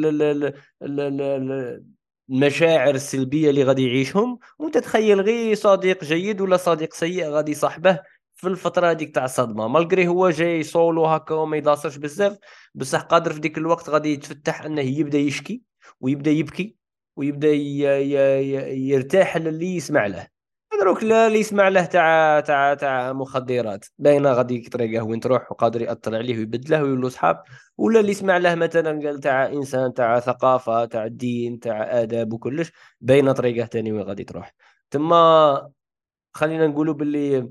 المشاعر 2.29 2.95
السلبية 2.95 3.49
اللي 3.49 3.63
غادي 3.63 3.87
يعيشهم. 3.87 4.39
وانت 4.59 4.77
تخيل 4.77 5.21
غير 5.21 5.55
صديق 5.55 6.03
جيد 6.03 6.41
ولا 6.41 6.57
صديق 6.57 6.93
سيء 6.93 7.29
غادي 7.29 7.51
يصاحبه 7.51 7.99
في 8.35 8.47
الفترة 8.47 8.91
هذيك 8.91 9.15
تاع 9.15 9.25
الصدمة. 9.25 9.67
مالغري 9.67 10.07
هو 10.07 10.29
جاي 10.29 10.63
سولو 10.63 11.05
هكا 11.05 11.35
وما 11.35 11.57
يلاصرش 11.57 11.97
بزاف 11.97 12.37
بصح 12.75 13.01
قادر 13.01 13.33
في 13.33 13.39
ديك 13.39 13.57
الوقت 13.57 13.89
غادي 13.89 14.13
يتفتح 14.13 14.61
أنه 14.61 14.81
يبدأ 14.81 15.17
يشكي 15.17 15.61
ويبدأ 16.01 16.31
يبكي 16.31 16.75
ويبدأ 17.15 17.53
يرتاح 18.73 19.37
للي 19.37 19.75
يسمع 19.75 20.07
له. 20.07 20.36
دروك 20.79 21.03
اللي 21.03 21.39
يسمع 21.39 21.67
له 21.67 21.85
تاع 21.85 22.39
تاع 22.39 22.73
تاع 22.73 23.13
مخدرات. 23.13 23.85
باينة 23.99 24.31
غادي 24.31 24.69
طريقه 24.69 25.03
وين 25.03 25.19
تروح 25.19 25.51
وقادر 25.51 25.81
ياثر 25.81 26.15
عليه 26.15 26.37
ويبدله 26.37 26.83
ويقول 26.83 27.01
له 27.01 27.09
صحاب. 27.09 27.43
ولا 27.77 27.99
اللي 27.99 28.11
يسمع 28.11 28.37
له 28.37 28.55
مثلا 28.55 29.07
قال 29.07 29.19
تاع 29.19 29.45
إنسان 29.47 29.93
تاع 29.93 30.19
ثقافة 30.19 30.85
تاع 30.85 31.05
الدين 31.05 31.59
تاع 31.59 32.01
آداب 32.01 32.33
وكلش 32.33 32.71
باينة 33.01 33.31
طريقة 33.31 33.65
ثاني 33.67 33.91
وين 33.91 34.01
غادي 34.01 34.23
تروح. 34.23 34.53
تما 34.91 35.71
خلينا 36.33 36.67
نقولوا 36.67 36.93
باللي 36.93 37.49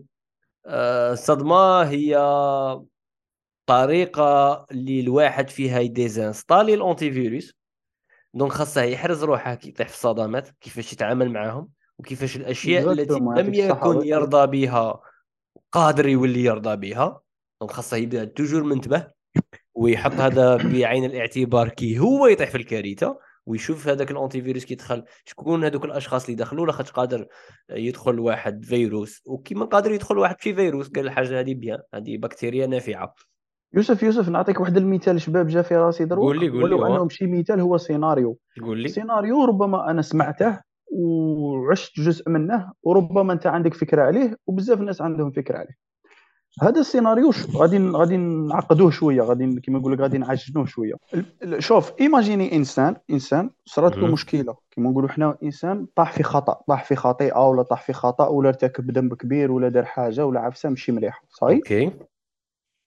آه، 0.66 1.12
الصدمة 1.12 1.82
هي 1.82 2.16
طريقة 3.66 4.66
اللي 4.70 5.00
الواحد 5.00 5.50
فيها 5.50 5.80
ي 5.80 5.87
désinstaller 5.87 6.68
ال 6.68 6.74
antivirus 6.74 7.54
donc 8.34 8.52
خاصه 8.52 8.82
يحرز 8.82 9.24
روحه 9.24 9.54
كي 9.54 9.68
يطيح 9.68 9.88
في 9.88 9.94
الصدمات 9.94 10.48
كيفاش 10.60 10.92
يتعامل 10.92 11.30
معاهم. 11.32 11.68
وكيفاش 11.98 12.36
الأشياء 12.36 12.92
التي 12.92 13.14
لم 13.14 13.54
يكن 13.54 14.06
يرضى 14.06 14.46
بها 14.46 15.00
قادر 15.72 16.08
يولي 16.08 16.44
يرضى 16.44 16.76
بها. 16.76 17.20
donc 17.60 17.72
خاصه 17.72 17.96
يبدا 17.96 18.24
toujours 18.24 18.62
منتبه 18.62 19.06
ويحط 19.74 20.12
هذا 20.12 20.56
بعين 20.72 21.04
الاعتبار 21.04 21.68
كي 21.68 21.98
هو 21.98 22.26
يطيح 22.26 22.50
في 22.50 22.56
الكارثة 22.58 23.18
ويشوف 23.46 23.88
هذاك 23.88 24.10
ال 24.10 24.42
antivirus 24.42 24.64
كيدخل 24.64 25.04
شكون 25.24 25.64
هذوك 25.64 25.84
الأشخاص 25.84 26.24
اللي 26.24 26.36
دخلوا 26.36 26.66
لاخاطش 26.66 26.90
قادر 26.90 27.26
يدخل 27.70 28.20
واحد 28.20 28.64
فيروس. 28.64 29.22
وكيما 29.26 29.64
قادر 29.64 29.92
يدخل 29.92 30.18
واحد 30.18 30.40
شي 30.40 30.54
فيروس 30.54 30.88
قال 30.88 31.06
الحاجة 31.06 31.40
هذه 31.40 31.54
بيان 31.54 31.78
هذه 31.94 32.18
بكتيريا 32.18 32.66
نافعة. 32.66 33.14
يوسف 33.74 34.02
يوسف 34.02 34.28
نعطيك 34.28 34.60
واحد 34.60 34.76
المثال 34.76 35.20
شباب 35.20 35.46
جا 35.46 35.62
في 35.62 35.76
راسي 35.76 36.04
دروك 36.04 36.24
قول 36.24 36.40
لي 36.40 36.48
قول 36.48 36.70
لي 36.70 36.74
ولو 36.74 36.86
انه 36.86 37.02
ماشي 37.02 37.26
مثال 37.26 37.60
هو 37.60 37.76
سيناريو. 37.76 38.38
قول 38.62 38.80
لي. 38.80 38.88
سيناريو 38.88 39.44
ربما 39.44 39.90
أنا 39.90 40.02
سمعته 40.02 40.60
وعشت 40.92 42.00
جزء 42.00 42.30
منه 42.30 42.72
وربما 42.82 43.32
أنت 43.32 43.46
عندك 43.46 43.74
فكرة 43.74 44.02
عليه 44.02 44.36
وبزاف 44.46 44.80
الناس 44.80 45.02
عندهم 45.02 45.30
فكرة 45.30 45.58
عليه. 45.58 45.86
هذا 46.62 46.80
السيناريو 46.80 47.30
غادي 47.56 47.78
غادي 47.88 48.16
نعقدوه 48.16 48.90
شوية 48.90 49.22
غادي 49.22 49.60
كيما 49.60 49.78
نقول 49.78 49.92
لك 49.92 50.00
غادي 50.00 50.18
نعجنوه 50.18 50.66
شوية. 50.66 50.94
شوف 51.58 51.92
imagine 52.00 52.56
إنسان 52.56 52.96
إنسان 53.10 53.50
صارت 53.64 53.98
له 53.98 54.06
مشكلة. 54.06 54.56
كيما 54.70 54.90
نقولوا 54.90 55.08
حنا 55.08 55.36
إنسان 55.42 55.86
طاح 55.96 56.12
في 56.12 56.22
خطأ 56.22 56.52
طاح 56.68 56.84
في 56.84 56.96
خطيئة 56.96 57.48
ولا 57.48 57.62
طاح 57.62 57.82
في 57.82 57.92
خطأ 57.92 58.26
ولا 58.26 58.48
ارتكب 58.48 58.90
ذنب 58.98 59.14
كبير 59.14 59.52
ولا 59.52 59.68
دار 59.68 59.84
حاجة 59.84 60.26
ولا 60.26 60.40
عفسة 60.40 60.68
ماشي 60.68 60.92
مليحه 60.92 61.22
صحيح؟ 61.28 61.56
okay. 61.56 61.90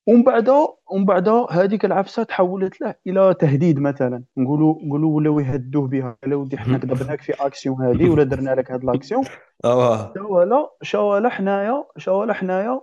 ومن 0.08 0.24
بعد 0.24 0.50
ومن 0.91 1.06
بعد 1.06 1.30
هذيك 1.50 1.86
العفسة 1.86 2.24
تحولت 2.24 2.82
له 2.82 2.95
إلى 3.08 3.34
تهديد 3.39 3.80
مثلا. 3.80 4.24
نقولوا 4.38 4.76
نقولوا 4.84 5.16
ولاو 5.16 5.39
يهدوه 5.39 5.88
بها 5.88 6.18
لا 6.26 6.36
ودي 6.36 6.58
حنا 6.58 6.78
قضبناك 6.82 7.22
في 7.22 7.34
اكسيون 7.34 7.82
هذه 7.82 8.10
ولا 8.10 8.24
درنا 8.24 8.56
لك 8.56 8.72
هذه 8.72 8.84
الاكسيون 8.84 9.24
شوالا 10.18 10.70
شوالا 10.82 11.30
حنايا 11.30 11.84
شوالا 11.97 12.34
حنايا. 12.34 12.82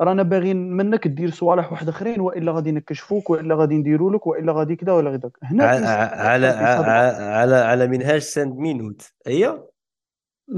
رانا 0.00 0.22
باغيين 0.22 0.72
منك 0.72 1.08
دير 1.08 1.30
صوالح 1.30 1.72
واحد 1.72 1.88
آخرين 1.88 2.20
وإلا 2.20 2.52
غادي 2.52 2.72
نكشفوك 2.72 3.30
وإلا 3.30 3.54
غادي 3.54 3.74
نديروا 3.74 4.12
لك 4.12 4.26
وإلا 4.26 4.52
غادي 4.52 4.76
كذا 4.76 4.92
ولا 4.92 5.10
غدا 5.10 5.30
هنا 5.42 5.64
على 5.64 5.86
على 5.86 6.46
على 6.46 7.56
على 7.56 7.86
منهاج 7.86 8.20
ساند 8.20 8.56
مينوت 8.56 9.12
هي؟ 9.26 9.58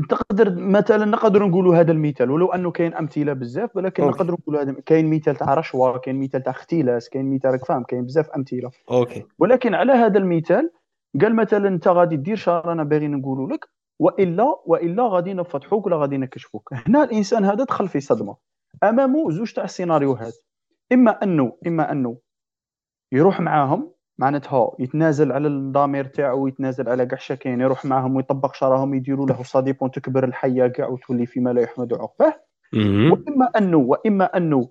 تقدر 0.09 0.55
مثلا 0.55 1.05
نقدر 1.05 1.47
نقولوا 1.47 1.77
هذا 1.77 1.93
المثال 1.93 2.31
ولو 2.31 2.53
أنه 2.53 2.71
كاين 2.71 2.95
أمثلة 2.95 3.33
بزاف 3.33 3.77
ولكن 3.77 4.03
okay. 4.03 4.17
نقدر 4.17 4.33
نقولوا 4.33 4.63
هذا 4.63 4.73
كاين 4.87 5.11
مثال 5.11 5.37
تاع 5.37 5.55
رشوة 5.55 5.99
كاين 5.99 6.21
مثال 6.21 6.43
تاع 6.43 6.53
اختلاس 6.53 7.09
كاين 7.09 7.35
مثال 7.35 7.59
فاهم 7.59 7.85
كاين 7.85 8.05
بزاف 8.05 8.31
أمثلة. 8.31 8.71
okay. 8.91 9.25
ولكن 9.39 9.75
على 9.75 9.93
هذا 9.93 10.19
المثال 10.19 10.71
قال 11.21 11.37
مثلا 11.37 11.69
أنت 11.69 11.89
غادي 11.89 12.17
دير 12.17 12.37
شهر 12.37 12.67
رانا 12.67 12.85
باغيين 12.85 13.11
نقولوا 13.11 13.49
لك 13.49 13.69
وإلا 13.99 14.55
وإلا 14.67 15.09
غادي 15.09 15.35
نفضحوك 15.35 15.87
ولا 15.87 15.97
غادي 15.97 16.17
نكشفوك. 16.17 16.71
هنا 16.73 17.05
الإنسان 17.05 17.45
هذا 17.45 17.65
دخل 17.65 17.89
في 17.89 18.01
صدمة. 18.01 18.37
أمامه 18.85 19.31
زوج 19.31 19.53
تاع 19.53 19.65
السيناريوهات. 19.65 20.35
إما 20.93 21.23
أنه 21.23 21.57
إما 21.67 21.93
أنه 21.93 22.17
يروح 23.13 23.41
معاهم 23.41 23.93
معناتها 24.21 24.77
يتنازل 24.79 25.33
على 25.33 25.49
الضمير 25.49 26.05
تاعو 26.05 26.45
ويتنازل 26.45 26.89
على 26.89 27.07
كاع 27.07 27.19
شا 27.19 27.36
كاين 27.36 27.61
يروح 27.61 27.85
معاهم 27.85 28.17
ويطبق 28.17 28.55
شراهم 28.55 28.95
يديروا 28.95 29.27
له 29.27 29.43
صديقون 29.43 29.91
تكبر 29.91 30.25
الحيه 30.25 30.67
كاع 30.67 30.89
وتولي 30.89 31.27
فيما 31.27 31.51
لا 31.51 31.63
يحمد 31.63 31.93
عقباه. 31.95 32.35
وإما 33.13 33.47
أنه 33.59 33.77
وإما 33.77 34.25
أنه 34.37 34.69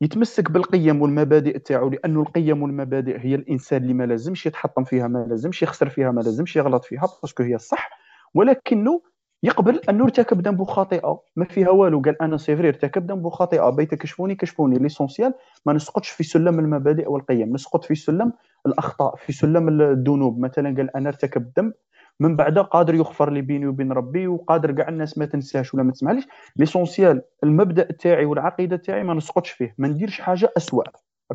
يتمسك 0.00 0.50
بالقيم 0.50 1.02
والمبادئ 1.02 1.58
تاعو 1.58 1.88
لأنه 1.90 2.20
القيم 2.20 2.62
والمبادئ 2.62 3.18
هي 3.18 3.34
الإنسان 3.34 3.82
اللي 3.82 3.94
ما 3.94 4.04
لازمش 4.06 4.46
يتحطم 4.46 4.84
فيها 4.84 5.08
ما 5.08 5.26
لازمش 5.28 5.62
يخسر 5.62 5.88
فيها 5.88 6.10
ما 6.10 6.20
لازمش 6.20 6.56
يغلط 6.56 6.84
فيها 6.84 7.08
parce 7.22 7.34
que 7.34 7.42
هي 7.42 7.54
الصح. 7.54 7.90
ولكنه 8.34 9.02
يقبل 9.44 9.80
انه 9.88 10.04
ارتكب 10.04 10.48
ذنب 10.48 10.64
خاطئة. 10.64 11.20
ما 11.36 11.44
فيها 11.44 11.70
والو؟ 11.70 12.00
قال 12.00 12.22
أنا 12.22 12.36
c'est 12.36 12.54
vrai 12.54 12.68
ارتكب 12.68 13.10
ذنب 13.10 13.28
خاطئة. 13.28 13.70
بيت 13.70 13.94
كشفوني 13.94 14.34
كشفوني. 14.34 14.78
l'essentiel. 14.78 15.34
ما 15.66 15.72
نسقطش 15.72 16.08
في 16.08 16.24
سلم 16.24 16.58
المبادئ 16.58 17.10
والقيم. 17.10 17.52
نسقط 17.52 17.84
في 17.84 17.94
سلم 17.94 18.32
الأخطاء 18.66 19.16
في 19.16 19.32
سلم 19.32 19.68
الذنوب. 19.80 20.38
مثلا 20.38 20.76
قال 20.76 20.96
أنا 20.96 21.08
ارتكب 21.08 21.52
ذنب 21.58 21.72
من 22.20 22.36
بعد 22.36 22.58
قادر 22.58 22.94
يغفر 22.94 23.30
لي 23.30 23.40
بيني 23.40 23.66
وبين 23.66 23.92
ربي 23.92 24.26
وقادر 24.26 24.72
كاع 24.72 24.88
الناس 24.88 25.18
ما 25.18 25.26
تنساش 25.26 25.74
ولا 25.74 25.82
ما 25.82 25.92
تسمحليش. 25.92 26.24
l'essentiel. 26.56 27.22
المبدأ 27.44 27.82
تاعي 27.82 28.24
والعقيدة 28.24 28.76
تاعي 28.76 29.02
ما 29.04 29.14
نسقطش 29.14 29.50
فيه. 29.50 29.74
ما 29.78 29.88
نديرش 29.88 30.20
حاجة 30.20 30.52
اسوء 30.56 30.84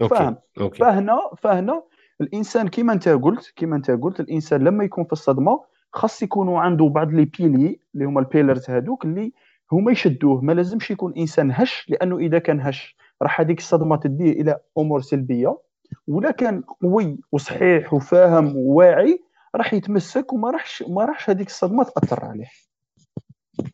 فاهم؟ 0.09 0.35
فهنا 0.79 1.19
فهنا 1.37 1.83
الإنسان 2.21 2.67
كيما 2.67 2.93
أنت 2.93 3.09
قلت 3.09 3.53
كيما 3.55 3.75
أنت 3.75 3.91
قلت 3.91 4.19
الإنسان 4.19 4.63
لما 4.63 4.83
يكون 4.83 5.03
في 5.03 5.13
الصدمة 5.13 5.69
خاص 5.93 6.23
يكونوا 6.23 6.59
عنده 6.59 6.85
بعض 6.85 7.09
les 7.09 7.25
piliers 7.25 7.79
اللي 7.93 8.05
هما 8.05 8.19
ال 8.19 8.26
pillars 8.26 8.69
هذوك 8.69 9.05
اللي 9.05 9.31
هما 9.71 9.91
يشدوه. 9.91 10.41
ما 10.41 10.53
لازمش 10.53 10.91
يكون 10.91 11.13
إنسان 11.17 11.51
هش 11.51 11.85
لأنه 11.89 12.17
إذا 12.17 12.39
كان 12.39 12.61
هش 12.61 12.95
راح 13.21 13.41
هذيك 13.41 13.57
الصدمة 13.57 13.95
تديه 13.95 14.31
إلى 14.31 14.59
أمور 14.77 15.01
سلبية. 15.01 15.61
ولا 16.07 16.31
كان 16.31 16.61
قوي 16.61 17.19
وصحيح 17.31 17.93
وفاهم 17.93 18.57
وواعي 18.57 19.23
راح 19.55 19.73
يتمسك 19.73 20.33
وما 20.33 20.51
راحش 20.51 20.83
ما 20.87 21.05
راحش 21.05 21.29
هذيك 21.29 21.47
الصدمة 21.47 21.83
تأثر 21.83 22.25
عليه. 22.25 22.49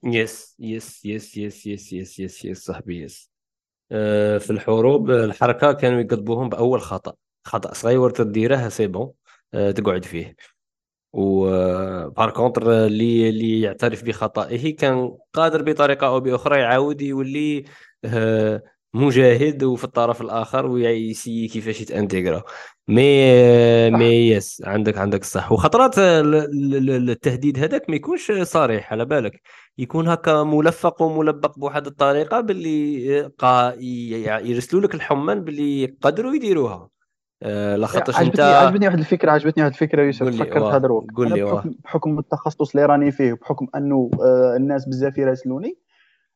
yes 0.03 0.55
yes 0.59 1.05
yes 1.05 1.37
yes 1.37 1.65
yes 1.67 1.93
yes 1.93 2.19
yes 2.19 2.45
yes 2.45 2.57
صاحبي 2.57 3.03
yes. 3.03 3.31
أه 3.91 4.37
في 4.37 4.49
الحروب 4.49 5.11
الحركة 5.11 5.73
كانوا 5.73 6.01
يقضبوهم 6.01 6.49
بأول 6.49 6.81
خطأ. 6.81 7.13
خطأ 7.43 7.73
صغير 7.73 8.09
تديره 8.09 8.69
c'est 8.69 8.87
bon 8.87 9.11
أه 9.53 9.71
تقعد 9.71 10.05
فيه. 10.05 10.35
و 11.15 11.45
par 12.09 12.31
contre 12.31 12.85
اللي 12.85 13.29
اللي 13.29 13.61
يعترف 13.61 14.03
بخطئه 14.03 14.75
كان 14.75 15.17
قادر 15.33 15.61
بطريقة 15.63 16.07
أو 16.07 16.19
بأخرى 16.19 16.59
يعاود 16.59 17.01
يولي 17.01 17.63
أه 18.05 18.63
مجاهد 18.93 19.63
وفي 19.63 19.83
الطرف 19.83 20.21
الآخر 20.21 20.65
و 20.65 20.77
essaye 20.77 21.47
كيفاش 21.47 21.81
يت 21.81 21.94
intégra. 21.94 22.43
mais 22.87 23.89
mais 23.91 24.29
yes 24.29 24.61
عندك 24.65 24.97
عندك 24.97 25.21
الصح. 25.21 25.51
وخطرات 25.51 25.95
التهديد 25.99 27.59
هذاك 27.59 27.89
ما 27.89 27.95
يكونش 27.95 28.31
صريح 28.31 28.91
على 28.93 29.05
بالك. 29.05 29.41
يكون 29.77 30.07
هكا 30.07 30.43
ملفق 30.43 31.01
وملبق 31.01 31.59
بواحد 31.59 31.87
الطريقة 31.87 32.41
باللي 32.41 33.21
قا 33.37 33.73
يرسلوا 34.43 34.81
لك 34.81 34.95
الحمان 34.95 35.43
باللي 35.43 35.83
يقدروا 35.83 36.35
يديروها. 36.35 36.89
آه، 37.45 37.75
لاخاطش 37.75 38.21
انت. 38.21 38.39
عجبتني 38.39 38.87
واحد 38.87 38.99
الفكرة 38.99 39.31
عجبتني 39.31 39.63
واحد 39.63 39.73
الفكرة 39.73 40.01
يوسف. 40.01 40.39
فكرت 40.39 40.63
هذا 40.63 40.87
قول 41.15 41.29
لي 41.29 41.43
بحكم, 41.43 41.73
بحكم 41.83 42.19
التخصص 42.19 42.75
اللي 42.75 42.85
راني 42.85 43.11
فيه 43.11 43.33
بحكم 43.33 43.67
أنه 43.75 44.09
آه، 44.21 44.55
الناس 44.57 44.85
بزاف 44.85 45.17
يراسلوني 45.17 45.77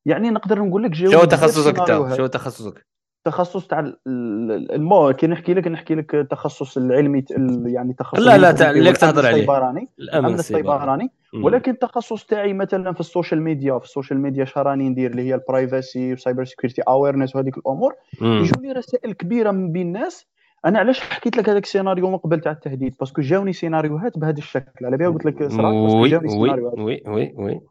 يعني 0.05 0.29
نقدر 0.29 0.59
نقول 0.59 0.83
لك 0.83 0.93
شو 0.93 1.25
تخصصك 1.25 1.79
انت؟ 1.79 2.15
شو 2.17 2.25
تخصصك؟ 2.25 2.85
تخصص 3.25 3.67
تاع 3.67 3.93
المو 4.07 5.13
كي 5.13 5.27
نحكي 5.27 5.53
لك 5.53 5.67
نحكي 5.67 5.95
لك 5.95 6.15
التخصص 6.15 6.77
العلمي 6.77 7.25
يعني 7.65 7.93
تخصص 7.93 8.19
لا 8.19 8.37
لا 8.37 8.51
تاع 8.51 8.69
اللي 8.69 8.93
تهضر 8.93 9.25
عليه. 9.25 9.35
السيبراني. 9.35 9.87
الأمن 9.99 10.33
السيبراني. 10.33 11.09
ولكن 11.43 11.71
التخصص 11.71 12.25
تاعي 12.25 12.53
مثلا 12.53 12.93
في 12.93 12.99
ال 12.99 13.05
social 13.05 13.41
media 13.41 13.79
في 13.79 13.85
ال 13.85 13.90
social 13.90 14.19
media 14.19 14.45
شراني 14.45 14.89
ندير 14.89 15.11
اللي 15.11 15.21
هي 15.21 15.35
ال 15.35 15.45
privacy 15.45 16.13
و 16.13 16.19
cyber 16.19 16.45
security 16.45 16.81
awareness 16.81 17.35
وهذيك 17.35 17.57
الأمور 17.57 17.93
يجوني 18.21 18.71
رسائل 18.71 19.13
كبيرة 19.13 19.51
من 19.51 19.71
بين 19.71 19.87
الناس 19.87 20.25
أنا 20.65 20.79
علاش 20.79 20.99
حكيت 20.99 21.37
لك 21.37 21.49
هذاك 21.49 21.63
السيناريو 21.63 22.09
من 22.09 22.17
قبل 22.17 22.41
تاع 22.41 22.51
التهديد؟ 22.51 22.95
parce 22.99 23.13
que 23.13 23.21
جاوني 23.21 23.53
سيناريوهات 23.53 24.17
بهذا 24.17 24.37
الشكل 24.37 24.85
على 24.85 24.97
بالي 24.97 25.09
قلت 25.09 25.25
لك 25.25 25.43
صراحة 25.43 26.07
جاوني 26.07 26.29
سيناريوهات 26.29 26.79
oui 26.79 27.03
oui 27.07 27.33
oui. 27.37 27.61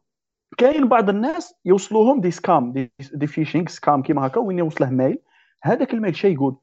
كاين 0.59 0.89
بعض 0.89 1.09
الناس 1.09 1.55
يوصلوهم 1.64 2.20
des 2.20 2.30
scams 2.30 2.72
des, 2.72 2.92
des 3.14 3.26
phishing 3.26 3.66
scam 3.66 4.02
كيما 4.03 4.26
هكا 4.26 4.41
وين 4.41 4.59
يوصله 4.59 4.91
mail 4.90 5.18
هذاك 5.62 5.95
ال 5.94 5.99
mail 5.99 6.16
شي 6.16 6.32
يقول؟ 6.32 6.57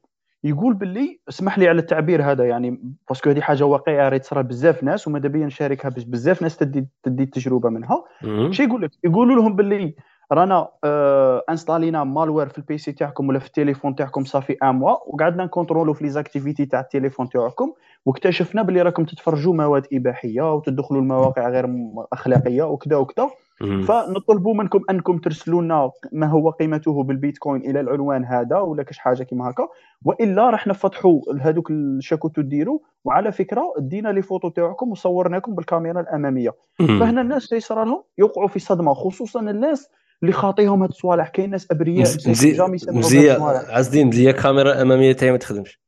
يقول 0.44 0.74
باللي 0.74 1.20
اسمح 1.30 1.60
لي 1.60 1.68
على 1.68 1.80
التعبير 1.80 2.32
هذا 2.32 2.46
يعني 2.48 2.82
parce 3.10 3.22
que 3.22 3.30
هذه 3.30 3.42
حاجة 3.42 3.66
واقعية 3.66 4.10
راه 4.10 4.18
تصرى 4.18 4.44
بزاف 4.44 4.84
ناس 4.84 5.08
وماذا 5.08 5.28
بيا 5.28 5.46
نشاركها 5.46 5.90
باش 5.90 6.04
بزاف 6.04 6.42
ناس 6.42 6.58
تدي 6.58 6.88
تدي 7.04 7.24
التجربة 7.24 7.70
منها. 7.70 8.04
شي 8.52 8.64
يقول 8.64 8.82
لك؟ 8.82 8.92
يقولوا 9.04 9.36
لهم 9.36 9.56
باللي 9.56 9.96
رانا 10.32 10.68
آه 10.84 11.44
installينا 11.50 12.04
malware 12.04 12.50
في 12.50 12.58
ال 12.58 12.69
PC 12.69 12.92
تاعكم 12.92 13.30
ولا 13.30 13.40
في 13.40 13.48
التليفون 13.48 13.96
تاعكم 13.96 14.24
ça 14.24 14.34
fait 14.34 14.54
un 14.54 14.76
mois 14.76 14.96
وقعدنا 15.08 15.46
ن 15.46 15.51
contrôler 15.51 15.94
في 15.94 16.04
les 16.04 16.10
activités 16.10 16.66
تاع 16.66 16.80
التليفون 16.80 17.30
تاعكم 17.30 17.74
واكتشفنا 18.06 18.62
بلي 18.62 18.82
راكم 18.82 19.06
تتفرجوا 19.06 19.54
مواد 19.54 19.88
إباحية 19.94 20.54
وتدخلوا 20.54 21.02
المواقع 21.02 21.50
غير 21.50 21.70
أخلاقية 22.14 22.64
وكذا 22.64 22.96
وكذا 22.96 23.30
فنطلبوا 23.60 24.54
منكم 24.54 24.82
أنكم 24.90 25.18
ترسلوا 25.18 25.62
لنا 25.62 25.92
ما 26.12 26.28
هو 26.28 26.50
قيمته 26.50 27.04
بالبيتكوين 27.04 27.62
إلى 27.62 27.80
العنوان 27.80 28.26
هذا 28.26 28.58
ولا 28.58 28.84
كاش 28.84 28.98
حاجة 28.98 29.24
كيما 29.24 29.50
هكا. 29.50 29.68
وإلا 30.06 30.50
راح 30.50 30.68
نفتحوا 30.68 31.22
هذوك 31.42 31.72
شا 31.72 31.95
كنتو 31.95 32.42
ديروا 32.42 32.80
وعلى 33.06 33.32
فكرة 33.32 33.74
دينا 33.80 34.10
les 34.10 34.22
photos 34.22 34.50
تاعكم 34.50 34.92
وصورناكم 34.92 35.56
بالكاميرا 35.56 36.02
الأمامية. 36.02 36.54
فهنا 36.80 37.22
الناس 37.22 37.52
اللي 37.52 37.60
صرا 37.62 37.86
لهم 37.86 38.04
يوقعوا 38.18 38.48
في 38.48 38.60
صدمة 38.60 38.94
خصوصا 38.94 39.40
الناس 39.40 39.90
اللي 40.24 40.34
خاطيهم 40.34 40.82
هاد 40.82 40.90
الصوالح. 40.90 41.28
كاين 41.28 41.50
ناس 41.50 41.72
أبرياء 41.72 42.08
jamais 42.28 42.78
مزيان. 42.88 43.42
عزدين 43.70 44.08
مزيان 44.08 44.36
الكاميرا 44.36 44.72
الاماميه 44.74 45.14
تاعي 45.14 45.32
ما 45.32 45.38
تخدمش. 45.38 45.80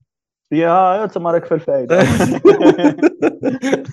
يا 0.52 1.06
تما 1.06 1.32
راك 1.32 1.46
في 1.46 1.54
الفائده 1.54 2.04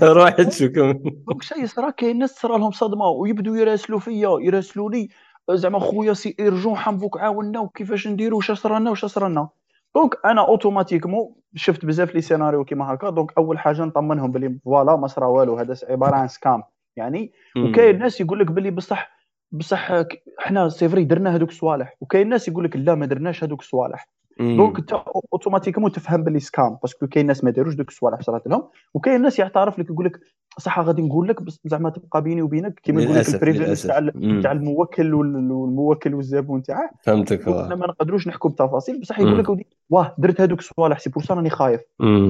روح 0.12 0.30
تشوف 0.30 0.70
donc 0.70 1.42
شيء 1.42 1.66
صرا 1.66 1.90
كاين 1.90 2.18
ناس 2.18 2.30
صرا 2.30 2.58
لهم 2.58 2.70
صدمة 2.70 3.08
ويبدوا 3.08 3.56
يراسلوا 3.56 3.98
فيا 3.98 4.38
يراسلوا 4.40 4.90
لي. 4.90 5.08
زعما 5.50 5.78
خويا 5.78 6.12
سي 6.12 6.36
ايرجون 6.40 6.76
حنبوك 6.76 7.18
عاونا 7.20 7.60
وكيفاش 7.60 8.08
نديروا 8.08 8.36
واش 8.36 8.52
صرا 8.52 8.78
لنا 8.78 8.90
واش 8.90 9.04
صرا 9.04 9.28
لنا 9.28 9.48
donc 9.94 10.14
أنا 10.24 10.48
automatiquement 10.48 11.34
شفت 11.54 11.84
بزاف 11.84 12.14
les 12.14 12.20
scénarios 12.20 12.64
كيما 12.64 12.94
هكا. 12.94 13.10
donc 13.10 13.32
أول 13.38 13.58
حاجة 13.58 13.82
نطمنهم 13.82 14.32
بلي 14.32 14.58
voilà 14.64 14.96
ما 14.96 15.06
صرا 15.06 15.26
والو 15.26 15.58
هذا 15.58 15.74
عبارة 15.88 16.14
عن 16.16 16.28
scam 16.28 16.62
يعني 16.96 17.32
وكاين 17.56 17.98
ناس 17.98 18.20
يقول 18.20 18.38
لك 18.40 18.46
بلي 18.46 18.70
بصح 18.70 19.13
بصح 19.54 19.92
حنا 20.38 20.68
c'est 20.68 20.88
vrai 20.88 21.04
درنا 21.04 21.36
هذوك 21.36 21.48
الصوالح 21.48 21.96
وكاين 22.00 22.28
ناس 22.28 22.48
يقول 22.48 22.64
لك 22.64 22.76
لا 22.76 22.94
ما 22.94 23.06
درناش 23.06 23.44
هذوك 23.44 23.60
الصوالح 23.60 24.08
donc 24.40 24.78
انت 24.78 24.92
automatiquement 25.32 25.92
تفهم 25.92 26.24
باللي 26.24 26.40
scam 26.40 26.78
parce 26.82 26.97
que 26.97 27.06
كاين 27.06 27.26
ناس 27.26 27.44
ما 27.44 27.50
داروش 27.50 27.74
دوك 27.74 27.88
الصوالح 27.88 28.20
صرات 28.20 28.46
لهم 28.46 28.68
وكاين 28.94 29.22
ناس 29.22 29.38
يعترف 29.38 29.78
لك 29.78 29.90
يقول 29.90 30.06
لك 30.06 30.20
صح 30.58 30.80
غادي 30.80 31.02
نقول 31.02 31.28
لك 31.28 31.42
بس 31.42 31.60
زعما 31.64 31.90
تبقى 31.90 32.22
بيني 32.22 32.42
وبينك 32.42 32.80
كيما 32.80 33.02
يقول 33.02 33.16
لك 33.16 33.34
ال 33.34 33.39
privilège 33.39 33.82
تاع 33.82 33.98
تاع 34.42 34.52
الموكل 34.52 35.14
والموكل 35.14 36.14
والزبون 36.14 36.62
تاعه. 36.62 36.90
فهمتك 37.02 37.48
إحنا 37.48 37.74
ما 37.74 37.86
نقدروش 37.86 38.28
نحكوا 38.28 38.50
بتفاصيل 38.50 39.00
بصح 39.00 39.18
يقول 39.18 39.38
لك 39.38 39.66
واه 39.90 40.14
درت 40.18 40.40
هذوك 40.40 40.58
الصوالح 40.58 40.98
c'est 40.98 41.10
pour 41.10 41.24
راني 41.30 41.50
خايف. 41.50 41.80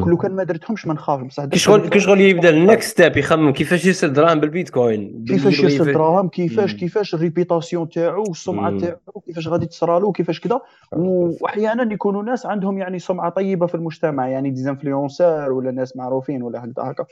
كل 0.05 0.16
كان 0.22 0.32
ما 0.32 0.44
درتهمش 0.44 0.86
ما 0.86 0.94
نخافش 0.94 1.24
بصح 1.24 1.44
كي 1.44 1.59
شغل 1.59 1.88
كي 1.88 2.00
شغل 2.00 2.20
يبدا 2.20 2.50
ال 2.51 2.59
next 2.59 2.91
step 2.91 3.16
يخمم 3.16 3.52
كيفاش 3.52 3.86
يرسل 3.86 4.12
دراهم 4.12 4.40
بالبيتكوين؟ 4.40 5.24
كيفاش 5.28 5.61
يرسل 5.61 5.92
دراهم؟ 5.92 6.28
كيفاش 6.28 6.74
كيفاش 6.74 7.14
ال 7.14 7.21
réputation 7.21 7.89
تاعو 7.88 8.24
والسمعه 8.28 8.78
تاعو 8.78 9.20
كيفاش 9.26 9.48
غادي 9.48 9.66
تصرى 9.66 10.00
له 10.00 10.12
كيفاش 10.12 10.40
كذا 10.40 10.61
واحيانا 10.92 11.92
يكونوا 11.92 12.22
ناس 12.22 12.46
عندهم 12.46 12.78
يعني 12.78 12.98
سمعة 12.98 13.30
طيبة 13.30 13.66
في 13.66 13.74
المجتمع 13.74 14.28
يعني 14.28 14.50
des 14.51 14.71
influenceurs 14.71 15.53
ولا 15.52 15.70
ناس 15.70 15.96
معروفين 15.96 16.42
ولا 16.42 16.64
هكذا 16.64 16.74
هكا 16.78 17.05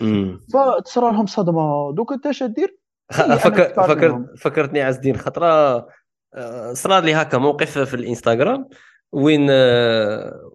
فتصرى 0.52 1.12
لهم 1.12 1.26
صدمة. 1.26 1.92
دوك 1.92 2.12
انت 2.12 2.26
اش 2.26 2.42
دير؟ 2.42 2.78
فكر 3.12 3.84
فكرت 3.86 4.38
فكرتني 4.38 4.82
عز 4.82 4.94
الدين 4.94 5.16
خطرة 5.16 5.86
آه، 6.34 6.72
صرا 6.72 7.00
لي 7.00 7.14
هكا 7.14 7.38
موقف 7.38 7.78
في 7.78 7.94
الإنستغرام. 7.94 8.68
وين 9.12 9.46
آه، 9.50 10.50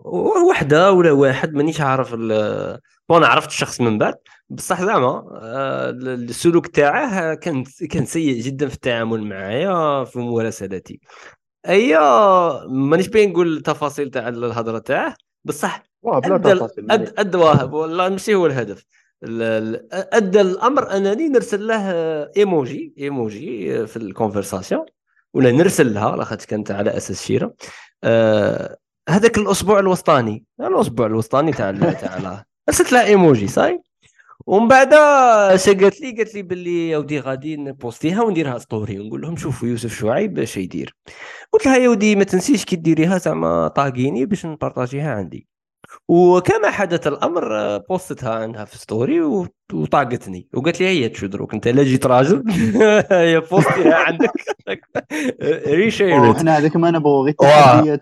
وحدة 0.50 0.92
ولا 0.92 1.12
واحد 1.12 1.54
مانيش 1.54 1.82
عارف 1.82 2.14
وأنا 3.10 3.28
عرفت 3.28 3.50
الشخص 3.50 3.82
من 3.82 3.98
بعد. 3.98 4.16
بصح 4.50 4.84
زعما 4.84 5.30
آه، 5.42 5.90
السلوك 5.90 6.68
تاعه 6.68 7.34
كان 7.34 7.64
كان 7.92 8.06
سيء 8.06 8.42
جدا 8.42 8.68
في 8.68 8.74
التعامل 8.76 9.24
معايا 9.24 10.04
في 10.04 10.20
مراسلاتي. 10.20 11.00
أيا 11.68 12.00
مانيش 12.68 13.08
باين 13.08 13.30
نقول 13.30 13.58
التفاصيل 13.58 14.12
تاع 14.12 14.28
الهضرة 14.28 14.80
تاعه. 14.80 15.16
بصح 15.46 15.84
أدى 16.92 17.12
ادى 17.18 17.38
والله 17.38 18.10
ماشي 18.10 18.36
هو 18.36 18.46
الهدف. 18.46 18.86
أدى 19.24 20.42
الأمر 20.42 20.98
أنني 20.98 21.30
نرسل 21.30 21.68
له 21.68 21.82
emoji 22.38 22.94
emoji 23.00 23.88
في 23.88 23.98
ال 23.98 24.04
conversation 24.04 24.86
ولا 25.34 25.52
نرسل 25.52 25.94
لها 25.94 26.16
لاخاطرش 26.16 26.46
كانت 26.46 26.72
على 26.72 26.98
أساس 26.98 27.24
شيرة. 27.26 27.54
هذاك 29.10 29.38
الأسبوع 29.38 29.80
الوسطاني. 29.80 30.46
الأسبوع 30.60 31.06
الوسطاني 31.06 31.52
تاع 31.52 31.72
تاع 31.72 32.46
رسلت 32.70 32.92
لها 32.92 33.06
إيموجي 33.06 33.48
صاي؟ 33.48 33.82
ومن 34.46 34.68
بعد 34.68 34.94
قالت 34.94 36.02
لي 36.02 36.12
قالت 36.12 36.36
لي 36.36 36.42
باللي 36.42 36.96
ودي 36.96 37.20
غادي 37.20 37.58
ن 37.58 37.65
poster 37.65 38.09
يها 38.09 38.24
ونديرها 38.24 38.58
story 38.58 39.00
ونقول 39.00 39.22
لهم 39.22 39.36
شوفوا 39.36 39.68
يوسف 39.68 40.00
شعيب 40.00 40.40
اش 40.40 40.58
يدير. 40.58 40.96
قلت 41.54 41.66
لها 41.66 41.78
يا 41.78 41.90
ودي 41.90 42.16
ما 42.16 42.24
تنسيش 42.24 42.66
كي 42.66 42.76
ديريها 42.76 43.18
زعما 43.18 43.68
taguer 43.68 44.06
يني 44.06 44.26
باش 44.26 44.46
ن 44.46 44.52
partager 44.52 45.01
يها 45.01 45.14
عندي. 45.16 45.48
وكما 46.08 46.70
حدث 46.72 47.08
الأمر 47.08 47.78
poster 47.78 48.21
تها 48.21 48.36
عندها 48.36 48.66
في 48.66 48.78
story 48.78 49.22
و 49.74 49.80
taguer 49.80 50.21
تني. 50.21 50.48
وقالت 50.54 50.80
لي 50.80 50.88
هي 50.88 51.14
شو 51.16 51.28
دروك 51.28 51.54
أنت 51.54 51.68
لا 51.68 51.84
جيت 51.84 52.06
راجل 52.06 52.44
هي 53.12 53.40
بوستيها 53.40 53.96
عندك 53.96 54.32
ريشير 55.68 56.32
إحنا 56.32 56.58
هذاك 56.58 56.76
ما 56.76 56.92
نبغوا 56.92 57.32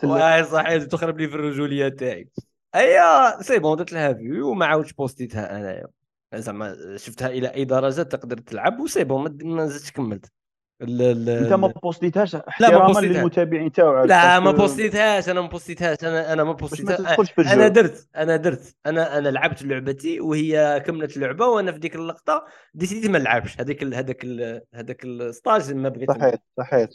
غير 0.03 0.43
صحيح 0.43 0.83
تخرب 0.83 1.19
لي 1.19 1.27
في 1.27 1.35
الرجولية 1.35 1.87
تاعي. 1.87 2.29
ايا 2.75 3.41
سي 3.41 3.59
بون 3.59 3.77
درت 3.77 3.93
لها 3.93 4.13
فيو 4.13 4.49
وما 4.49 4.65
عاودش 4.65 4.93
بوستيتها 4.93 5.57
انايا 5.57 5.87
زعما 6.35 6.75
شفتها 6.95 7.27
إلى 7.27 7.47
أي 7.47 7.65
درجة 7.65 8.01
تقدر 8.01 8.37
تلعب 8.37 8.79
وسي 8.79 9.03
بون 9.03 9.37
ما 9.43 9.65
زدتش 9.65 9.91
كملت. 9.91 10.34
انت 10.81 11.53
ما 11.53 11.67
بوستيتهاش 11.67 12.35
احتراما 12.35 12.99
للمتابعين 12.99 13.71
تاعك 13.71 14.09
لا 14.09 14.39
ما 14.39 14.51
بوستيتهاش 14.51 15.29
أنا 15.29 15.41
ما 15.41 15.47
بوستيتهاش. 15.47 16.03
أنا 16.03 16.33
أنا 16.33 16.43
ما 16.43 16.51
بوستيتهاش 16.51 17.29
أنا 17.39 17.67
درت 17.67 18.07
أنا 18.15 18.35
درت. 18.35 18.75
أنا 18.85 19.17
أنا 19.17 19.29
لعبت 19.29 19.63
لعبتي 19.63 20.19
وهي 20.19 20.83
كملت 20.85 21.17
اللعبه 21.17 21.45
وأنا 21.47 21.71
في 21.71 21.79
ديك 21.79 21.95
اللقطة 21.95 22.45
ديسيديت 22.73 23.09
ما 23.09 23.19
نلعبش 23.19 23.59
هذاك 23.59 23.83
هذاك 23.83 24.25
هذاك 24.73 25.05
الستاج 25.05 25.73
ما 25.73 25.89
بغيت 25.89 26.11
صحيت 26.11 26.39
صحيت 26.57 26.89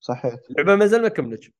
صحيت 0.00 0.50
اللعبة 0.50 0.74
مازال 0.74 1.02
ما 1.02 1.08
كملتش. 1.08 1.50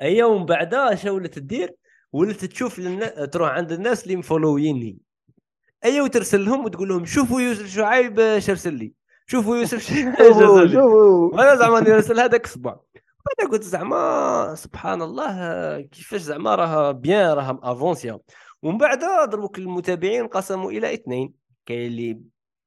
هي 0.00 0.22
ومن 0.22 0.46
بعدها 0.46 0.92
اش 0.92 1.04
ولات 1.04 1.38
تدير؟ 1.38 1.74
ولات 2.12 2.44
تشوف 2.44 2.78
للنا... 2.78 3.24
تروح 3.26 3.50
عند 3.50 3.72
الناس 3.72 4.04
اللي 4.04 4.16
مفولويني. 4.16 4.98
أيوه 5.84 6.04
وترسل 6.04 6.44
لهم 6.44 6.64
وتقول 6.64 6.88
لهم 6.88 7.04
شوفوا 7.04 7.40
يوسف 7.40 7.66
شعيب 7.66 8.20
اش 8.20 8.50
ارسل 8.50 8.74
لي. 8.74 8.99
شوفوا 9.30 9.56
يوسف 9.56 9.82
شوفوا 9.88 10.66
شوفوا. 10.66 11.34
أنا 11.42 11.56
زعما 11.56 11.80
نرسل 11.80 12.20
هذاك 12.20 12.44
الصبع 12.44 12.76
أنا 13.40 13.50
قلت 13.50 13.62
زعما 13.62 14.54
سبحان 14.54 15.02
الله 15.02 15.80
كيفاش 15.80 16.20
زعما 16.20 16.54
راه 16.54 16.90
بيان 16.92 17.30
راه 17.30 17.60
افونسيا 17.62 18.18
ومن 18.62 18.78
بعد 18.78 18.98
ضربوك 19.30 19.58
المتابعين 19.58 20.20
انقسموا 20.20 20.70
إلى 20.72 20.94
اثنين. 20.94 21.34
كاين 21.66 21.86
اللي 21.86 22.20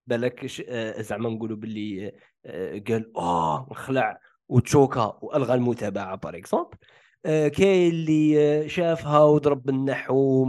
بالك 0.07 0.61
آه، 0.67 1.01
زعما 1.01 1.29
نقولوا 1.29 1.57
باللي 1.57 2.11
آه، 2.45 2.81
قال 2.87 3.17
آه 3.17 3.67
نخلع 3.71 4.19
وت 4.49 4.67
choqua 4.67 5.19
وألغى 5.21 5.53
المتابعة 5.53 6.15
par 6.15 6.37
exemple 6.37 6.77
آه، 7.25 7.47
كاين 7.47 7.91
اللي 7.91 8.69
شافها 8.69 9.19
وضرب 9.23 9.63
بالنحو 9.63 10.45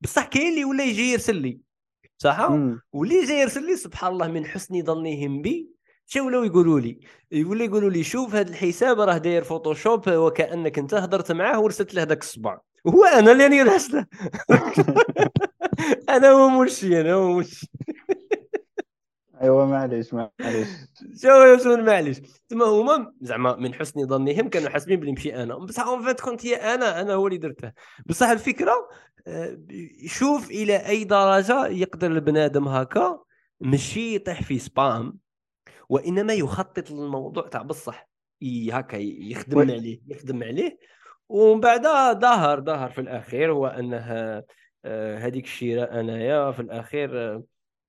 بصح 0.00 0.26
كاين 0.26 0.52
اللي 0.52 0.64
ولا 0.64 0.84
يجي 0.84 1.12
يرسل 1.12 1.36
لي. 1.36 1.65
صح؟ 2.18 2.50
واللي 2.92 3.24
جاي 3.24 3.36
يرسل 3.40 3.66
لي 3.66 3.76
سبحان 3.76 4.12
الله 4.12 4.28
من 4.28 4.46
حسن 4.46 4.82
ظنهم 4.84 5.42
بي 5.42 5.70
شو 6.06 6.26
ولاو 6.26 6.44
يقولوا 6.44 6.80
لي؟ 6.80 7.00
يقول 7.32 7.58
لي 7.58 7.64
يقولوا 7.64 7.90
لي 7.90 8.02
شوف 8.02 8.34
هذا 8.34 8.50
الحساب 8.50 9.00
راه 9.00 9.18
داير 9.18 9.44
Photoshop 9.44 10.08
وكأنك 10.08 10.78
انت 10.78 10.94
هضرت 10.94 11.32
معاه 11.32 11.60
ورسلت 11.60 11.94
له 11.94 12.02
هذاك 12.02 12.22
الصبع 12.22 12.58
هو 12.86 13.04
أنا 13.04 13.32
اللي 13.32 13.44
راني 13.44 13.62
راسله 13.62 14.06
أنا 16.08 16.28
هو 16.30 16.48
مرشي 16.48 17.00
أنا 17.00 17.12
هو 17.12 17.32
مرشي. 17.32 17.70
ايوا 19.42 19.64
معليش 19.66 20.14
معليش. 20.14 20.68
شو 21.22 21.28
يا 21.28 21.76
معليش. 21.76 22.16
ثم 22.50 22.62
هما 22.62 23.12
زعما 23.20 23.56
من 23.56 23.74
حسن 23.74 24.06
ظنهم 24.06 24.48
كانوا 24.48 24.70
حاسبين 24.70 25.00
بلي 25.00 25.12
مشي 25.12 25.42
أنا. 25.42 25.56
بصح 25.56 25.86
اون 25.86 26.02
فات 26.04 26.20
كنت 26.20 26.46
هي 26.46 26.56
أنا 26.56 27.00
أنا 27.00 27.14
هو 27.14 27.26
اللي 27.26 27.38
درته. 27.38 27.72
بصح 28.06 28.28
الفكرة 28.28 28.88
شوف 30.06 30.50
إلى 30.50 30.76
أي 30.86 31.04
درجة 31.04 31.66
يقدر 31.66 32.10
البنادم 32.10 32.68
هكا 32.68 33.22
ماشي 33.60 34.14
يطيح 34.14 34.42
في 34.42 34.58
سبام 34.58 35.18
وإنما 35.88 36.34
يخطط 36.34 36.90
للموضوع 36.90 37.48
تاع 37.48 37.62
بصح 37.62 38.08
هكا 38.72 38.96
يخدم 38.96 39.58
عليه 39.60 40.00
يخدم 40.06 40.42
عليه. 40.42 40.78
ومن 41.28 41.60
بعد 41.60 41.82
ظهر 42.20 42.60
ظهر 42.60 42.90
في 42.90 43.00
الأخير 43.00 43.52
هو 43.52 43.66
أنه 43.66 44.42
آه، 44.84 45.18
هذيك 45.18 45.44
الشيرة 45.44 45.84
أنايا 45.84 46.52
في 46.52 46.62
الأخير 46.62 47.42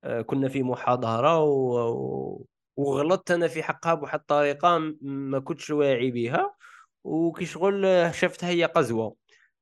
آه، 0.03 0.21
كنا 0.21 0.49
في 0.49 0.63
محاضرة 0.63 1.39
و... 1.43 2.45
وغلطت 2.77 3.31
أنا 3.31 3.47
في 3.47 3.63
حقها 3.63 3.93
بواحد 3.93 4.19
الطريقة 4.19 4.77
ما 5.01 5.39
كنتش 5.39 5.69
واعي 5.69 6.11
بها 6.11 6.55
وكي 7.03 7.45
شغل 7.45 8.09
شفتها 8.13 8.49
هي 8.49 8.65
قزوة. 8.65 9.15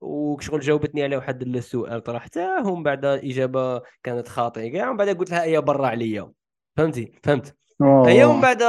وشغل 0.05 0.59
جاوبتني 0.59 1.03
على 1.03 1.15
واحد 1.15 1.41
السؤال 1.41 2.03
طرحته 2.03 2.67
ومن 2.67 2.83
بعد 2.83 3.05
إجابة 3.05 3.81
كانت 4.03 4.27
خاطئة. 4.27 4.71
كاع 4.71 4.89
ومن 4.89 4.97
بعد 4.97 5.09
قلت 5.09 5.31
لها 5.31 5.43
هي 5.43 5.61
برا 5.61 5.87
عليا. 5.87 6.31
فهمتي؟ 6.77 7.11
فهمت. 7.23 7.55
هي 7.81 8.25
ومن. 8.25 8.41
بعد 8.41 8.63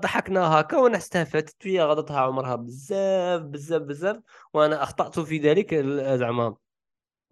ضحكنا 0.00 0.60
هكا 0.60 0.76
وأنا 0.76 0.96
استفدت 0.96 1.56
فيها 1.62 1.84
غضتها 1.84 2.20
عمرها 2.20 2.54
بزاف 2.56 3.42
بزاف 3.42 3.82
بزاف 3.82 4.16
وأنا 4.54 4.82
أخطأت 4.82 5.20
في 5.20 5.38
ذلك 5.38 5.74
زعما 6.18 6.56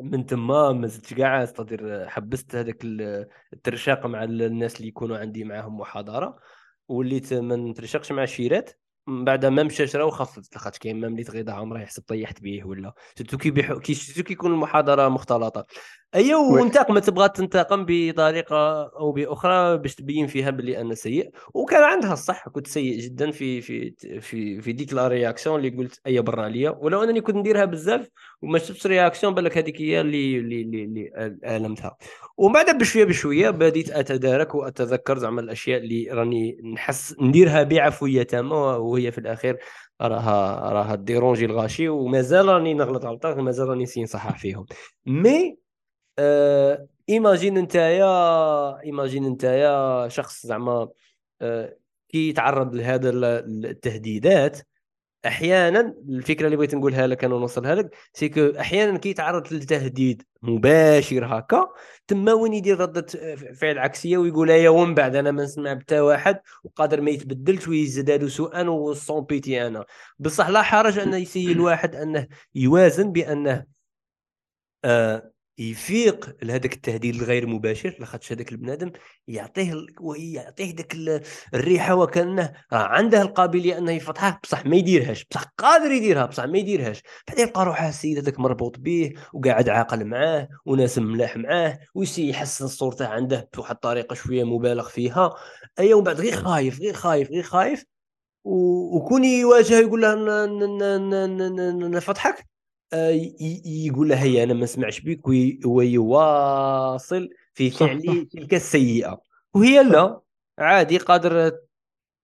من 0.00 0.26
تما 0.26 0.72
ما 0.72 0.86
زدتش 0.86 1.14
كاع 1.14 1.42
استدير 1.42 2.08
حبست 2.08 2.54
هذاك 2.54 2.84
ال- 2.84 3.28
الترشاق 3.52 4.06
مع 4.06 4.24
ال- 4.24 4.42
الناس 4.42 4.76
اللي 4.76 4.88
يكونوا 4.88 5.18
عندي 5.18 5.44
معاهم 5.44 5.76
محاضرة. 5.78 6.38
وليت 6.88 7.34
ما 7.34 7.56
نترشقش 7.56 8.12
مع 8.12 8.22
الشيرات 8.22 8.70
من 9.08 9.24
بعد 9.24 9.46
ما 9.46 9.62
مشاش 9.62 9.96
راه 9.96 10.04
وخفضت 10.04 10.54
لاخاطش 10.54 10.78
كاين 10.78 11.00
ما 11.00 11.08
ملي 11.08 11.24
تغيض 11.24 11.50
عمره 11.50 11.80
يحسب 11.80 12.02
طيحت 12.06 12.40
به 12.40 12.64
ولا. 12.64 12.92
سيرتو 13.18 13.38
كي 13.38 13.50
بيحو 13.50 13.80
كي 13.80 13.94
سيرتو 13.94 14.22
كي 14.22 14.32
يكون 14.32 14.52
المحاضرة 14.52 15.08
مختلطة. 15.08 15.66
اي 16.14 16.34
وي. 16.34 16.60
وانتقم 16.60 16.98
تبغى 16.98 17.28
تنتقم 17.28 17.84
بطريقة 17.88 18.82
أو 19.00 19.12
بأخرى 19.12 19.78
باش 19.78 19.94
تبين 19.94 20.26
فيها 20.26 20.50
باللي 20.50 20.80
أنا 20.80 20.94
سيء. 20.94 21.30
وكان 21.54 21.82
عندها 21.82 22.12
الصح 22.12 22.48
كنت 22.48 22.66
سيء 22.66 22.98
جدا 22.98 23.30
في 23.30 23.60
في 23.60 23.94
في 24.20 24.60
في 24.60 24.72
ديك 24.72 24.92
la 24.92 25.08
réaction 25.08 25.56
اللي 25.56 25.76
قلت 25.76 26.00
اي 26.06 26.20
برا 26.20 26.42
عليا 26.42 26.70
ولو 26.70 27.02
أنني 27.02 27.20
كنت 27.20 27.36
نديرها 27.36 27.64
بزاف 27.64 28.08
وما 28.42 28.58
شفتش 28.58 28.86
réaction 28.86 29.34
بالك 29.34 29.58
هذيك 29.58 29.80
هي 29.80 30.00
اللي 30.00 30.38
اللي 30.38 30.62
اللي, 30.62 30.84
اللي 30.84 31.56
المتها 31.56 31.96
ومن 32.36 32.52
بعد 32.52 32.78
بشوية 32.78 33.04
بشوية 33.04 33.50
بديت 33.50 33.90
أتدارك 33.90 34.54
وأتذكر 34.54 35.18
زعما 35.18 35.40
الأشياء 35.40 35.80
اللي 35.80 36.08
راني 36.10 36.60
نحس 36.74 37.16
نديرها 37.20 37.62
بعفوية 37.62 38.22
تامة 38.22 38.76
وهي 38.76 39.12
في 39.12 39.18
الأخير 39.18 39.58
راها 40.00 40.72
راها 40.72 40.94
déranger 40.94 41.44
الغاشي 41.44 41.88
ومازال 41.88 42.48
راني 42.48 42.74
نغلط 42.74 43.04
غلطات 43.04 43.38
ومازال 43.38 43.68
راني 43.68 43.82
نسي 43.82 44.02
نصحح 44.02 44.38
فيهم. 44.38 44.66
مي 45.06 45.67
ايماجين 47.08 47.54
نتايا 47.58 48.80
ايماجين 48.82 49.28
نتايا 49.28 50.08
شخص 50.08 50.46
زعما 50.46 50.88
آه 51.42 51.76
كي 52.08 52.28
يتعرض 52.28 52.74
لهذا 52.74 53.10
ال- 53.10 53.66
التهديدات. 53.66 54.60
أحيانا 55.26 55.94
الفكرة 56.08 56.46
اللي 56.46 56.56
بغيت 56.56 56.74
نقولها 56.74 57.06
لك 57.06 57.24
أنا 57.24 57.34
ونوصلها 57.34 57.74
لك 57.74 57.96
سيكو 58.12 58.52
أحيانا 58.60 58.98
كي 58.98 59.08
يتعرض 59.10 59.52
لتهديد 59.52 60.22
مباشر 60.42 61.26
هكا 61.26 61.66
تما 62.06 62.32
وين 62.32 62.52
يدير 62.54 62.80
ردة 62.80 63.06
فعل 63.54 63.78
عكسية 63.78 64.18
ويقول 64.18 64.50
يا 64.50 64.70
ومن 64.70 64.94
بعد 64.94 65.16
أنا 65.16 65.30
ما 65.30 65.42
نسمع 65.42 65.72
بتا 65.72 66.00
واحد 66.00 66.40
وقادر 66.64 67.00
ما 67.00 67.10
يتبدلش 67.10 67.68
ويزداد 67.68 68.26
سوءا 68.26 68.62
وصون 68.68 69.24
بيتي 69.24 69.66
أنا. 69.66 69.84
بصح 70.18 70.48
لا 70.48 70.62
حرج 70.62 70.98
أن 70.98 71.14
يسي 71.14 71.52
الواحد 71.52 71.96
أنه 71.96 72.26
يوازن 72.54 73.12
بأنه 73.12 73.64
آه 74.84 75.30
يفيق 75.58 76.36
لهذاك 76.42 76.72
التهديد 76.74 77.14
الغير 77.14 77.46
مباشر 77.46 77.96
لاخاطش 77.98 78.32
هذاك 78.32 78.52
البنادم 78.52 78.92
يعطيه 79.28 79.74
يعطيه 80.16 80.74
ذاك 80.76 80.94
ال- 80.94 81.22
الريحة 81.54 81.94
وكأنه 81.94 82.52
راه 82.72 82.78
عنده 82.78 83.22
القابلية 83.22 83.78
أنه 83.78 83.92
يفتحها 83.92 84.40
بصح 84.42 84.66
ما 84.66 84.76
يديرهاش 84.76 85.24
بصح 85.30 85.44
قادر 85.58 85.90
يديرها 85.90 86.26
بصح 86.26 86.44
ما 86.44 86.58
يديرهاش. 86.58 87.02
بعدين 87.28 87.46
يلقى 87.46 87.64
روحه 87.64 87.88
السيد 87.88 88.18
هذاك 88.18 88.40
مربوط 88.40 88.78
به 88.78 89.12
وقاعد 89.32 89.68
عاقل 89.68 90.04
معاه 90.04 90.48
وناس 90.66 90.98
ملاح 90.98 91.36
معاه 91.36 91.78
ويسي 91.94 92.28
يحسن 92.28 92.66
صورته 92.66 93.06
عنده 93.06 93.48
بواحد 93.56 93.74
الطريقة 93.74 94.14
شوية 94.14 94.44
مبالغ 94.44 94.88
فيها. 94.88 95.34
اي 95.78 95.94
ومن 95.94 96.04
بعد 96.04 96.20
غير 96.20 96.32
خايف 96.32 96.80
غير 96.80 96.94
خايف 96.94 97.30
غير 97.30 97.42
خايف 97.42 97.84
وكون 98.44 99.24
يواجه 99.24 99.78
يقول 99.78 100.02
له 100.02 100.14
ن- 100.14 100.48
آه، 102.92 103.10
يقول 103.66 104.08
له 104.08 104.16
هيا 104.22 104.44
أنا 104.44 104.54
ما 104.54 104.62
نسمعش 104.62 105.00
بك 105.00 105.28
وي- 105.28 105.60
ويواصل 105.64 107.28
في 107.54 107.70
فعل 107.70 108.26
تلك 108.32 108.54
السيئة. 108.54 109.20
وهي 109.54 109.82
لا 109.82 110.20
عادي 110.58 110.98
قادر 110.98 111.52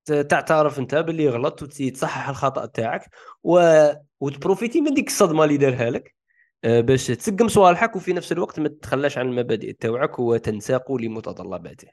تعترف 0.06 0.78
أنت 0.78 0.94
باللي 0.94 1.28
غلط 1.28 1.62
وتصحح 1.62 2.28
الخطأ 2.28 2.66
تاعك 2.66 3.10
و... 3.42 3.86
وتبروفيتي 4.20 4.80
من 4.80 4.94
ديك 4.94 5.06
الصدمة 5.08 5.44
اللي 5.44 5.56
دارها 5.56 5.90
لك 5.90 6.14
آه، 6.64 6.80
باش 6.80 7.06
تسقم 7.06 7.48
صوالحك 7.48 7.96
وفي 7.96 8.12
نفس 8.12 8.32
الوقت 8.32 8.60
ما 8.60 8.68
تتخلاش 8.68 9.18
عن 9.18 9.28
المبادئ 9.28 9.72
تاعك 9.72 10.18
وتنساق 10.18 10.92
لمتطلباته 10.92 11.88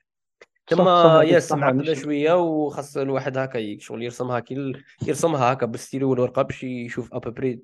تما 0.67 1.24
معقده 1.59 1.91
نش- 1.91 2.01
شوية 2.03 2.34
وخاص 2.34 2.97
الواحد 2.97 3.38
هكا 3.38 3.78
شغل 3.80 4.03
يرسمها 4.03 4.39
كي 4.39 4.74
يرسمها 5.07 5.53
هكا 5.53 5.65
بالستيلو 5.65 6.09
والورقة 6.09 6.41
باش 6.41 6.63
يشوف 6.63 7.13
après 7.14 7.60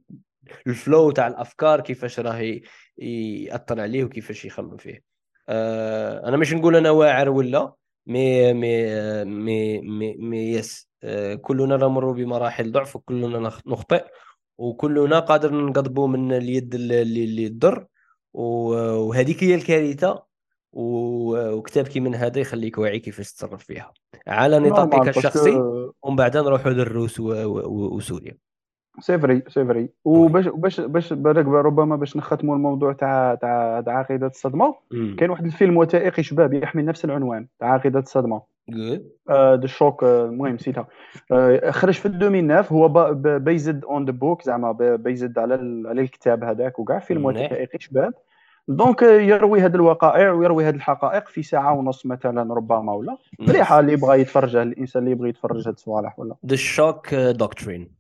ال 0.67 0.76
flow 0.76 1.11
تاع 1.11 1.27
الأفكار 1.27 1.81
كيفاش 1.81 2.19
راه 2.19 2.59
يأثر 2.97 3.81
عليه 3.81 4.03
وكيفاش 4.03 4.45
يخمم 4.45 4.77
فيه. 4.77 5.03
آه 5.49 6.27
أنا 6.29 6.37
مش 6.37 6.53
نقول 6.53 6.75
أنا 6.75 6.91
واعر 6.91 7.29
ولا 7.29 7.73
مي 8.07 8.53
مي 8.53 9.25
مي 9.25 9.81
مي, 9.81 10.15
مي 10.15 10.51
يس. 10.53 10.89
آه 11.03 11.35
كلنا 11.35 11.77
نمر 11.77 12.11
بمراحل 12.11 12.71
ضعف 12.71 12.95
وكلنا 12.95 13.39
نخ- 13.39 13.67
نخطئ 13.67 14.05
وكلنا 14.57 15.19
قادر 15.19 15.53
نقضبوا 15.65 16.07
من 16.07 16.33
اليد 16.33 16.75
اللي 16.75 17.01
اللي 17.01 17.49
تضر 17.49 17.85
وهذيك 18.33 19.43
هي 19.43 19.55
الكارثة. 19.55 20.27
وكتاب 20.73 21.87
كي 21.87 21.99
من 21.99 22.15
هذا 22.15 22.39
يخليك 22.39 22.77
واعي 22.77 22.99
كيفاش 22.99 23.31
تتصرف 23.33 23.63
فيها. 23.63 23.93
على 24.27 24.59
نطاقك 24.59 25.17
الشخصي 25.17 25.49
ومن 26.03 26.15
بعد 26.15 26.37
نروحوا 26.37 26.71
للروس 26.71 27.19
و- 27.19 27.31
و- 27.45 27.95
وسوريا. 27.95 28.37
سي 28.99 29.19
فري 29.19 29.43
سي 29.47 29.65
فري 29.65 29.89
وباش 30.05 30.47
باش 30.47 30.81
باش 30.81 31.13
ربما 31.13 31.95
باش 31.95 32.17
نختموا 32.17 32.55
الموضوع 32.55 32.93
تاع 32.93 33.35
تاع 33.35 33.81
تاع 33.81 33.97
عقيدة 33.99 34.27
الصدمة. 34.27 34.75
كاين 35.17 35.29
واحد 35.29 35.45
الفيلم 35.45 35.77
وثائقي 35.77 36.23
شباب 36.23 36.53
يحمل 36.53 36.85
نفس 36.85 37.05
العنوان 37.05 37.47
تاع 37.59 37.73
عقيدة 37.73 37.99
الصدمة. 37.99 38.41
Good. 38.71 39.31
دو 39.53 39.67
شوك 39.67 40.03
المهم 40.03 40.53
نسيتها. 40.53 40.87
آه، 41.31 41.71
خرج 41.71 41.93
في 41.93 42.05
2009 42.05 42.65
هو 42.71 43.13
based 43.39 43.85
on 43.85 44.05
the 44.05 44.11
book 44.11 44.41
زعما 44.43 44.71
based 44.71 45.39
على 45.39 45.83
على 45.85 46.01
الكتاب 46.01 46.43
هذاك 46.43 46.79
وكاع 46.79 46.99
فيلم. 46.99 47.25
وثائقي 47.25 47.79
شباب. 47.79 48.13
donc 48.67 49.01
يروي 49.01 49.61
هذه 49.61 49.75
الوقائع 49.75 50.31
ويروي 50.31 50.65
هذه 50.65 50.75
الحقائق 50.75 51.27
في 51.27 51.43
ساعة 51.43 51.73
ونص 51.73 52.05
مثلا 52.05 52.53
ربما 52.53 52.93
ولا. 52.93 53.17
مليحه 53.39 53.79
اللي 53.79 53.93
يبغى 53.93 54.21
يتفرجها 54.21 54.63
الإنسان 54.63 55.01
اللي 55.01 55.11
يبغى 55.11 55.29
يتفرج 55.29 55.67
هاد 55.67 55.73
الصوالح 55.73 56.19
ولا. 56.19 56.35
The 56.47 56.57
Shock 56.57 57.11
Doctrine. 57.43 57.97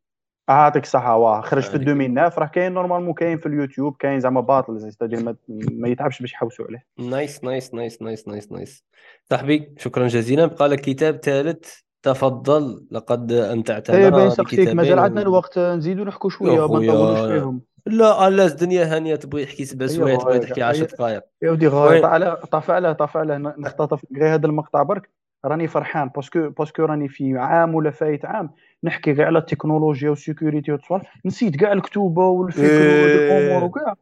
أعطيك 0.49 0.83
الصحه 0.83 1.17
واه 1.17 1.41
خرج 1.41 1.63
في 1.63 1.69
هذيك. 1.69 1.81
2009 1.81 2.39
راه 2.39 2.47
كاين 2.47 2.71
normalement 2.73 3.13
كاين 3.13 3.37
في 3.37 3.45
اليوتيوب 3.45 3.95
كاين 3.99 4.19
زعما 4.19 4.41
باطل. 4.41 4.79
زعما 4.79 5.23
ما, 5.23 5.35
ما 5.71 5.87
يتعبش 5.87 6.21
باش 6.21 6.33
يحوسوا 6.33 6.65
عليه. 6.65 6.85
nice 6.99 7.43
nice 7.43 7.73
nice 7.73 8.01
nice 8.01 8.27
nice 8.27 8.51
nice. 8.51 8.83
صاحبي 9.29 9.73
شكرا 9.77 10.07
جزيلا. 10.07 10.45
بقى 10.45 10.67
لك 10.67 10.81
كتاب 10.81 11.15
ثالث. 11.15 11.79
تفضل. 12.03 12.85
لقد 12.91 13.31
إيه 13.31 13.53
امتعتنا 13.53 14.09
باين 14.09 14.29
سقسيك 14.29 14.69
مازال 14.69 14.99
عندنا 14.99 15.21
الوقت. 15.21 15.59
نزيدو 15.59 16.03
نحكوا 16.03 16.29
شوية 16.29 16.67
ما. 16.67 16.79
نطولوش 16.79 17.31
فيهم. 17.31 17.61
لا 17.85 18.27
à 18.27 18.31
l'aise 18.31 18.53
دنيا 18.53 18.95
هانية 18.95 19.15
تبغي 19.15 19.45
تحكي 19.45 19.65
سبع 19.65 19.87
سوايع 19.87 20.15
تبغي 20.15 20.39
تحكي 20.39 20.61
10 20.61 20.77
أيوة. 20.77 20.87
دقائق 20.87 21.21
يا 21.41 21.51
ودي؟ 21.51 21.67
غايط 21.67 22.05
على 22.05 22.37
طاف 22.51 22.71
على 22.71 22.95
طاف 22.95 23.17
على 23.17 23.37
نختطف. 23.37 24.05
غير 24.15 24.33
هذا 24.33 24.45
المقطع 24.45 24.83
برك. 24.83 25.09
راني 25.47 25.67
فرحان. 25.67 26.09
parce 26.15 26.36
que 26.36 26.49
parce 26.49 26.72
que 26.72 26.85
راني 26.85 27.07
في 27.09 27.37
عام 27.37 27.75
ولا 27.75 27.91
فايت 27.91 28.25
عام 28.25 28.49
نحكي 28.83 29.11
غير 29.11 29.25
على 29.25 29.39
التكنولوجيا 29.39 30.09
وال 30.09 30.21
sécurité 30.21 30.71
والصوالح 30.71 31.19
نسيت 31.25 31.55
كاع 31.55 31.73
الكتوبة 31.73 32.25
والفكر 32.25 32.63
إيه. 32.63 33.01
وهاد 33.03 33.41
الأمور 33.41 33.63
وكاع. 33.63 33.93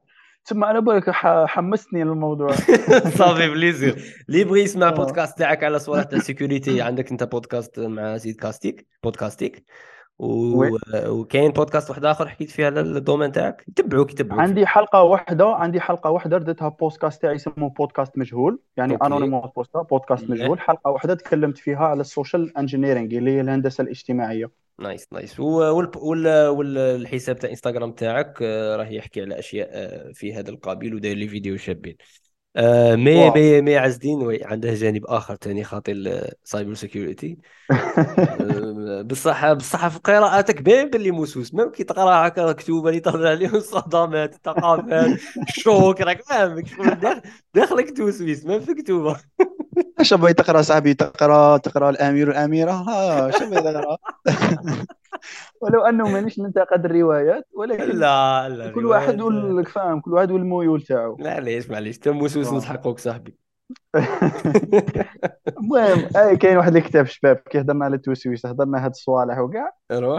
تما 0.45 0.67
على 0.67 0.81
بالك 0.81 1.09
حمستني 1.45 2.03
للموضوع 2.03 2.51
ça 3.19 3.29
fait 3.29 3.49
plaisir. 3.49 3.95
اللي 4.29 4.39
يبغي 4.39 4.61
يسمع. 4.61 4.89
بودكاست 4.89 5.37
تاعك 5.37 5.63
على 5.63 5.79
صوالح 5.79 6.03
تاع 6.03 6.17
ال 6.17 6.24
sécurité. 6.24 6.81
عندك 6.81 7.11
انت 7.11 7.23
بودكاست 7.23 7.79
مع 7.79 8.17
سيد 8.17 8.35
كاستيك؟ 8.35 8.87
بودكاستيك 9.03 9.63
و... 10.19 10.59
oui. 10.59 10.79
وكاين 10.93 11.51
بودكاست 11.51 11.89
واحد 11.89 12.05
آخر 12.05 12.29
حكيت 12.29 12.51
فيه 12.51 12.65
على 12.65 12.81
ال 12.81 12.88
domaine 12.88 13.31
تاعك 13.31 13.65
يتبعوك 13.67 14.11
يتبعوك 14.11 14.41
عندي 14.41 14.65
حلقة 14.65 15.03
واحدة 15.03 15.47
عندي 15.47 15.81
حلقة 15.81 16.09
واحدة 16.09 16.37
ردتها 16.37 16.69
بودكاست 16.69 17.21
تاعي 17.21 17.35
اسمه 17.35 17.69
بودكاست 17.69 18.17
مجهول 18.17 18.59
يعني. 18.77 18.95
anonymous 18.95 19.49
بوستا 19.55 19.81
بودكاست. 19.81 20.29
مجهول 20.29 20.59
حلقة 20.59 20.91
واحدة 20.91 21.13
تكلمت 21.13 21.57
فيها 21.57 21.85
على 21.85 22.01
ال 22.01 22.09
social 22.09 22.57
engineering 22.57 23.13
اللي 23.13 23.31
هي 23.31 23.41
الهندسة 23.41 23.81
الاجتماعية 23.81 24.51
nice 24.79 25.07
nice 25.13 25.39
وال... 25.39 25.91
وال... 25.97 26.47
والحساب 26.47 27.39
تاع 27.39 27.49
انستغرام 27.49 27.91
تاعك 27.91 28.41
راه 28.41 28.85
يحكي 28.85 29.21
على 29.21 29.39
أشياء 29.39 29.69
آه، 29.71 30.11
في 30.11 30.33
هذا 30.33 30.49
القابل 30.49 30.95
وداير 30.95 31.17
les 31.17 31.27
vidéos 31.27 31.57
شابين 31.57 31.95
آه، 32.55 32.95
مي 32.95 33.15
واو. 33.15 33.33
مي 33.35 33.61
مي 33.61 33.77
عز 33.77 33.93
الدين 33.93 34.39
عنده 34.45 34.73
جانب 34.73 35.05
آخر 35.05 35.35
ثاني 35.35 35.63
خاطي 35.63 35.91
ال 35.91 36.05
cyber 36.05 36.73
security 36.73 37.37
آه، 38.41 39.01
بصح 39.01 39.53
بصح 39.53 39.87
في 39.87 39.99
قراءتك 39.99 40.61
باين 40.61 40.89
باللي 40.89 41.11
موسوس 41.11 41.53
ميم 41.53 41.71
كي 41.71 41.83
تقرا 41.83 42.27
هكا 42.27 42.45
مكتوبة 42.49 42.89
اللي 42.89 42.99
طلع 42.99 43.29
عليهم 43.29 43.55
الصدمات 43.55 44.35
الثقافات 44.35 45.13
ال 45.47 45.58
choc 45.58 46.01
راك 46.01 46.21
فاهم 46.23 46.65
شغل 46.65 46.95
داخل- 46.99 47.21
داخلك 47.53 47.97
توسويس 47.97 48.45
ما 48.45 48.59
في 48.59 48.73
كتوبه 48.73 49.19
اش 49.99 50.13
بغي 50.13 50.33
تقرأ 50.33 50.61
صاحبي؟ 50.61 50.93
تقرا 50.93 51.57
تقرأ 51.57 51.89
الأمير 51.89 52.27
والاميره 52.29 52.71
ها 52.71 53.29
اش 53.29 53.43
بغي 53.43 53.61
تقرأ؟ 53.61 53.97
ولو 55.61 55.85
أنه 55.85 56.07
مانيش 56.09 56.39
ننتقد 56.39 56.85
الروايات 56.85 57.47
ولكن 57.57 57.83
لا 57.83 58.49
لا 58.49 58.71
كل 58.71 58.85
واحد 58.85 59.21
وال- 59.21 59.65
فاهم 59.65 59.99
كل 59.99 60.13
واحد 60.13 60.31
والميول 60.31 60.81
تاعو 60.81 61.17
معليش 61.19 61.69
معليش. 61.69 61.95
انت 61.95 62.07
موسوس. 62.07 62.53
نسحقوك 62.53 62.99
صاحبي. 62.99 63.35
المهم 65.57 66.09
أي 66.17 66.37
كاين 66.37 66.57
واحد 66.57 66.75
الكتاب 66.75 67.05
شباب 67.05 67.35
كي 67.35 67.59
هضرنا 67.61 67.85
على 67.85 67.95
التوسويس 67.95 68.45
هضرنا 68.45 68.85
هاد 68.85 68.89
الصوالح 68.89 69.39
وكاع. 69.39 69.71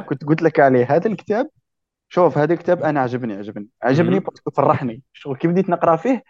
كنت 0.09 0.25
قلت 0.25 0.43
لك 0.43 0.61
عليه 0.61 0.87
هذا 0.97 1.07
الكتاب 1.09 1.49
شوف 2.09 2.39
هذا 2.39 2.53
الكتاب 2.55 2.83
أنا 2.83 3.01
عجبني 3.01 3.35
عجبني. 3.35 3.69
عجبني. 3.83 4.19
parce 4.19 4.39
que 4.39 4.51
فرحني. 4.51 5.03
شغل 5.13 5.37
كي 5.37 5.49
بديت 5.49 5.69
نقرأ 5.69 5.97
فيه 5.97 6.23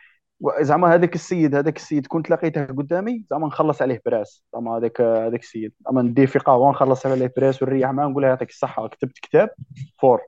زعما 0.60 0.94
هذاك 0.94 1.14
السيد 1.14 1.54
هذاك 1.54 1.76
السيد 1.76 2.06
كنت 2.06 2.30
لقيته 2.30 2.64
قدامي 2.64 3.24
زعما 3.30 3.46
نخلص 3.46 3.82
عليه 3.82 4.02
presse. 4.06 4.44
زعما 4.52 4.76
هذاك 4.76 5.00
هذاك 5.00 5.42
السيد. 5.42 5.72
زعما 5.84 6.02
نديه 6.02 6.26
في 6.26 6.38
قهوة 6.38 6.68
ونخلص 6.68 7.06
عليه 7.06 7.32
presse 7.36 7.62
ونريح 7.62 7.90
معاه 7.90 8.06
ونقول 8.06 8.22
له 8.22 8.28
يعطيك 8.28 8.50
الصحة. 8.50 8.88
كتبت 8.88 9.18
كتاب 9.18 9.50
fort. 9.98 10.20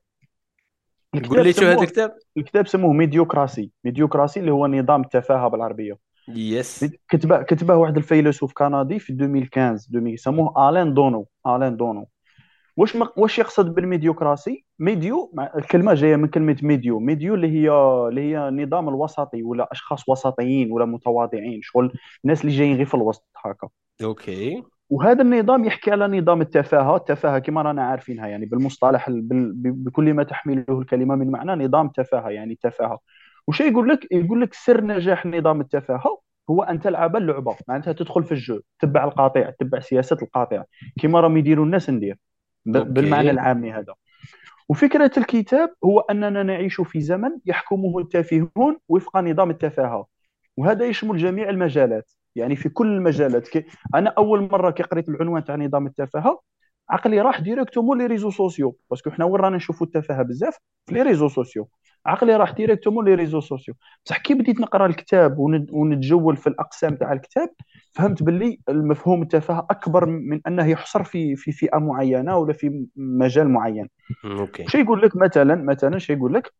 قول 1.28 1.44
لي 1.44 1.52
شو 1.52 1.64
هذا 1.64 1.82
الكتاب؟ 1.82 2.16
الكتاب 2.36 2.66
سموه 2.66 2.92
médiocratie. 2.92 3.70
médiocratie 3.84 4.40
اللي 4.40 4.50
هو 4.50 4.66
نظام 4.66 5.00
التفاهه 5.00 5.48
بالعربيه 5.48 5.98
yes 6.28 6.84
كتبه 7.08 7.42
كتبه 7.42 7.76
واحد 7.76 7.96
الفيلسوف 7.96 8.52
كندي 8.52 8.98
في 8.98 9.12
2015 9.12 9.88
2000 9.94 10.16
سموه 10.16 10.68
آلين 10.68 10.94
دونو. 10.94 11.26
آلين 11.46 11.76
دونو. 11.76 12.08
واش 12.78 12.96
م... 12.96 13.06
واش 13.16 13.38
يقصد 13.38 13.74
بال 13.74 13.87
médiocratie؟ 13.87 14.64
médio. 14.78 15.34
الكلمة 15.56 15.94
جاية 15.94 16.16
من 16.16 16.28
كلمة 16.28 16.56
médio. 16.62 16.98
médio 17.00 17.34
اللي 17.34 17.48
هي 17.48 17.70
اللي 18.08 18.20
هي 18.20 18.48
النظام 18.48 18.88
الوسطي 18.88 19.42
ولا 19.42 19.68
أشخاص 19.72 20.08
وسطيين 20.08 20.72
ولا 20.72 20.84
متواضعين 20.84 21.60
شغل 21.62 21.92
الناس 22.24 22.40
اللي 22.40 22.56
جايين 22.56 22.76
غير 22.76 22.86
في 22.86 22.94
الوسط 22.94 23.26
هكا. 23.36 23.68
OK. 24.02 24.62
وهذا 24.90 25.22
النظام 25.22 25.64
يحكي 25.64 25.90
على 25.90 26.20
نظام 26.20 26.40
التفاهة. 26.40 26.96
التفاهة 26.96 27.38
كما 27.38 27.62
رانا 27.62 27.82
عارفينها 27.82 28.26
يعني 28.26 28.46
بالمصطلح 28.46 29.08
ال- 29.08 29.22
بال... 29.22 29.52
بكل 29.54 30.14
ما 30.14 30.22
تحمله 30.22 30.64
الكلمة 30.70 31.14
من 31.14 31.30
معنى 31.30 31.64
نظام 31.64 31.88
تفاهة 31.88 32.28
يعني 32.28 32.58
تفاهة. 32.62 32.98
وش 33.48 33.60
يقول 33.60 33.88
لك؟ 33.88 34.06
يقول 34.12 34.40
لك 34.40 34.54
سر 34.54 34.84
نجاح 34.84 35.26
نظام 35.26 35.60
التفاهة 35.60 36.18
هو 36.50 36.62
أن 36.62 36.80
تلعب 36.80 37.16
اللعبة. 37.16 37.56
معناتها 37.68 37.92
تدخل 37.92 38.24
في 38.24 38.32
الجو 38.32 38.60
تتبع 38.78 39.04
القطيع 39.04 39.50
تتبع 39.50 39.80
سياسة 39.80 40.16
القطيع. 40.22 40.64
كما 41.00 41.20
راهم 41.20 41.36
يديروا 41.36 41.64
الناس 41.64 41.90
ندير. 41.90 42.16
بالمعنى 42.66 43.16
OK. 43.16 43.30
العامي 43.30 43.72
هذا. 43.72 43.94
وفكرة 44.68 45.10
الكتاب 45.16 45.74
هو 45.84 46.00
أننا 46.00 46.42
نعيش 46.42 46.80
في 46.80 47.00
زمن 47.00 47.30
يحكمه 47.46 47.98
التافهون 47.98 48.76
وفق 48.88 49.16
نظام 49.16 49.50
التفاهة 49.50 50.06
وهذا 50.56 50.84
يشمل 50.86 51.16
جميع 51.18 51.48
المجالات. 51.48 52.12
يعني 52.36 52.56
في 52.56 52.68
كل 52.68 52.86
المجالات. 52.86 53.48
كي 53.48 53.64
أنا 53.94 54.14
أول 54.18 54.42
مرة 54.52 54.70
كي 54.70 54.82
قريت 54.82 55.08
العنوان 55.08 55.44
تاع 55.44 55.56
نظام 55.56 55.86
التفاهة 55.86 56.40
عقلي 56.90 57.20
راح 57.20 57.40
directement 57.40 57.98
les 57.98 58.06
réseaux 58.06 58.30
sociaux 58.30 58.76
parce 58.90 59.03
que 59.03 59.10
حنا 59.10 59.24
وين 59.24 59.40
رانا 59.40 59.56
نشوفوا 59.56 59.86
التفاهة 59.86 60.22
بزاف؟ 60.22 60.56
في 60.86 60.94
les 60.94 61.02
réseaux 61.02 61.28
sociaux 61.28 61.68
عقلي 62.08 62.36
راح 62.36 62.50
directement 62.50 63.04
les 63.04 63.14
réseaux 63.14 63.40
sociaux. 63.40 63.74
بصح 64.04 64.18
كي 64.18 64.34
بديت 64.34 64.60
نقرا 64.60 64.86
الكتاب 64.86 65.38
ون- 65.38 65.66
ونتجول 65.70 66.36
في 66.36 66.46
الأقسام 66.46 66.96
تاع 66.96 67.12
الكتاب 67.12 67.50
فهمت 67.92 68.22
باللي 68.22 68.58
المفهوم 68.68 69.22
التفاهة 69.22 69.66
أكبر 69.70 70.06
من 70.06 70.40
أنه 70.46 70.66
يحصر 70.66 71.04
في 71.04 71.36
في 71.36 71.52
فئة 71.52 71.78
معينة 71.78 72.36
ولا 72.36 72.52
في 72.52 72.86
مجال 72.96 73.48
معين. 73.48 73.88
OK. 74.24 74.64
شو 74.68 74.78
يقول 74.78 75.02
لك 75.02 75.16
مثلا 75.16 75.54
مثلا 75.54 75.98
شو 75.98 76.12
يقول 76.12 76.34
لك 76.34 76.52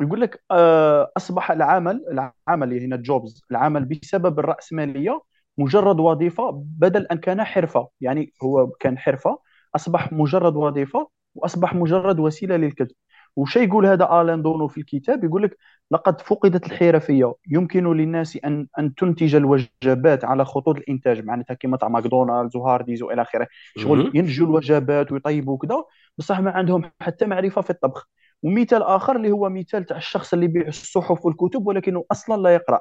يقول 0.00 0.20
لك 0.20 0.42
آه، 0.50 1.12
أصبح 1.16 1.50
العمل 1.50 2.04
العمل 2.48 2.82
هنا 2.82 2.96
ال 2.96 3.05
jobs 3.05 3.42
العمل 3.50 3.84
بسبب 3.84 4.38
الرأسمالية 4.38 5.20
مجرد 5.58 6.00
وظيفة 6.00 6.50
بدل 6.78 7.06
أن 7.06 7.16
كان 7.18 7.44
حرفة. 7.44 7.88
يعني 8.00 8.32
هو 8.42 8.66
كان 8.70 8.98
حرفة 8.98 9.38
أصبح 9.76 10.12
مجرد 10.12 10.56
وظيفة 10.56 11.08
وأصبح 11.34 11.74
مجرد 11.74 12.20
وسيلة 12.20 12.56
للكسب 12.56 12.94
وش 13.36 13.56
يقول 13.56 13.86
هذا 13.86 14.20
آلان 14.20 14.42
دونو 14.42 14.68
في 14.68 14.80
الكتاب 14.80 15.24
يقول 15.24 15.42
لك 15.42 15.58
لقد 15.90 16.20
فقدت 16.20 16.66
الحرفية. 16.66 17.34
يمكن 17.50 17.92
للناس 17.96 18.38
أن 18.44 18.66
أن 18.78 18.94
تنتج 18.94 19.34
الوجبات 19.34 20.24
على 20.24 20.44
خطوط 20.44 20.76
الإنتاج 20.76 21.24
معناتها 21.24 21.54
كما 21.54 21.76
تاع 21.76 21.88
ماكدونالدز 21.88 22.56
وهارديز 22.56 23.02
وإلى 23.02 23.22
آخره. 23.22 23.48
شغل. 23.76 24.12
ينتجوا 24.14 24.46
الوجبات 24.46 25.12
ويطيبوا 25.12 25.58
كذا 25.58 25.84
بصح 26.18 26.40
ما 26.40 26.50
عندهم 26.50 26.90
حتى 27.00 27.26
معرفة 27.26 27.60
في 27.60 27.70
الطبخ. 27.70 28.08
ومثال 28.42 28.82
آخر 28.82 29.16
اللي 29.16 29.30
هو 29.30 29.48
مثال 29.48 29.84
تاع 29.84 29.96
الشخص 29.96 30.32
اللي 30.32 30.44
يبيع 30.44 30.68
الصحف 30.68 31.26
والكتب 31.26 31.66
ولكنه 31.66 32.04
أصلا 32.10 32.42
لا 32.42 32.54
يقرأ. 32.54 32.80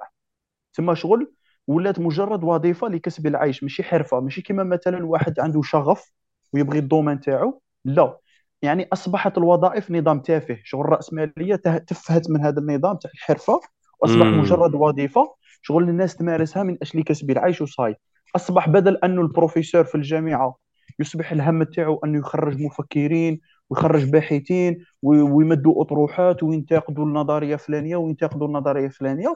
تسمى 0.74 0.96
شغل 0.96 1.34
ولات 1.68 2.00
مجرد 2.00 2.44
وظيفة 2.44 2.88
لكسب 2.88 3.28
العيش 3.28 3.64
ماشي 3.64 3.84
حرفة 3.84 4.20
ماشي 4.20 4.42
كما 4.42 4.64
مثلا 4.64 5.06
واحد 5.06 5.40
عنده 5.40 5.62
شغف 5.62 6.12
ويبغي 6.54 6.80
ال 6.80 6.85
domaine 6.85 7.20
تاعو. 7.20 7.62
لا. 7.86 8.18
يعني 8.62 8.88
أصبحت 8.94 9.38
الوظائف 9.38 9.92
نظام 9.92 10.20
تافه 10.20 10.58
شغل 10.64 10.82
الراسماليه 10.86 11.56
تفهت 11.88 12.30
من 12.30 12.42
هذا 12.46 12.60
النظام 12.60 12.98
تاع 12.98 13.12
الحرفة 13.14 13.60
وأصبح 14.00 14.26
مم. 14.26 14.40
مجرد 14.40 14.76
وظيفة 14.76 15.36
شغل 15.62 15.90
الناس 15.90 16.16
تمارسها 16.16 16.64
من 16.64 16.78
أجل 16.82 17.04
كسب 17.04 17.32
العيش 17.32 17.62
وصاي. 17.62 17.96
أصبح 18.36 18.70
بدل 18.70 18.98
انه 18.98 19.22
البروفيسور 19.22 19.84
في 19.84 19.96
الجامعة 19.96 20.56
يصبح 21.00 21.32
الهم 21.32 21.64
تاعو 21.64 22.00
انه 22.06 22.20
يخرج 22.20 22.62
مفكرين 22.62 23.42
ويخرج 23.70 24.10
باحثين 24.10 24.86
وي- 25.02 25.22
ويمدوا 25.22 25.82
أطروحات 25.82 26.44
وينتقدوا 26.44 27.06
النظرية 27.06 27.56
فلانيه 27.56 27.96
وينتقدوا 27.96 28.48
النظرية 28.48 28.88
فلانيه 28.88 29.36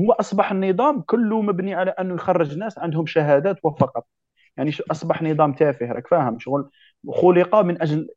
هو 0.00 0.12
أصبح 0.12 0.52
النظام 0.52 1.00
كله 1.00 1.42
مبني 1.42 1.74
على 1.74 1.90
انه 1.90 2.14
يخرج 2.14 2.58
ناس 2.58 2.78
عندهم 2.78 3.06
شهادات 3.06 3.56
وفقط. 3.62 4.06
يعني 4.56 4.72
أصبح 4.90 5.22
نظام 5.22 5.52
تافه 5.52 5.86
راك 5.86 6.06
فاهم؟ 6.08 6.38
شغل 6.38 6.70
خلق 7.10 7.56
من 7.56 7.82
أجل 7.82 8.08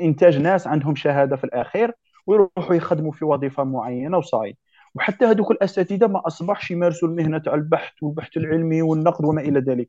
إنتاج 0.00 0.38
ناس 0.38 0.66
عندهم 0.66 0.94
شهادة 0.96 1.36
في 1.36 1.44
الأخير 1.44 1.92
ويروحوا 2.26 2.74
يخدموا 2.74 3.12
في 3.12 3.24
وظيفة 3.24 3.64
معينة 3.64 4.18
وصاي 4.18 4.56
وحتى 4.94 5.24
هذوك 5.24 5.50
الأساتذة 5.50 6.06
ما 6.06 6.26
أصبحش 6.26 6.70
يمارسوا 6.70 7.08
المهنة 7.08 7.38
تاع 7.38 7.54
البحث 7.54 7.92
والبحث 8.02 8.36
العلمي 8.36 8.82
والنقد 8.82 9.24
وما 9.24 9.40
إلى 9.42 9.60
ذلك. 9.60 9.88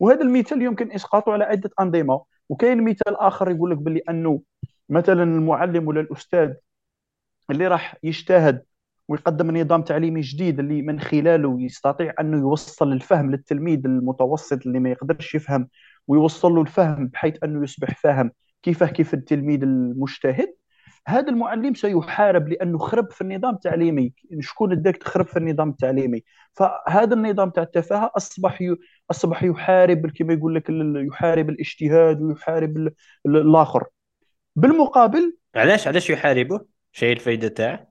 وهذا 0.00 0.20
المثال 0.22 0.62
يمكن 0.62 0.92
إسقاطه 0.92 1.32
على 1.32 1.44
عدة 1.44 1.70
أنظمة. 1.80 2.22
وكاين 2.48 2.84
مثال 2.84 3.16
آخر 3.16 3.50
يقول 3.50 3.70
لك 3.70 3.78
باللي 3.78 4.00
أنه 4.10 4.42
مثلا 4.88 5.22
المعلم 5.22 5.88
ولا 5.88 6.00
الأستاذ 6.00 6.54
اللي 7.50 7.66
راح 7.68 7.96
يجتهد 8.02 8.64
ويقدم 9.08 9.56
نظام 9.56 9.82
تعليمي 9.82 10.20
جديد 10.20 10.58
اللي 10.58 10.82
من 10.82 11.00
خلاله 11.00 11.60
يستطيع 11.62 12.14
أنه 12.20 12.38
يوصل 12.38 12.92
الفهم 12.92 13.30
للتلميذ 13.30 13.86
المتوسط 13.86 14.66
اللي 14.66 14.78
ما 14.80 14.90
يقدرش 14.90 15.34
يفهم 15.34 15.68
ويوصل 16.08 16.52
له 16.52 16.60
الفهم 16.62 17.06
بحيث 17.06 17.34
أنه 17.44 17.62
يصبح 17.64 17.94
فاهم. 18.00 18.30
كيفه 18.62 18.86
كيف 18.86 19.14
التلميذ 19.14 19.62
المجتهد؟ 19.62 20.54
هذا 21.06 21.28
المعلم 21.28 21.74
سيحارب 21.74 22.48
لأنه 22.48 22.78
خرب 22.78 23.10
في 23.10 23.20
النظام 23.20 23.54
التعليمي. 23.54 24.12
شكون 24.40 24.72
اداك 24.72 24.96
تخرب 24.96 25.26
في 25.26 25.36
النظام 25.36 25.68
التعليمي؟ 25.70 26.24
فهذا 26.52 27.14
النظام 27.14 27.50
تاع 27.50 27.62
التفاهة 27.62 28.10
أصبح 28.16 28.62
ي... 28.62 28.76
أصبح 29.10 29.42
يحارب 29.42 30.10
كما 30.10 30.32
يقول 30.34 30.54
لك 30.54 30.64
يحارب 31.08 31.50
الاجتهاد 31.50 32.22
ويحارب 32.22 32.76
ال- 32.76 32.94
ال- 33.26 33.36
الآخر. 33.36 33.84
بالمقابل 34.56 35.36
علاش 35.54 35.88
علاش 35.88 36.10
يحاربه 36.10 36.60
شاي 36.92 37.12
الفايدة 37.12 37.48
تاعه؟ 37.48 37.88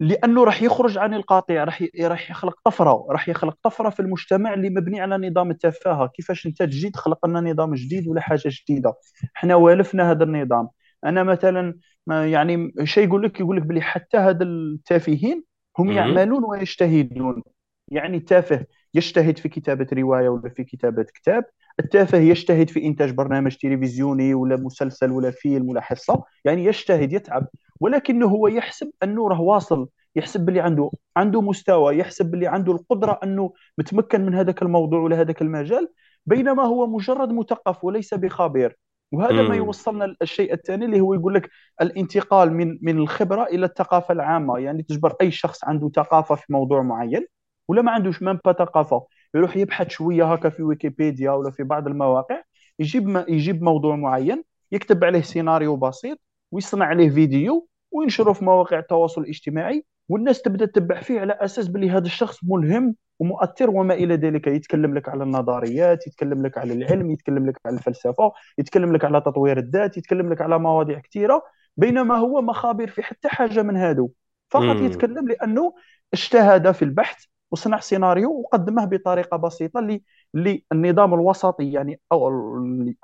لأنه 0.00 0.44
راح 0.44 0.62
يخرج 0.62 0.98
عن 0.98 1.14
القاطع 1.14 1.64
راح 1.64 1.84
راح 2.00 2.30
يخلق 2.30 2.60
طفرة 2.64 3.06
راح 3.10 3.28
يخلق 3.28 3.56
طفرة 3.62 3.90
في 3.90 4.00
المجتمع 4.00 4.54
اللي 4.54 4.70
مبني 4.70 5.00
على 5.00 5.28
نظام 5.28 5.50
التفاهة. 5.50 6.06
كيفاش 6.06 6.46
أنت 6.46 6.62
تجي 6.62 6.90
تخلق 6.90 7.26
لنا 7.26 7.40
نظام 7.52 7.74
جديد 7.74 8.08
ولا 8.08 8.20
حاجة 8.20 8.42
جديدة؟ 8.46 8.94
إحنا 9.36 9.54
والفنا 9.54 10.10
هذا 10.10 10.24
النظام. 10.24 10.68
أنا 11.04 11.22
مثلا 11.22 11.78
يعني 12.10 12.72
شيء 12.84 13.08
يقول 13.08 13.22
لك 13.22 13.40
يقول 13.40 13.56
لك 13.56 13.62
بلي 13.62 13.80
حتى 13.80 14.16
هذا 14.16 14.44
التافهين 14.44 15.44
هم. 15.78 15.90
يعملون 15.90 16.44
ويجتهدون. 16.44 17.42
يعني 17.90 18.16
التافه 18.16 18.66
يجتهد 18.96 19.38
في 19.38 19.48
كتابة 19.48 19.86
رواية 19.92 20.28
ولا 20.28 20.48
في 20.48 20.64
كتابة 20.64 21.02
كتاب. 21.02 21.44
التافه 21.80 22.18
يجتهد 22.18 22.70
في 22.70 22.84
إنتاج 22.86 23.10
برنامج 23.10 23.56
تلفزيوني 23.56 24.34
ولا 24.34 24.56
مسلسل 24.56 25.10
ولا 25.10 25.30
فيلم 25.30 25.68
ولا 25.68 25.80
حصة. 25.80 26.24
يعني 26.44 26.64
يجتهد 26.64 27.12
يتعب. 27.12 27.46
ولكنه 27.80 28.26
هو 28.26 28.48
يحسب 28.48 28.90
أنه 29.02 29.28
راه 29.28 29.40
واصل. 29.40 29.88
يحسب 30.16 30.44
باللي 30.44 30.60
عنده 30.60 30.90
عنده 31.16 31.40
مستوى. 31.40 31.98
يحسب 31.98 32.30
باللي 32.30 32.46
عنده 32.46 32.72
القدرة 32.72 33.20
أنه 33.24 33.52
متمكن 33.78 34.26
من 34.26 34.34
هذاك 34.34 34.62
الموضوع 34.62 35.00
ولا 35.00 35.20
هذاك 35.20 35.42
المجال. 35.42 35.88
بينما 36.26 36.62
هو 36.62 36.86
مجرد 36.86 37.32
مثقف 37.32 37.84
وليس 37.84 38.14
بخبير. 38.14 38.78
وهذا 39.12 39.42
ما. 39.42 39.56
يوصلنا 39.56 40.16
للشيء 40.20 40.52
الثاني 40.54 40.84
اللي 40.84 41.00
هو 41.00 41.14
يقول 41.14 41.34
لك 41.34 41.50
الانتقال 41.82 42.52
من 42.52 42.78
من 42.82 42.98
الخبرة 42.98 43.44
إلى 43.44 43.66
الثقافة 43.66 44.12
العامة. 44.12 44.58
يعني 44.58 44.82
تجبر 44.82 45.14
أي 45.20 45.30
شخص 45.30 45.64
عنده 45.64 45.90
ثقافة 45.96 46.34
في 46.34 46.52
موضوع 46.52 46.82
معين. 46.82 47.26
ولا 47.68 47.82
ما 47.82 47.92
عندوش 47.92 48.22
مام 48.22 48.40
با 48.44 48.52
ثقافة 48.52 49.06
يروح 49.34 49.56
يبحث 49.56 49.88
شوية 49.88 50.32
هكا 50.32 50.48
في 50.48 50.62
ويكيبيديا 50.62 51.30
ولا 51.30 51.50
في 51.50 51.62
بعض 51.62 51.86
المواقع 51.86 52.42
يجيب 52.78 53.06
ما 53.08 53.24
يجيب 53.28 53.62
موضوع 53.62 53.96
معين 53.96 54.44
يكتب 54.72 55.04
عليه 55.04 55.20
سيناريو 55.20 55.76
بسيط 55.76 56.18
ويصنع 56.52 56.86
عليه 56.86 57.10
فيديو 57.10 57.68
وينشره 57.90 58.32
في 58.32 58.44
مواقع 58.44 58.78
التواصل 58.78 59.20
الاجتماعي 59.22 59.84
والناس 60.08 60.42
تبدأ 60.42 60.66
تتبع 60.66 61.00
فيه 61.00 61.20
على 61.20 61.32
أساس 61.32 61.68
بلي 61.68 61.90
هذا 61.90 62.06
الشخص 62.06 62.38
ملهم 62.44 62.94
ومؤثر 63.18 63.70
وما 63.70 63.94
إلى 63.94 64.14
ذلك 64.14 64.46
يتكلم 64.46 64.94
لك 64.94 65.08
على 65.08 65.24
النظريات 65.24 66.06
يتكلم 66.06 66.46
لك 66.46 66.58
على 66.58 66.72
العلم 66.72 67.10
يتكلم 67.10 67.46
لك 67.46 67.56
على 67.66 67.76
الفلسفة 67.76 68.32
يتكلم 68.58 68.92
لك 68.92 69.04
على 69.04 69.20
تطوير 69.20 69.58
الذات 69.58 69.96
يتكلم 69.96 70.32
لك 70.32 70.40
على 70.40 70.58
مواضيع 70.58 70.98
كثيره 71.00 71.42
بينما 71.76 72.16
هو 72.16 72.40
ما 72.42 72.52
خابر 72.52 72.86
في 72.86 73.02
حتى 73.02 73.28
حاجة 73.28 73.62
من 73.62 73.76
هادو 73.76 74.10
فقط. 74.50 74.76
يتكلم 74.76 75.28
لأنه 75.28 75.74
اجتهد 76.12 76.70
في 76.72 76.82
البحث 76.84 77.24
وصنع 77.56 77.80
سيناريو 77.80 78.30
وقدمه 78.40 78.84
بطريقة 78.84 79.36
بسيطة 79.36 79.80
اللي 79.80 80.02
اللي 80.34 80.64
النظام 80.72 81.14
الوسطي 81.14 81.72
يعني 81.72 82.00
أو 82.12 82.28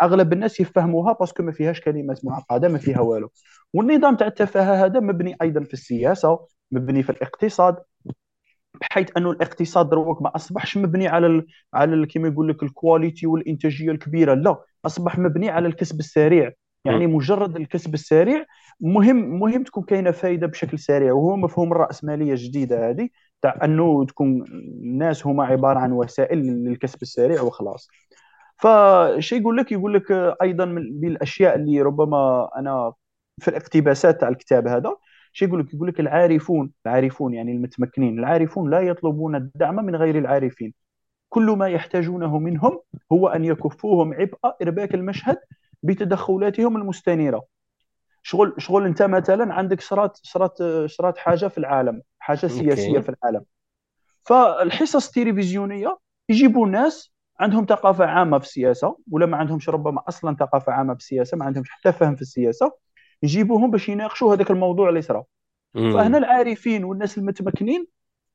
أغلب 0.03 0.33
الناس 0.33 0.61
يفهموها 0.61 1.13
parce 1.13 1.32
que 1.32 1.43
ما 1.43 1.53
فيهاش 1.53 1.81
كلمات 1.81 2.25
معقدة 2.25 2.69
ما 2.69 2.79
فيها 2.79 3.01
والو. 3.01 3.31
والنظام 3.75 4.17
تاع 4.17 4.27
التفاهة 4.27 4.85
هذا 4.85 5.01
مبني 5.01 5.37
أيضا 5.43 5.65
في 5.65 5.73
السياسة 5.75 6.47
مبني 6.73 7.03
في 7.03 7.11
الاقتصاد 7.11 7.77
بحيث 8.81 9.09
أنه 9.17 9.31
الاقتصاد 9.31 9.91
دروك 9.91 10.23
ما 10.23 10.37
أصبحش 10.37 10.77
مبني 10.77 11.09
على 11.09 11.27
ال 11.27 11.47
على 11.75 12.07
كما 12.07 12.29
يقول 12.29 12.49
لك 12.49 12.63
الكواليتي 12.63 13.27
والإنتاجية 13.27 13.91
الكبيرة 13.91 14.35
لا 14.35 14.65
أصبح 14.87 15.19
مبني 15.19 15.51
على 15.51 15.69
الكسب 15.69 15.99
السريع. 16.01 16.53
يعني 16.85 17.07
مجرد 17.07 17.57
الكسب 17.57 17.95
السريع 17.95 18.45
مهم 18.81 19.17
مهم 19.41 19.65
تكون 19.65 19.83
كاينة 19.85 20.11
فائده 20.11 20.47
بشكل 20.47 20.79
سريع 20.79 21.13
وهو 21.13 21.37
مفهوم 21.37 21.73
الرأسمالية 21.73 22.31
الجديدة 22.33 22.91
هذه. 22.91 23.09
تاع 23.43 23.59
أنه 23.65 24.05
تكون 24.07 24.45
الناس 24.83 25.27
هما 25.27 25.45
عبارة 25.45 25.79
عن 25.79 25.93
وسائل 25.93 26.39
للكسب 26.39 27.03
السريع 27.03 27.43
وخلاص. 27.43 27.89
فشي 28.57 29.37
يقول 29.37 29.57
لك 29.57 29.73
يقول 29.73 29.95
لك 29.95 30.13
أيضا 30.43 30.65
من 30.65 31.09
الاشياء 31.09 31.57
اللي 31.57 31.83
ربما 31.83 32.49
أنا 32.59 32.93
في 33.41 33.49
الاقتباسات 33.49 34.21
تاع 34.21 34.29
الكتاب 34.29 34.67
هذا 34.69 34.97
شي 35.33 35.45
يقول 35.45 35.61
لك 35.61 35.75
يقول 35.75 35.89
لك 35.89 36.01
العارفون 36.01 36.73
العارفون 36.87 37.35
يعني 37.35 37.53
المتمكنين 37.53 38.19
العارفون 38.19 38.71
لا 38.71 38.81
يطلبون 38.81 39.37
الدعم 39.37 39.77
من 39.77 39.97
غير 39.97 40.19
العارفين. 40.19 40.75
كل 41.29 41.47
ما 41.51 41.69
يحتاجونه 41.69 42.39
منهم 42.39 42.81
هو 43.13 43.29
أن 43.29 43.45
يكفوهم 43.45 44.15
عبء 44.15 44.39
إرباك 44.63 44.95
المشهد 44.95 45.39
بتدخلاتهم 45.83 46.77
المستنيرة. 46.77 47.43
شغل 48.23 48.55
شغل 48.59 48.87
انت 48.87 49.03
مثلا 49.03 49.55
عندك 49.55 49.81
صرات 49.81 50.19
صرات 50.23 50.63
صرات 50.87 51.19
حاجة 51.19 51.47
في 51.49 51.59
العالم 51.59 52.03
حاجة 52.19 52.47
سياسية 52.47 52.99
في 52.99 53.09
العالم. 53.09 53.45
فالحصص 54.25 55.07
التلفزيونية 55.07 55.99
يجيبوا 56.29 56.69
ناس 56.69 57.13
عندهم 57.41 57.67
ثقافة 57.69 58.05
عامة 58.05 58.39
في 58.39 58.45
السياسة 58.45 58.97
ولا 59.11 59.27
ما 59.27 59.37
عندهمش 59.37 59.69
ربما 59.69 60.03
أصلا 60.09 60.37
ثقافة 60.37 60.73
عامة 60.73 60.95
في 60.95 61.01
السياسة 61.01 61.37
ما 61.37 61.45
عندهمش 61.45 61.71
حتى 61.71 61.93
فهم 61.93 62.15
في 62.17 62.23
السياسة 62.23 62.73
يجيبوهم 63.23 63.71
باش 63.71 63.89
يناقشوا 63.89 64.35
هذاك 64.35 64.51
الموضوع 64.51 64.89
اللي 64.89 65.03
صرا. 65.03 65.25
فهنا 65.75 66.19
العارفين 66.19 66.85
والناس 66.85 67.19
المتمكنين 67.19 67.87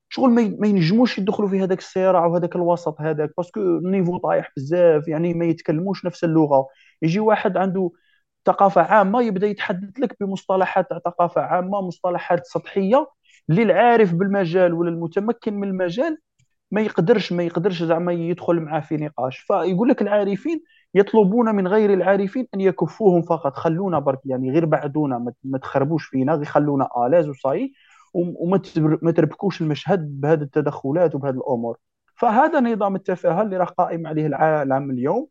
شغل 0.09 0.29
ما 0.29 0.67
ينجموش 0.67 1.17
يدخلوا 1.17 1.49
في 1.49 1.59
هذاك 1.63 1.79
الصراع 1.79 2.25
وهذاك 2.25 2.55
الوسط 2.55 3.01
هذاك 3.01 3.33
parce 3.38 3.51
que 3.51 3.59
ال 3.59 3.68
niveau 3.68 4.18
طايح 4.17 4.51
بزاف 4.57 5.07
يعني 5.07 5.33
ما 5.33 5.45
يتكلموش 5.45 6.05
نفس 6.05 6.23
اللغة. 6.23 6.67
يجي 7.01 7.19
واحد 7.19 7.57
عنده 7.57 7.91
ثقافة 8.48 8.82
عامة 8.82 9.22
يبدأ 9.22 9.48
يتحدث 9.48 10.00
لك 10.00 10.18
بمصطلحات 10.22 10.89
تاع 10.89 11.00
ثقافة 11.00 11.41
عامة 11.41 11.82
مصطلحات 11.82 12.45
سطحية. 12.45 13.08
اللي 13.50 13.64
العارف 13.64 14.14
بالمجال 14.14 14.74
ولا 14.74 14.89
المتمكن 14.89 15.54
من 15.54 15.68
المجال 15.68 16.18
ما 16.72 16.82
يقدرش 16.82 17.34
ما 17.34 17.43
يقدرش 17.43 17.84
زعما 17.84 18.14
يدخل 18.14 18.60
معاه 18.60 18.80
في 18.80 18.98
نقاش. 18.98 19.38
فيقول 19.38 19.89
لك 19.89 20.02
العارفين 20.02 20.64
يطلبون 20.95 21.56
من 21.56 21.68
غير 21.68 21.93
العارفين 21.93 22.48
أن 22.56 22.62
يكفوهم 22.62 23.22
فقط. 23.22 23.56
خلونا 23.56 24.00
برك 24.00 24.20
يعني 24.26 24.52
غير 24.52 24.66
بعدونا 24.66 25.34
ما 25.43 25.58
تخربوش 25.58 26.06
فينا 26.06 26.34
غير 26.34 26.45
خلونا 26.45 26.89
آلاز 27.08 27.30
وصاي 27.30 27.74
وما 28.14 29.12
تربكوش 29.12 29.62
المشهد 29.62 30.22
بهذه 30.22 30.41
التدخلات 30.41 31.16
وبهذه 31.16 31.36
الأمور. 31.36 31.78
فهذا 32.16 32.60
نظام 32.60 32.95
التفاهة 32.95 33.41
اللي 33.41 33.58
راه 33.58 33.66
قائم 33.66 34.08
عليه 34.08 34.28
العالم 34.28 34.91
اليوم. 34.91 35.28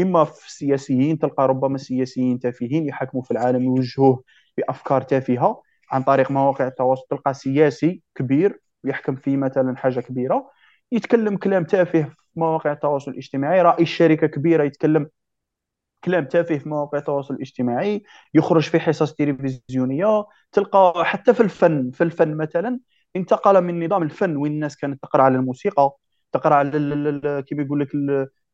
إما 0.00 0.24
في 0.24 0.46
السياسيين 0.46 1.18
تلقى 1.18 1.48
ربما 1.48 1.78
سياسيين 1.78 2.38
تافهين 2.38 2.88
يحكموا 2.88 3.22
في 3.22 3.30
العالم 3.30 3.64
يوجهوه 3.64 4.22
بأفكار 4.56 5.02
تافهة 5.02 5.62
عن 5.90 6.02
طريق 6.02 6.30
مواقع 6.30 6.66
التواصل. 6.66 7.02
تلقى 7.10 7.34
سياسي 7.34 8.02
كبير 8.14 8.60
يحكم 8.84 9.16
في 9.16 9.36
مثلا 9.36 9.76
حاجة 9.76 10.00
كبيرة 10.00 10.50
يتكلم 10.92 11.36
كلام 11.36 11.64
تافه 11.64 12.02
في 12.02 12.14
مواقع 12.36 12.72
التواصل 12.72 13.10
الاجتماعي. 13.10 13.62
رئيس 13.62 13.88
شركة 13.88 14.26
كبيرة 14.26 14.64
يتكلم 14.64 15.08
كلام 16.04 16.24
تافه 16.24 16.58
في 16.58 16.68
مواقع 16.68 16.98
التواصل 16.98 17.34
الاجتماعي. 17.34 18.02
يخرج 18.34 18.62
في 18.62 18.80
حصص 18.80 19.14
تلفزيونية. 19.14 20.26
تلقى 20.52 21.04
حتى 21.04 21.34
في 21.34 21.40
الفن 21.40 21.90
في 21.90 22.04
الفن 22.04 22.36
مثلا 22.36 22.80
انتقل 23.16 23.60
من 23.64 23.84
نظام 23.86 24.02
الفن 24.02 24.36
وين 24.36 24.52
الناس 24.52 24.76
كانت 24.76 25.02
تقرأ 25.02 25.22
على 25.22 25.36
الموسيقى 25.36 25.92
تقرأ 26.32 26.54
على 26.54 27.42
كيف 27.46 27.58
يقول 27.58 27.80
لك 27.80 27.88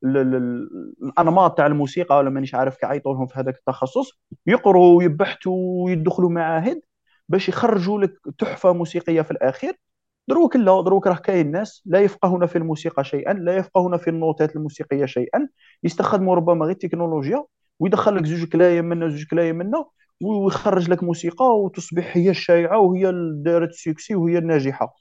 الانماط 0.05 1.57
تاع 1.57 1.67
الموسيقى 1.67 2.17
ولا 2.17 2.31
مانيش 2.31 2.55
عارف 2.55 2.77
كيعيطوا 2.77 3.15
لهم 3.15 3.27
في 3.27 3.41
هذاك 3.41 3.57
التخصص. 3.57 4.11
يقروا 4.47 4.99
ويبحثوا 4.99 5.85
ويدخلوا 5.85 6.31
معاهد 6.31 6.81
باش 7.29 7.49
يخرجوا 7.49 8.01
لك 8.01 8.13
تحفة 8.39 8.73
موسيقية 8.73 9.23
في 9.23 9.31
الأخير. 9.31 9.81
دروك 10.29 10.57
لا 10.57 10.83
دروك 10.83 11.07
راه 11.07 11.15
كاين 11.17 11.51
ناس 11.51 11.83
لا 11.87 12.01
يفقهون 12.01 12.47
في 12.47 12.59
الموسيقى 12.59 13.05
شيئا 13.05 13.33
لا 13.33 13.57
يفقهون 13.57 13.97
في 13.97 14.11
النوتات 14.11 14.57
الموسيقية 14.57 15.07
شيئا. 15.07 15.49
يستخدموا 15.85 16.35
ربما 16.35 16.65
غير 16.65 16.75
التكنولوجيا 16.75 17.45
ويدخل 17.81 18.17
لك 18.17 18.27
زوج 18.27 18.45
كلايم 18.49 18.85
منا 18.85 19.09
زوج 19.09 19.25
كلايم 19.31 19.57
منا 19.57 19.85
ويخرج 20.23 20.91
لك 20.91 21.03
موسيقى 21.03 21.59
وتصبح 21.61 22.17
هي 22.17 22.31
الشائعة 22.31 22.79
وهي 22.79 23.13
دارت 23.35 23.73
succès 23.73 24.15
وهي 24.15 24.39
الناجحة. 24.39 24.95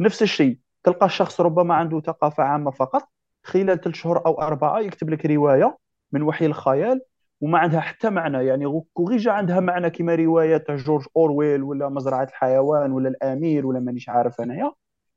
نفس 0.00 0.22
الشيء 0.22 0.58
تلقى 0.84 1.06
الشخص 1.06 1.40
ربما 1.40 1.74
عنده 1.74 2.00
ثقافة 2.00 2.42
عامة 2.42 2.70
فقط 2.70 3.11
خلال 3.42 3.80
ثلاث 3.80 3.94
شهور 3.96 4.26
أو 4.26 4.42
أربعة 4.42 4.80
يكتب 4.80 5.10
لك 5.10 5.26
رواية 5.26 5.78
من 6.12 6.22
وحي 6.22 6.46
الخيال 6.46 7.00
وما 7.40 7.58
عندها 7.58 7.80
حتى 7.80 8.10
معنى. 8.10 8.46
يعني 8.46 8.82
غير 9.08 9.18
جا 9.18 9.32
عندها 9.32 9.60
معنى 9.60 9.90
كما 9.90 10.14
رواية 10.14 10.56
تاع 10.56 10.76
جورج 10.76 11.04
أورويل 11.16 11.62
ولا 11.62 11.88
مزرعة 11.88 12.24
الحيوان 12.24 12.92
ولا 12.92 13.08
الأمير 13.08 13.66
ولا 13.66 13.80
مانيش 13.80 14.08
عارف 14.08 14.40
أنايا. 14.40 14.72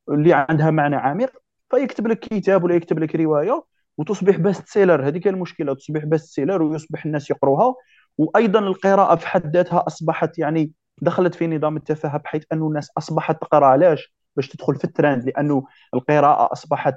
اللي 0.09 0.34
عندها 0.34 0.71
معنى 0.71 0.95
عميق 0.95 1.32
فيكتب 1.69 2.07
لك 2.07 2.19
كتاب 2.19 2.63
ولا 2.63 2.76
يكتب 2.76 2.99
لك 2.99 3.15
رواية 3.15 3.63
وتصبح 3.97 4.38
best 4.38 4.67
seller 4.67 5.07
هذيك 5.07 5.28
المشكلة 5.28 5.76
تصبح 5.76 6.05
best 6.05 6.26
seller 6.26 6.61
ويصبح 6.61 7.05
الناس 7.05 7.30
يقروها. 7.32 7.76
وأيضا 8.17 8.59
القراءة 8.59 9.15
في 9.15 9.28
حد 9.28 9.55
ذاتها 9.57 9.84
أصبحت 9.88 10.39
يعني 10.39 10.71
دخلت 11.01 11.36
في 11.36 11.47
نظام 11.47 11.78
التفاهة 11.78 12.17
بحيث 12.17 12.43
أنه 12.53 12.67
الناس 12.67 12.89
أصبحت 12.97 13.41
تقرأ 13.41 13.65
علاش؟ 13.65 14.13
باش 14.36 14.47
تدخل 14.49 14.76
في 14.76 14.84
الترند 14.84 15.26
لأنه 15.26 15.65
القراءة 15.93 16.53
أصبحت 16.53 16.95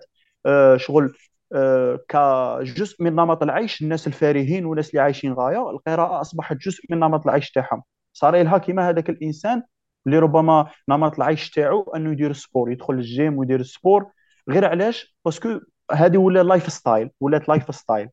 شغل 0.77 1.15
آه 1.53 2.01
كجزء 2.09 3.03
من 3.03 3.13
نمط 3.15 3.43
العيش 3.43 3.83
الناس 3.83 4.07
الفارهين 4.07 4.65
والناس 4.65 4.91
اللي 4.91 5.01
عايشين 5.03 5.33
غاية. 5.33 5.71
القراءة 5.71 6.21
أصبحت 6.21 6.57
جزء 6.57 6.81
من 6.91 6.99
نمط 6.99 7.27
العيش 7.27 7.51
تاعهم. 7.51 7.83
صار 8.13 8.43
لها 8.43 8.59
كيما 8.59 8.89
هذاك 8.89 9.11
الإنسان 9.11 9.63
اللي 10.07 10.19
ربما 10.19 10.67
نمط 10.89 11.15
العيش 11.15 11.51
تاعو 11.51 11.83
أنه 11.97 12.13
يدير 12.13 12.33
sport 12.33 12.71
يدخل 12.73 12.95
الجيم 12.95 13.39
ويدير 13.39 13.63
sport. 13.63 14.07
غير 14.51 14.65
علاش؟ 14.65 15.17
parce 15.25 15.47
que 15.47 15.61
هذه 15.93 16.17
ولا 16.17 16.43
lifestyle 16.43 17.11
ولات 17.21 17.49
lifestyle 17.49 18.09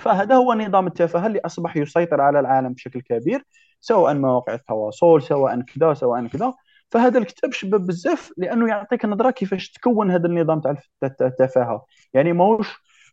فهذا 0.00 0.34
هو 0.34 0.54
نظام 0.54 0.86
التفاهه 0.86 1.26
اللي 1.26 1.40
أصبح 1.46 1.76
يسيطر 1.76 2.20
على 2.20 2.40
العالم 2.40 2.72
بشكل 2.72 3.00
كبير؟ 3.00 3.42
سواء 3.80 4.14
مواقع 4.14 4.54
التواصل 4.54 5.22
سواء 5.22 5.60
كذا 5.60 5.94
سواء 5.94 6.26
كذا. 6.26 6.54
فهذا 6.90 7.18
الكتاب 7.18 7.52
شباب 7.52 7.86
بزاف 7.86 8.32
لأنه 8.36 8.68
يعطيك 8.68 9.04
نظرة 9.04 9.30
كيفاش 9.30 9.70
تكون 9.72 10.10
هذا 10.10 10.26
النظام 10.26 10.60
تاع 10.60 10.76
التفاهه 11.22 11.86
يعني 12.14 12.32
ماهوش 12.32 12.68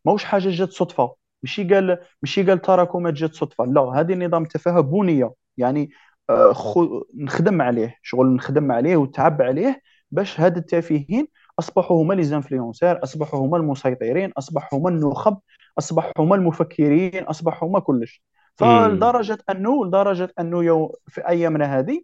ماهوش 0.06 0.24
حاجة 0.24 0.50
جات 0.50 0.72
صدفة. 0.72 1.16
ماشي 1.44 1.64
قال 1.64 1.98
ماشي 2.24 2.44
قال 2.44 2.62
تراكمات 2.62 3.14
جات 3.14 3.34
صدفة. 3.36 3.66
لا 3.66 3.82
هذه 3.82 4.14
نظام 4.16 4.44
التفاهه 4.44 4.82
بنية. 4.82 5.34
يعني 5.58 5.90
آه، 6.30 6.54
خو... 6.54 7.04
نخدم 7.16 7.62
عليه 7.62 7.96
شغل 8.04 8.36
نخدم 8.36 8.72
عليه 8.72 8.98
وتعب 8.98 9.42
عليه 9.42 9.82
باش 10.12 10.40
هاد 10.40 10.58
التافهين 10.58 11.28
أصبحوا 11.60 12.02
هما 12.04 12.14
لي 12.14 12.24
زانفلونسير 12.24 13.04
أصبحوا 13.04 13.40
هما 13.40 13.58
المسيطرين 13.58 14.32
أصبحوا 14.38 14.80
هما 14.80 14.90
النخب 14.90 15.38
أصبحوا 15.80 16.12
هما 16.20 16.36
المفكرين 16.36 17.24
أصبحوا 17.24 17.70
هما 17.70 17.80
كلش. 17.80 18.24
فلدرجة 18.56 19.38
انه 19.50 19.86
لدرجة 19.86 20.34
أنه 20.40 20.64
يوم 20.64 20.90
في 21.08 21.28
أيامنا 21.28 21.80
هذه 21.80 22.02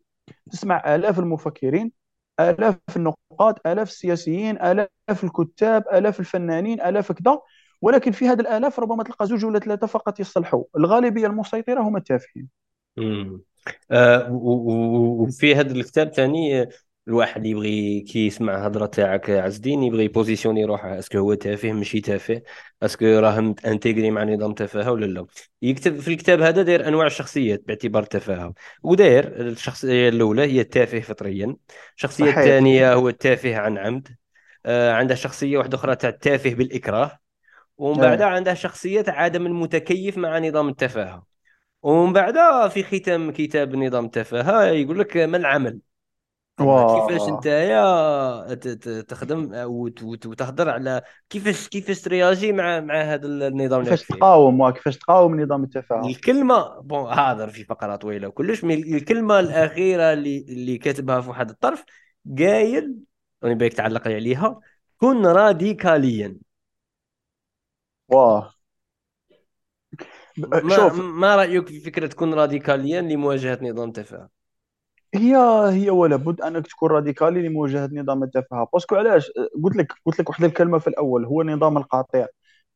تسمع 0.51 0.95
آلاف 0.95 1.19
المفكرين 1.19 1.91
آلاف 2.39 2.77
النقاد 2.95 3.55
آلاف 3.65 3.89
السياسيين 3.89 4.61
آلاف 4.61 5.23
الكتاب 5.23 5.83
آلاف 5.93 6.19
الفنانين 6.19 6.81
آلاف 6.81 7.11
كذا. 7.11 7.39
ولكن 7.81 8.11
في 8.11 8.27
هذه 8.27 8.39
الآلاف 8.39 8.79
ربما 8.79 9.03
تلقى 9.03 9.27
زوج 9.27 9.45
ولا 9.45 9.59
ثلاثة 9.59 9.87
فقط 9.87 10.19
يصلحوا. 10.19 10.63
الغالبية 10.77 11.27
المسيطرة 11.27 11.81
هم 11.81 11.97
التافهين. 11.97 12.49
آه 13.91 14.31
وفي 14.31 15.55
هذا 15.55 15.71
الكتاب 15.71 16.13
ثاني 16.13 16.67
الواحد 17.07 17.45
يبغي 17.45 18.01
كي 18.01 18.27
يسمع 18.27 18.57
الهضرة 18.57 18.85
تاعك 18.85 19.29
عز 19.29 19.55
الدين 19.55 19.83
يبغي 19.83 20.05
ي 20.05 20.10
positionner 20.10 20.65
روحه. 20.65 20.99
est-ce 20.99 21.11
que 21.11 21.17
هو 21.17 21.33
تافه 21.33 21.71
ماشي 21.71 22.01
تافه؟ 22.01 22.41
est-ce 22.83 22.98
que 22.98 23.05
راه 23.05 23.55
intégré 23.65 24.11
مع 24.11 24.23
نظام 24.23 24.53
تفاهة 24.53 24.91
ولا 24.91 25.05
لا؟ 25.05 25.25
يكتب 25.61 25.99
في 25.99 26.07
الكتاب 26.07 26.41
هذا 26.41 26.61
داير 26.61 26.87
أنواع 26.87 27.07
الشخصيات 27.07 27.63
باعتبار 27.67 28.03
التفاهه 28.03 28.53
وداير 28.83 29.41
الشخصية 29.41 30.09
الأولى 30.09 30.41
هي 30.41 30.61
التافه 30.61 30.99
فطريا. 30.99 31.55
الشخصية 31.95 32.25
صحيح. 32.25 32.37
الثانية 32.37 32.93
هو 32.93 33.09
التافه 33.09 33.55
عن 33.55 33.77
عمد. 33.77 34.07
آه 34.65 34.91
عنده 34.91 35.15
شخصية 35.15 35.57
واحدة 35.57 35.77
أخرى 35.77 35.95
تاع 35.95 36.09
التافه 36.09 36.53
بالإكراه. 36.53 37.19
ومن 37.77 38.01
بعدها 38.01 38.27
عنده 38.27 38.53
شخصية 38.53 39.05
عدم 39.07 39.45
المتكيف 39.45 40.17
مع 40.17 40.39
نظام 40.39 40.69
التفاهة. 40.69 41.25
ومن 41.81 42.13
بعد 42.13 42.69
في 42.71 42.83
ختام 42.83 43.31
كتاب 43.31 43.75
نظام 43.75 44.05
التفاهه 44.05 44.63
يقول 44.63 44.99
لك 44.99 45.17
ما 45.17 45.37
العمل؟ 45.37 45.79
كيفاش 46.57 47.29
نتايا 47.29 48.53
تخدم 49.01 49.51
وتهضر 50.03 50.69
على 50.69 51.01
كيفاش 51.29 51.67
كيفاش 51.67 52.01
ترياجي 52.01 52.51
مع 52.51 52.79
مع 52.79 53.01
هذا 53.01 53.27
النظام 53.27 53.83
كيفاش 53.83 54.03
تقاوم 54.07 54.61
وكيفاش 54.61 54.97
تقاوم 54.97 55.41
نظام 55.41 55.63
التفاهم 55.63 56.09
الكلمة 56.09 56.79
بون 56.79 57.13
هذا 57.13 57.47
في 57.47 57.63
فقره 57.63 57.95
طويلة 57.95 58.27
وكلش 58.27 58.63
من 58.63 58.95
الكلمة 58.95 59.39
الأخيرة 59.39 60.13
اللي 60.13 60.45
اللي 60.49 60.77
كاتبها 60.77 61.21
في 61.21 61.29
واحد 61.29 61.49
الطرف 61.49 61.85
قايل 62.39 62.95
راني 63.43 63.55
بالك 63.55 63.73
تعلق 63.73 64.07
عليها 64.07 64.59
كن 64.97 65.25
راديكاليا. 65.25 66.37
واه 68.07 68.53
شوف. 70.75 70.99
ما 70.99 71.35
رأيك 71.35 71.67
في 71.67 71.79
فكرة 71.79 72.07
تكون 72.07 72.33
راديكاليا 72.33 73.01
لمواجهة 73.01 73.59
نظام 73.61 73.87
التفاهة 73.89 74.29
هي 75.13 75.35
هي 75.69 75.89
ولا 75.89 76.15
بد 76.15 76.41
أنك 76.41 76.67
تكون 76.67 76.91
راديكالي 76.91 77.47
لمواجهة 77.47 77.89
نظام 77.93 78.23
التفاهه 78.23 78.67
parce 78.73 78.87
que 78.87 78.95
علاش؟ 78.95 79.31
قلت 79.63 79.75
لك 79.75 79.93
قلت 80.05 80.19
لك 80.19 80.29
واحد 80.29 80.43
الكلمة 80.43 80.77
في 80.79 80.87
الأول 80.87 81.25
هو 81.25 81.43
نظام 81.43 81.77
القطيع. 81.77 82.25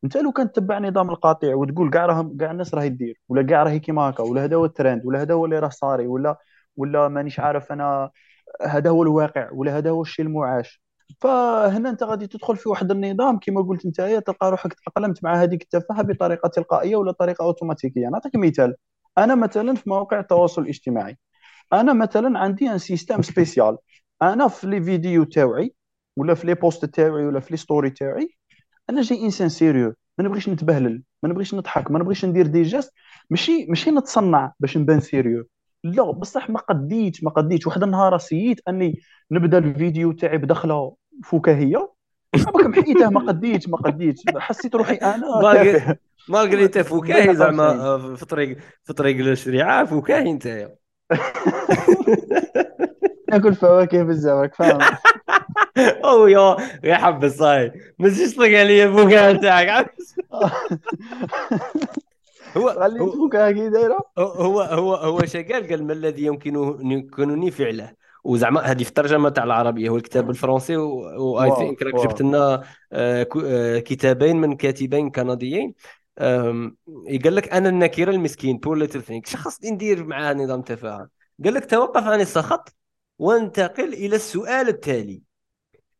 أنت 0.04 0.16
لو 0.16 0.32
كان 0.32 0.52
تتبع 0.52 0.78
نظام 0.78 1.10
القطيع 1.10 1.54
وتقول 1.54 1.90
كاع 1.90 2.06
راه 2.06 2.30
كاع 2.40 2.50
الناس 2.50 2.74
راهي 2.74 2.88
دير 2.88 3.20
ولا 3.28 3.42
كاع 3.42 3.62
راهي 3.62 3.78
كيما 3.78 4.10
هكا 4.10 4.22
ولا 4.22 4.44
هذا 4.44 4.56
هو 4.56 4.64
الترند 4.64 5.06
ولا 5.06 5.22
هذا 5.22 5.34
هو 5.34 5.44
اللي 5.44 5.58
راه 5.58 5.68
صاري 5.68 6.06
ولا 6.06 6.38
ولا 6.76 7.08
مانيش 7.08 7.40
عارف 7.40 7.72
أنا 7.72 8.10
هذا 8.62 8.90
هو 8.90 9.02
الواقع 9.02 9.50
ولا 9.52 9.78
هذا 9.78 9.90
هو 9.90 10.02
الشيء 10.02 10.26
المعاش. 10.26 10.82
فهنا 11.20 11.90
أنت 11.90 12.02
غادي 12.02 12.26
تدخل 12.26 12.56
في 12.56 12.68
واحد 12.68 12.90
النظام 12.90 13.38
كما 13.38 13.62
قلت 13.62 13.84
أنت 13.86 14.00
تلقى 14.26 14.50
روحك 14.50 14.74
تاقلمت 14.74 15.24
مع 15.24 15.42
هذيك 15.42 15.62
التفاهة 15.62 16.02
بطريقة 16.02 16.48
تلقائية 16.48 16.96
ولا 16.96 17.12
طريقة 17.12 17.44
أوتوماتيكية. 17.44 18.08
نعطيك 18.08 18.36
مثال. 18.36 18.74
أنا 19.18 19.34
مثلا 19.34 19.74
في 19.74 19.90
مواقع 19.90 20.20
التواصل 20.20 20.62
الاجتماعي. 20.62 21.18
أنا 21.72 21.92
مثلا 21.92 22.38
عندي 22.38 22.70
un 22.70 22.78
système 22.78 23.22
spécial 23.22 23.78
أنا 24.22 24.48
في 24.48 24.66
les 24.66 24.82
vidéos 24.82 25.24
تاوعي 25.24 25.74
ولا 26.16 26.34
في 26.34 26.46
les 26.46 26.54
posts 26.54 26.84
تاوعي 26.84 27.24
ولا 27.26 27.40
في 27.40 27.50
les 27.50 27.56
stories 27.56 27.90
تاوعي 27.90 28.30
أنا 28.90 29.02
جاي 29.02 29.22
إنسان 29.24 29.48
sérieux 29.48 29.94
ما 30.18 30.24
نبغيش 30.24 30.48
نتبهلل 30.48 31.02
ما 31.22 31.28
نبغيش 31.28 31.54
نضحك 31.54 31.90
ما 31.90 31.98
نبغيش 31.98 32.24
ندير 32.24 32.46
des 32.46 32.62
gestes 32.62 32.92
ماشي 33.30 33.66
ماشي 33.68 33.90
نتصنع 33.90 34.52
باش 34.60 34.78
نبان 34.78 35.00
sérieux 35.00 35.46
لا 35.84 36.10
بصح 36.10 36.50
ما 36.50 36.58
قديتش 36.60 37.24
ما 37.24 37.30
قديتش 37.30 37.66
واحد 37.66 37.82
النهار 37.82 38.18
سييت 38.18 38.60
أني 38.68 39.00
نبدا 39.30 39.58
الفيديو 39.58 40.12
تاعي 40.12 40.38
بدخله 40.38 40.96
فكاهيه 41.24 41.92
باك 42.54 42.66
محيته 42.66 43.10
ما 43.10 43.20
قديتش 43.20 43.68
ما 43.68 43.76
قديتش 43.78 44.24
حسيت 44.36 44.74
روحي 44.74 44.94
أنا 44.96 45.26
مالغري 46.28 46.68
فكاهي 46.68 47.34
زعما 47.36 47.74
في 48.16 48.26
طريق 48.26 48.58
في 48.84 48.92
طريق 48.92 49.26
الشريعة 49.26 49.84
فكاهي 49.84 50.30
أنت. 50.30 50.77
ناكل 53.30 53.54
فواكه 53.54 54.02
بزاف 54.02 54.34
راك 54.34 54.54
فاهم؟ 54.54 54.78
أو 56.04 56.26
يا 56.26 56.56
يا 56.84 56.94
حب 56.94 57.28
صاي 57.28 57.72
ما 57.98 58.08
تجيش 58.08 58.36
طلق 58.36 58.44
عليا 58.44 58.84
الفكاهه 58.84 59.32
تاعك 59.32 59.94
هو 62.56 62.68
خلي 62.68 63.54
كي 63.54 63.68
دايره 63.68 63.98
هو 64.18 64.60
هو 64.60 64.94
هو 64.94 65.24
شقال 65.24 65.68
قال 65.68 65.84
ما 65.84 65.92
الذي 65.92 66.24
يمكن 66.24 66.54
يمكنني 66.80 67.50
فعله؟ 67.50 67.92
وزعما 68.24 68.60
هذه 68.60 68.82
في 68.82 68.88
الترجمة 68.88 69.28
تاع 69.28 69.44
العربية 69.44 69.88
هو 69.88 69.96
الكتاب 69.96 70.30
الفرنسي 70.30 70.76
واي 70.76 71.56
ثينك 71.56 71.82
راك 71.82 71.94
جبت 71.94 72.22
لنا 72.22 72.62
آه، 72.92 73.26
آه، 73.44 73.78
كتابين 73.78 74.36
من 74.36 74.56
كاتبين 74.56 75.10
كنديين. 75.10 75.74
قال 76.18 77.34
لك 77.34 77.52
أنا 77.52 77.68
النكيره 77.68 78.10
المسكين 78.10 78.58
بور 78.58 78.76
ليتل 78.78 79.02
ثينك 79.02 79.26
شخص 79.26 79.64
ندير 79.64 80.04
معاه 80.04 80.34
نظام 80.34 80.62
تفاهم. 80.62 81.08
قال 81.44 81.54
لك 81.54 81.70
توقف 81.70 82.04
عن 82.04 82.20
السخط 82.20 82.74
وانتقل 83.18 83.92
إلى 83.92 84.16
السؤال 84.16 84.68
التالي. 84.68 85.22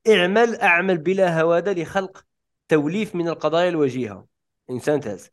اعمل 0.09 0.57
أعمل 0.57 0.99
بلا 0.99 1.41
هوادة 1.41 1.73
لخلق 1.73 2.25
توليف 2.69 3.14
من 3.14 3.29
القضايا 3.29 3.69
الوجيهة. 3.69 4.27
انسان 4.71 5.01
تاز 5.01 5.31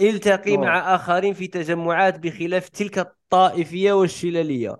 التقي 0.00 0.56
أوه. 0.56 0.64
مع 0.64 0.94
آخرين 0.94 1.34
في 1.34 1.46
تجمعات 1.46 2.18
بخلاف 2.18 2.68
تلك 2.68 2.98
الطائفية 2.98 3.92
والشلاليه 3.92 4.76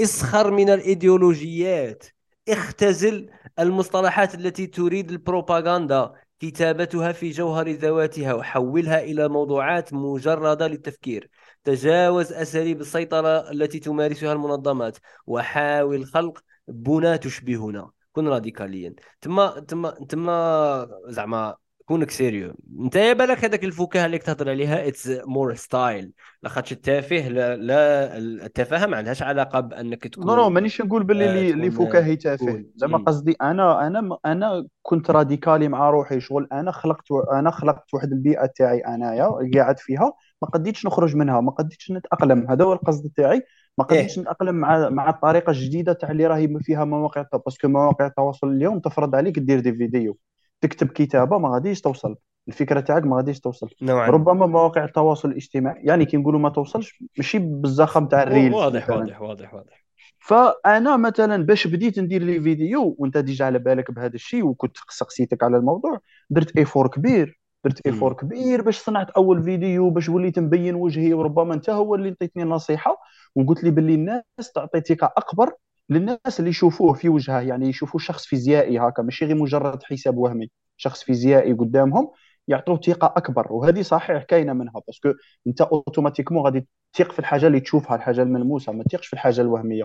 اسخر 0.00 0.50
من 0.50 0.70
الإيديولوجيات. 0.70 2.04
اختزل 2.48 3.30
المصطلحات 3.58 4.34
التي 4.34 4.66
تريد 4.66 5.10
البروباغندا. 5.10 6.12
كتابتها 6.40 7.12
في 7.12 7.30
جوهر 7.30 7.70
ذواتها 7.70 8.34
وحولها 8.34 9.00
إلى 9.02 9.28
موضوعات 9.28 9.94
مجردة 9.94 10.66
للتفكير. 10.66 11.30
تجاوز 11.64 12.32
أساليب 12.32 12.80
السيطرة 12.80 13.50
التي 13.50 13.78
تمارسها 13.78 14.32
المنظمات 14.32 14.98
وحاول 15.26 16.06
خلق 16.06 16.38
بنى 16.68 17.18
تشبهنا. 17.18 17.90
كن 18.12 18.28
راديكاليا. 18.28 18.94
تما 19.20 19.60
تما 19.60 19.90
تما 19.90 20.88
زعما 21.06 21.56
كونك 21.90 22.10
sérieux. 22.10 22.54
انت 22.80 22.96
يا 22.96 23.12
بالك 23.12 23.44
هذاك 23.44 23.64
الفكاهه 23.64 24.06
اللي 24.06 24.18
تهضر 24.18 24.50
عليها 24.50 24.88
c'est 24.88 25.10
mon 25.26 25.54
style 25.54 26.12
لاخاطش 26.42 26.72
التافه 26.72 27.28
لا, 27.28 27.56
لا 27.56 28.18
التفاهة 28.18 28.86
ما 28.86 28.96
عندهاش 28.96 29.22
علاقة 29.22 29.60
بأنك 29.60 30.06
تكون 30.06 30.26
non 30.26 30.36
non 30.36 30.50
مانيش 30.50 30.80
نقول 30.80 31.04
باللي 31.04 31.50
اللي 31.50 31.70
فكاهي 31.70 32.16
تافه. 32.16 32.64
زعما 32.76 32.98
قصدي 32.98 33.36
أنا 33.42 33.86
أنا 33.86 34.18
أنا 34.26 34.66
كنت 34.82 35.10
راديكالي 35.10 35.68
مع 35.68 35.90
روحي 35.90 36.20
شغل 36.20 36.48
أنا 36.52 36.72
خلقت 36.72 37.12
أنا 37.32 37.50
خلقت 37.50 37.94
واحد 37.94 38.12
البيئة 38.12 38.46
تاعي 38.46 38.80
أنايا 38.80 39.50
قاعد 39.54 39.78
فيها. 39.78 40.12
ما 40.42 40.48
قديتش 40.48 40.86
نخرج 40.86 41.16
منها 41.16 41.40
ما 41.40 41.50
قديتش 41.50 41.90
نتأقلم. 41.90 42.50
هذا 42.50 42.64
هو 42.64 42.72
القصد 42.72 43.10
تاعي. 43.16 43.42
ما 43.78 43.84
قدرتش 43.84 44.18
إيه؟ 44.18 44.22
نتأقلم 44.22 44.54
مع 44.54 44.88
مع 44.88 45.10
الطريقة 45.10 45.50
الجديدة 45.50 45.92
تاع 45.92 46.10
اللي 46.10 46.26
راهي 46.26 46.58
فيها 46.60 46.84
مواقع 46.84 47.26
parce 47.46 47.60
que 47.60 47.68
مواقع 47.68 48.06
التواصل 48.06 48.48
اليوم 48.48 48.78
تفرض 48.78 49.14
عليك 49.14 49.38
دير 49.38 49.60
des 49.60 49.72
vidéos. 49.72 50.18
تكتب 50.60 50.88
كتابة 50.88 51.38
ما 51.38 51.48
غاديش 51.48 51.80
توصل 51.80 52.16
الفكرة 52.48 52.80
تاعك 52.80 53.04
ما 53.04 53.16
غاديش 53.16 53.40
توصل. 53.40 53.68
نوعا. 53.82 54.10
ربما 54.10 54.46
مواقع 54.46 54.84
التواصل 54.84 55.28
الاجتماعي 55.30 55.82
يعني 55.84 56.04
كي 56.04 56.16
نقولوا 56.16 56.40
ما 56.40 56.48
توصلش 56.48 57.02
ماشي 57.18 57.38
بالزخم 57.38 58.06
تاع 58.06 58.22
ال 58.22 58.28
reel 58.28 58.54
واضح 58.54 58.90
واضح 58.90 59.22
واضح 59.22 59.54
واضح. 59.54 59.84
فأنا 60.18 60.96
مثلا 60.96 61.44
باش 61.44 61.66
بديت 61.66 61.98
ندير 61.98 62.22
les 62.22 62.40
vidéos 62.40 62.96
وأنت 62.98 63.18
déjà 63.18 63.44
على 63.44 63.58
بالك 63.58 63.90
بهذا 63.90 64.14
الشيء 64.14 64.46
وكنت 64.46 64.76
سقسيتك 64.88 65.42
على 65.42 65.56
الموضوع 65.56 65.98
درت 66.30 66.56
effort 66.56 66.88
كبير 66.88 67.40
درت 67.64 67.86
effort 67.86 68.12
كبير 68.12 68.62
باش 68.62 68.78
صنعت 68.78 69.10
أول 69.10 69.42
فيديو 69.42 69.90
باش 69.90 70.08
وليت 70.08 70.38
نبين 70.38 70.74
وجهي 70.74 71.14
وربما 71.14 71.54
أنت 71.54 71.70
هو 71.70 71.94
اللي 71.94 72.08
عطيتني 72.10 72.44
نصيحة 72.44 72.96
وقلت 73.34 73.64
لي 73.64 73.70
باللي 73.70 73.94
الناس 73.94 74.52
تعطي 74.54 74.80
ثقة 74.80 75.12
أكبر 75.16 75.52
للناس 75.90 76.38
اللي 76.40 76.50
يشوفوه 76.50 76.92
في 76.94 77.08
وجهه 77.08 77.40
يعني 77.40 77.68
يشوفوا 77.68 78.00
شخص 78.00 78.26
فيزيائي 78.26 78.78
هكا 78.78 79.02
ماشي 79.02 79.24
غير 79.24 79.36
مجرد 79.36 79.82
حساب 79.82 80.16
وهمي. 80.16 80.50
شخص 80.76 81.02
فيزيائي 81.04 81.52
قدامهم 81.52 82.10
يعطوه 82.48 82.80
ثقة 82.80 83.14
أكبر 83.16 83.52
وهذه 83.52 83.82
صحيح 83.82 84.22
كاينة 84.22 84.52
منها 84.52 84.72
parce 84.86 85.02
que 85.02 85.12
أنت 85.46 85.60
automatiquement 85.60 86.44
غادي 86.44 86.68
تثق 86.92 87.12
في 87.12 87.18
الحاجة 87.18 87.46
اللي 87.46 87.60
تشوفها 87.60 87.96
الحاجة 87.96 88.22
الملموسة 88.22 88.72
ما 88.72 88.84
تثقش 88.84 89.06
في 89.06 89.12
الحاجة 89.12 89.40
الوهمية. 89.40 89.84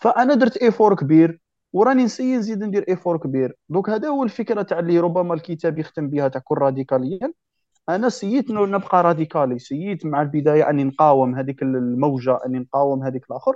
فأنا 0.00 0.34
درت 0.34 0.56
effort 0.56 0.96
كبير 0.96 1.40
وراني 1.72 2.04
نسيي 2.04 2.36
نزيد 2.36 2.64
ندير 2.64 2.84
effort 2.88 3.16
كبير. 3.18 3.56
donc 3.68 3.90
هذا 3.90 4.08
هو 4.08 4.24
الفكرة 4.24 4.62
تاع 4.62 4.78
اللي 4.78 4.98
ربما 5.00 5.34
الكتاب 5.34 5.78
يختم 5.78 6.08
بها 6.10 6.28
تاع 6.28 6.40
كل 6.44 6.54
راديكاليا 6.58 7.32
أنا 7.88 8.08
سييت 8.08 8.50
نبقى 8.50 9.02
راديكالي 9.02 9.58
سييت 9.58 10.06
مع 10.06 10.22
البداية 10.22 10.70
أني 10.70 10.84
نقاوم 10.84 11.34
هذيك 11.34 11.62
الموجة 11.62 12.38
أني 12.46 12.58
نقاوم 12.58 13.04
هذيك 13.04 13.24
الآخر. 13.30 13.54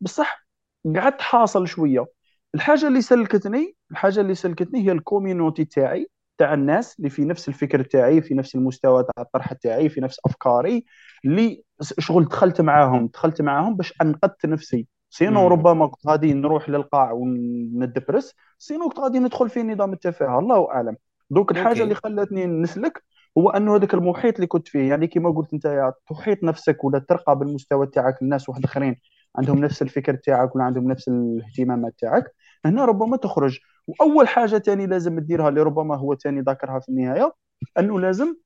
بصح 0.00 0.45
قعدت 0.94 1.22
حاصل 1.22 1.68
شوية. 1.68 2.06
الحاجة 2.54 2.88
اللي 2.88 3.02
سلكتني 3.02 3.76
الحاجة 3.90 4.20
اللي 4.20 4.34
سلكتني 4.34 4.86
هي 4.86 4.92
ال 4.92 4.99
community 4.99 5.64
تاعي 5.64 6.06
تاع 6.38 6.54
الناس 6.54 6.98
اللي 6.98 7.10
في 7.10 7.24
نفس 7.24 7.48
الفكر 7.48 7.82
تاعي 7.82 8.22
في 8.22 8.34
نفس 8.34 8.54
المستوى 8.54 9.02
تاع 9.04 9.22
الطرح 9.24 9.52
تاعي 9.52 9.88
في 9.88 10.00
نفس 10.00 10.20
أفكاري 10.26 10.84
اللي 11.24 11.62
شغل 11.98 12.24
دخلت 12.24 12.60
معاهم 12.60 13.06
دخلت 13.06 13.42
معاهم 13.42 13.76
باش 13.76 13.94
أنقذت 14.02 14.46
نفسي. 14.46 14.86
sinon 15.10 15.48
ربما 15.48 15.86
كنت 15.86 16.06
غادي 16.06 16.34
نروح 16.34 16.68
للقاع 16.68 17.12
وندبرس 17.12 18.34
sinon 18.58 18.88
كنت 18.88 18.98
غادي 19.00 19.18
ندخل 19.18 19.48
في 19.50 19.62
نظام 19.62 19.92
التفاهه 19.92 20.38
الله 20.38 20.70
أعلم. 20.70 20.96
donc 21.30 21.50
الحاجة 21.50 21.82
اللي 21.82 21.94
خلتني 21.94 22.46
نسلك 22.46 23.02
هو 23.38 23.50
أنه 23.50 23.76
هذاك 23.76 23.94
المحيط 23.94 24.34
اللي 24.34 24.46
كنت 24.46 24.68
فيه 24.68 24.88
يعني 24.88 25.06
كما 25.06 25.30
قلت 25.30 25.52
أنت 25.52 25.92
تحيط 26.10 26.44
نفسك 26.44 26.84
ولا 26.84 26.98
ترقى 26.98 27.38
بالمستوى 27.38 27.86
تاعك 27.86 28.22
الناس 28.22 28.48
واحد 28.48 28.64
آخرين 28.64 28.96
عندهم 29.38 29.58
نفس 29.58 29.82
الفكر 29.82 30.14
تاعك 30.14 30.56
ولا 30.56 30.64
عندهم 30.64 30.88
نفس 30.88 31.08
الاهتمامات 31.08 31.94
تاعك 31.98 32.34
هنا 32.64 32.84
ربما 32.84 33.16
تخرج. 33.16 33.58
وأول 33.86 34.28
حاجة 34.28 34.58
ثاني 34.58 34.86
لازم 34.86 35.18
تديرها 35.20 35.48
اللي 35.48 35.62
ربما 35.62 35.96
هو 35.96 36.14
ثاني 36.14 36.40
ذكرها 36.40 36.80
في 36.80 36.88
النهاية 36.88 37.32
أنه 37.78 38.00
لازم 38.00 38.36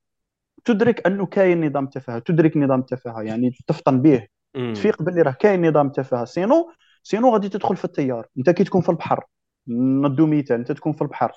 تدرك 0.65 1.07
أنه 1.07 1.25
كاين 1.25 1.65
نظام 1.67 1.87
تفاهة 1.87 2.19
تدرك 2.19 2.57
نظام 2.57 2.81
تفاهة 2.81 3.21
يعني 3.21 3.51
تفطن 3.67 4.01
به. 4.01 4.27
تفيق 4.73 5.01
باللي 5.01 5.21
راه 5.21 5.31
كاين 5.31 5.69
نظام 5.69 5.89
تفاهة. 5.89 6.25
sinon 6.25 6.71
sinon 7.03 7.33
غادي 7.33 7.49
تدخل 7.49 7.75
في 7.75 7.85
التيار. 7.85 8.27
أنت 8.37 8.49
كي 8.49 8.63
تكون 8.63 8.81
في 8.81 8.89
البحر 8.89 9.23
ندو 9.67 10.27
مثال 10.27 10.55
أنت 10.57 10.71
تكون 10.71 10.93
في 10.93 11.01
البحر 11.01 11.31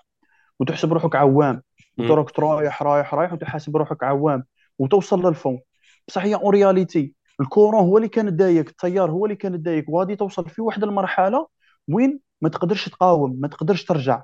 وتحسب 0.61 0.93
روحك 0.93 1.17
عوام. 1.17 1.63
وتراك 1.99 2.39
رايح 2.39 2.83
رايح 2.83 3.15
رايح 3.15 3.33
وتحاسب 3.33 3.77
روحك 3.77 4.05
عوام 4.05 4.45
وتوصل 4.79 5.27
لل 5.27 5.38
fond 5.38 5.61
بصح 6.09 6.25
هي 6.25 6.35
en 6.35 6.53
réalité 6.55 7.15
ال 7.41 7.46
courant 7.46 7.81
هو 7.81 7.97
اللي 7.97 8.09
كان 8.09 8.37
دايك 8.37 8.69
التيار 8.71 9.11
هو 9.11 9.25
اللي 9.27 9.37
كان 9.37 9.63
دايك 9.63 9.89
وغادي 9.89 10.17
توصل 10.17 10.49
في 10.49 10.63
واحد 10.63 10.83
المرحلة 10.83 11.47
وين 11.89 12.21
ما 12.43 12.49
تقدرش 12.49 12.89
تقاوم 12.89 13.37
ما 13.41 13.49
تقدرش 13.49 13.85
ترجع. 13.85 14.23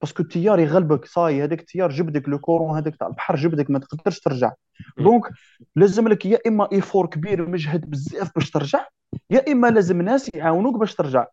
parce 0.00 0.14
que 0.14 0.22
التيار 0.22 0.58
يغلبك 0.60 1.04
صاي 1.04 1.44
هذاك 1.44 1.60
التيار 1.60 1.90
جبدك 1.90 2.28
le 2.28 2.38
courant 2.38 2.76
هذاك 2.76 2.96
تاع 2.96 3.06
البحر 3.06 3.36
جبدك 3.36 3.70
ما 3.70 3.78
تقدرش 3.78 4.20
ترجع. 4.20 4.52
donc 4.98 5.22
لازم 5.76 6.08
لك 6.08 6.26
يا 6.26 6.38
إما 6.46 6.68
effort 6.72 7.06
كبير 7.06 7.48
مجهد 7.48 7.90
بزاف 7.90 8.30
باش 8.34 8.50
ترجع 8.50 8.86
يا 9.30 9.52
إما 9.52 9.66
لازم 9.68 10.02
ناس 10.02 10.30
يعاونوك 10.34 10.76
باش 10.76 10.94
ترجع. 10.94 11.26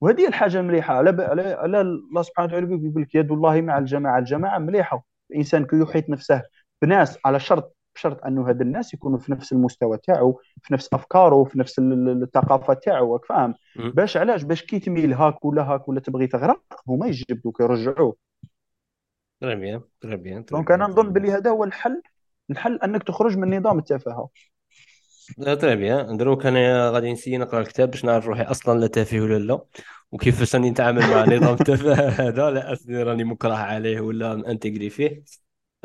وهذه 0.00 0.28
الحاجة 0.28 0.60
المليحة 0.60 0.94
على 0.94 1.10
على 1.24 1.42
على 1.42 1.80
الله 1.80 2.22
سبحانه 2.22 2.48
وتعالى 2.48 2.74
يقول 2.74 3.02
لك 3.02 3.14
يد 3.14 3.32
الله 3.32 3.60
مع 3.60 3.78
الجماعة 3.78 4.18
الجماعة 4.18 4.58
مليحة. 4.58 5.04
الإنسان 5.30 5.64
كي 5.66 5.80
يحيط 5.80 6.08
نفسه 6.10 6.42
بناس 6.82 7.18
على 7.24 7.40
شرط 7.40 7.75
بشرط 7.96 8.24
أنه 8.24 8.48
هاد 8.48 8.60
الناس 8.60 8.94
يكونوا 8.94 9.18
في 9.18 9.32
نفس 9.32 9.52
المستوى 9.52 9.98
تاعو 9.98 10.40
في 10.62 10.74
نفس 10.74 10.88
أفكاره 10.92 11.44
في 11.44 11.58
نفس 11.58 11.78
الثقافة 11.78 12.74
تاعو 12.74 13.12
راك 13.12 13.24
فاهم؟ 13.24 13.54
باش 13.76 14.16
علاش؟ 14.16 14.42
باش 14.42 14.62
كي 14.62 14.78
تميل 14.78 15.12
هاك 15.12 15.44
ولا 15.44 15.62
هاك 15.62 15.88
ولا 15.88 16.00
تبغي 16.00 16.26
تغرق 16.26 16.62
هما 16.88 17.06
يجبدوك 17.06 17.60
يرجعوه 17.60 18.16
très 19.40 19.56
bien 19.56 19.80
très 20.00 20.16
bien 20.16 20.44
donc 20.44 20.70
أنا 20.70 20.86
نظن 20.86 21.12
بلي 21.12 21.32
هذا 21.32 21.50
هو 21.50 21.64
الحل 21.64 22.02
الحل 22.50 22.78
أنك 22.84 23.02
تخرج 23.02 23.36
من 23.36 23.58
نظام 23.58 23.78
التفاهة. 23.78 24.28
لا 25.38 25.54
très 25.54 25.76
bien 25.76 26.16
دروك 26.16 26.46
أنا 26.46 26.90
غادي 26.90 27.12
نسي 27.12 27.36
نقرأ 27.38 27.60
الكتاب 27.60 27.90
باش 27.90 28.04
نعرف 28.04 28.26
روحي 28.26 28.42
أصلا 28.42 28.80
لا 28.80 28.86
تافه 28.86 29.20
ولا 29.20 29.38
لا. 29.38 29.60
وكيفاش 30.12 30.54
راني 30.54 30.70
نتعامل 30.70 31.00
مع 31.00 31.24
نظام 31.24 31.54
التفاهة 31.54 32.28
هذا؟ 32.28 32.50
لا 32.50 32.72
اصلي 32.72 33.02
راني 33.02 33.24
مكره 33.24 33.54
عليه 33.54 34.00
ولا 34.00 34.50
intégré 34.50 34.90
فيه. 34.90 35.22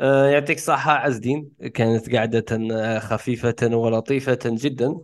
يعطيك 0.02 0.56
الصحة 0.56 0.92
عز 0.92 1.14
الدين 1.14 1.50
كانت 1.74 2.16
قعدة 2.16 2.98
خفيفة 2.98 3.76
ولطيفة 3.76 4.38
جدا. 4.44 4.96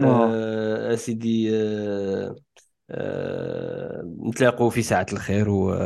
آه 0.00 0.94
سيدي 0.94 1.50
آه 1.56 2.36
آه 2.90 4.02
نتلاقوا 4.26 4.70
في 4.70 4.82
ساعة 4.82 5.06
الخير 5.12 5.50
و 5.50 5.76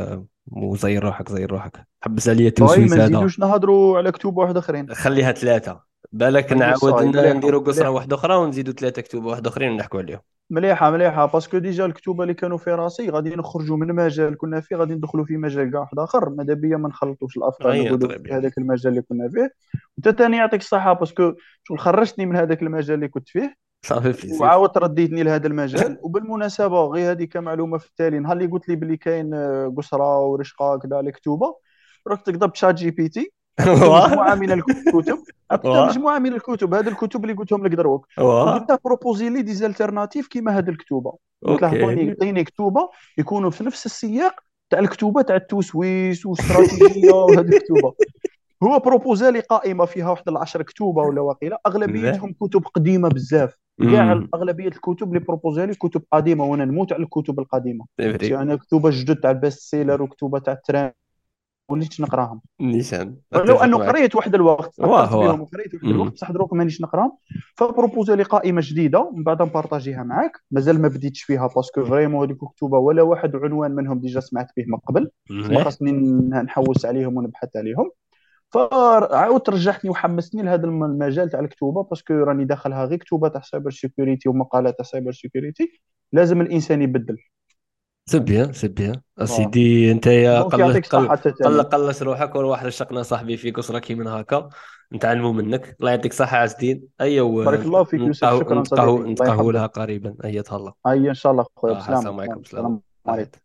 وزير 0.51 1.03
روحك 1.03 1.31
زير 1.31 1.51
روحك. 1.51 1.87
حبس 2.01 2.29
عليا 2.29 2.49
توسويس 2.49 2.89
طيب، 2.91 2.99
ما 2.99 3.05
نزيدوش 3.05 3.39
نهضروا 3.39 3.97
على 3.97 4.11
كتب 4.11 4.37
واحد 4.37 4.57
آخرين. 4.57 4.93
خليها 4.93 5.31
ثلاثة. 5.31 5.81
بالك 6.15 6.53
نعاود 6.53 7.03
نديروا 7.17 7.61
قصرة 7.61 7.89
واحدة 7.89 8.15
أخرى 8.15 8.35
ونزيدوا 8.35 8.73
ثلاثة 8.73 9.01
كتب 9.01 9.25
واحد 9.25 9.47
أخرين 9.47 9.71
ونحكوا 9.71 9.99
عليهم. 9.99 10.19
مليحة 10.49 10.91
مليحة 10.91 11.25
parce 11.25 11.45
que 11.45 11.57
déjà 11.57 11.85
الكتب 11.85 12.21
اللي 12.21 12.33
كانوا 12.33 12.57
في 12.57 12.71
راسي 12.71 13.09
غادي 13.09 13.35
نخرجوا 13.35 13.77
من 13.77 13.95
مجال 13.95 14.37
كنا 14.37 14.61
فيه 14.61 14.75
غادي 14.75 14.93
ندخلوا 14.93 15.25
في 15.25 15.37
مجال 15.37 15.71
كاع 15.71 15.79
واحد 15.79 15.99
آخر. 15.99 16.29
ماذا 16.29 16.53
بيا 16.53 16.77
ما 16.77 16.89
نخلطوش 16.89 17.37
الأفكار 17.37 17.71
أيوة، 17.71 17.85
نقولوا 17.85 18.07
طيب. 18.07 18.27
في 18.27 18.33
هذاك 18.33 18.57
المجال 18.57 18.91
اللي 18.91 19.01
كنا 19.01 19.29
فيه. 19.29 19.49
وانت 19.97 20.17
ثاني 20.17 20.37
يعطيك 20.37 20.61
الصحة 20.61 20.93
parce 20.93 21.18
que 21.18 21.33
شغل 21.63 21.79
خرجتني 21.79 22.25
من 22.25 22.35
هذاك 22.35 22.61
المجال 22.61 22.95
اللي 22.95 23.07
كنت 23.07 23.29
فيه. 23.29 23.55
صافي 23.85 24.37
وعاود 24.41 24.77
رديتني 24.77 25.23
لهذا 25.23 25.47
المجال. 25.47 25.97
وبالمناسبة 26.03 26.85
غير 26.85 27.11
هذه 27.11 27.23
كمعلومة 27.23 27.77
في 27.77 27.87
التالي 27.87 28.19
نهار 28.19 28.37
اللي 28.37 28.47
قلت 28.47 28.69
لي 28.69 28.75
بلي 28.75 28.97
كاين 28.97 29.33
آه، 29.33 29.73
قسرة 29.77 30.19
ورشقة 30.19 30.77
كذا 30.77 30.99
الكتوبه 30.99 31.55
رحت 32.07 32.25
تقدر 32.25 32.47
ب 32.47 32.75
ChatGPT. 32.75 33.31
مجموعة 33.59 34.35
من 34.35 34.51
الكتب 34.51 35.17
مجموعة 35.65 36.19
من 36.19 36.33
الكتب 36.33 36.73
هذه 36.73 36.87
الكتب 36.87 37.23
اللي 37.23 37.35
قلتهم 37.35 37.65
لك 37.65 37.71
دروك. 37.71 38.07
قلت 38.17 38.69
له 38.69 38.79
proposer 38.85 39.29
لي 39.29 39.41
des 39.41 39.58
alternatives 39.58 40.27
كيما 40.27 40.57
هذه 40.57 40.69
الكتوبة. 40.69 41.13
قلت 41.43 41.61
له 41.61 41.67
عطيني 42.11 42.43
كتوبة 42.43 42.89
يكونوا 43.17 43.49
في 43.49 43.63
نفس 43.63 43.85
السياق 43.85 44.39
تاع 44.69 44.79
الكتوبة 44.79 45.21
تاع 45.21 45.35
التوسويس 45.35 46.25
واستراتيجيه 46.25 47.11
وهذه 47.25 47.39
الكتوبة. 47.39 47.93
هو 48.63 48.79
proposa 48.79 49.31
لي 49.31 49.39
قائمة 49.39 49.85
فيها 49.85 50.09
واحد 50.09 50.29
العشر 50.29 50.61
كتوبة 50.61 51.01
ولا 51.03 51.21
واقيلا. 51.21 51.61
أغلبيتهم 51.67 52.33
كتب 52.41 52.63
قديمة 52.73 53.09
بزاف. 53.09 53.57
كاع 53.91 54.23
أغلبية 54.35 54.67
الكتب 54.67 55.07
اللي 55.07 55.19
proposa 55.19 55.65
لي 55.65 55.75
كتب 55.75 56.01
قديمة 56.11 56.45
وأنا 56.45 56.65
نموت 56.65 56.93
على 56.93 57.03
الكتب 57.03 57.39
القديمة. 57.39 57.85
يعني 58.31 58.57
كتب 58.57 58.87
جدد 58.87 59.15
تاع 59.15 59.31
ال 59.31 59.37
best 59.37 59.59
seller 59.59 60.01
وكتبه 60.01 60.39
تاع 60.39 60.53
التران 60.53 60.91
وليت 61.69 62.01
نقراهم. 62.01 62.41
نيشان 62.61 63.15
لو 63.33 63.55
أنه 63.55 63.77
قريت 63.77 64.15
واحد 64.15 64.35
الوقت 64.35 64.79
واه 64.79 65.05
قريت 65.53 65.73
واحد 65.73 65.85
الوقت 65.85 66.11
بصح 66.11 66.31
دروك 66.31 66.53
مانيش 66.53 66.81
نقراهم. 66.81 67.17
ف 67.57 67.64
proposa 67.64 68.15
لي 68.15 68.23
قائمه 68.23 68.61
جديده 68.63 69.11
من 69.15 69.23
بعد 69.23 69.41
نبارطاجيها 69.41 70.03
معاك. 70.03 70.31
مازال 70.51 70.81
ما 70.81 70.87
بديتش 70.87 71.23
فيها 71.23 71.49
parce 71.55 71.74
que 71.74 71.85
vraiment 71.85 72.25
هذيك 72.25 72.43
مكتوبه 72.43 72.77
ولا 72.77 73.01
واحد 73.01 73.35
عنوان 73.35 73.71
منهم 73.71 73.99
déjà 73.99 74.19
سمعت 74.19 74.47
به 74.57 74.65
من 74.67 74.77
قبل. 74.77 75.09
ما 75.29 75.63
خاصني 75.63 75.91
نحوس 76.43 76.85
عليهم 76.85 77.17
ونبحث 77.17 77.55
عليهم. 77.55 77.91
فعاودت 78.49 79.49
رجعتني 79.49 79.91
وحمستني 79.91 80.41
لهذا 80.41 80.65
المجال 80.65 81.29
تاع 81.29 81.39
الكتوبة 81.39 81.83
parce 81.83 82.02
que 82.02 82.13
راني 82.13 82.45
داخلها 82.45 82.85
غير 82.85 82.97
كتوبة 82.97 83.27
تاع 83.27 83.41
cyber 83.41 83.71
security 83.71 84.29
ومقالات 84.29 84.77
تاع 84.77 84.85
cyber 84.85 85.11
security 85.11 85.81
لازم 86.13 86.41
الإنسان 86.41 86.81
يبدل. 86.81 87.17
c'est 88.07 88.19
bien 88.19 88.53
c'est 88.53 88.67
bien 88.67 89.01
أسيدي 89.17 89.91
أنت 89.91 90.07
يا 90.07 90.41
قل 90.41 90.81
قل 91.43 91.63
قلص 91.63 92.01
روحك 92.01 92.35
واحد 92.35 92.65
رشقنا 92.65 93.03
صاحبي 93.03 93.37
في 93.37 93.51
قصره 93.51 93.79
كي 93.79 93.95
من 93.95 94.07
هكا 94.07 94.49
نتعلموا 94.93 95.33
منك. 95.33 95.75
الله 95.79 95.91
يعطيك 95.91 96.11
الصحه 96.11 96.37
عز 96.37 96.51
الدين 96.51 96.87
ايوا 97.01 97.45
بارك 97.45 97.59
الله 97.59 97.83
فيك 97.83 97.99
يوسف. 97.99 98.39
شكرا 98.39 98.61
نتقهو 99.05 99.51
لها 99.51 99.67
قريبا. 99.67 100.15
ايتها 100.25 100.57
الله 100.57 100.73
أي 100.87 101.09
إن 101.09 101.13
شاء 101.13 101.31
الله 101.31 101.45
خويا 101.55 101.77
السلام 101.77 102.19
عليكم. 102.19 102.39
السلام 102.39 102.81
عليكم. 103.07 103.39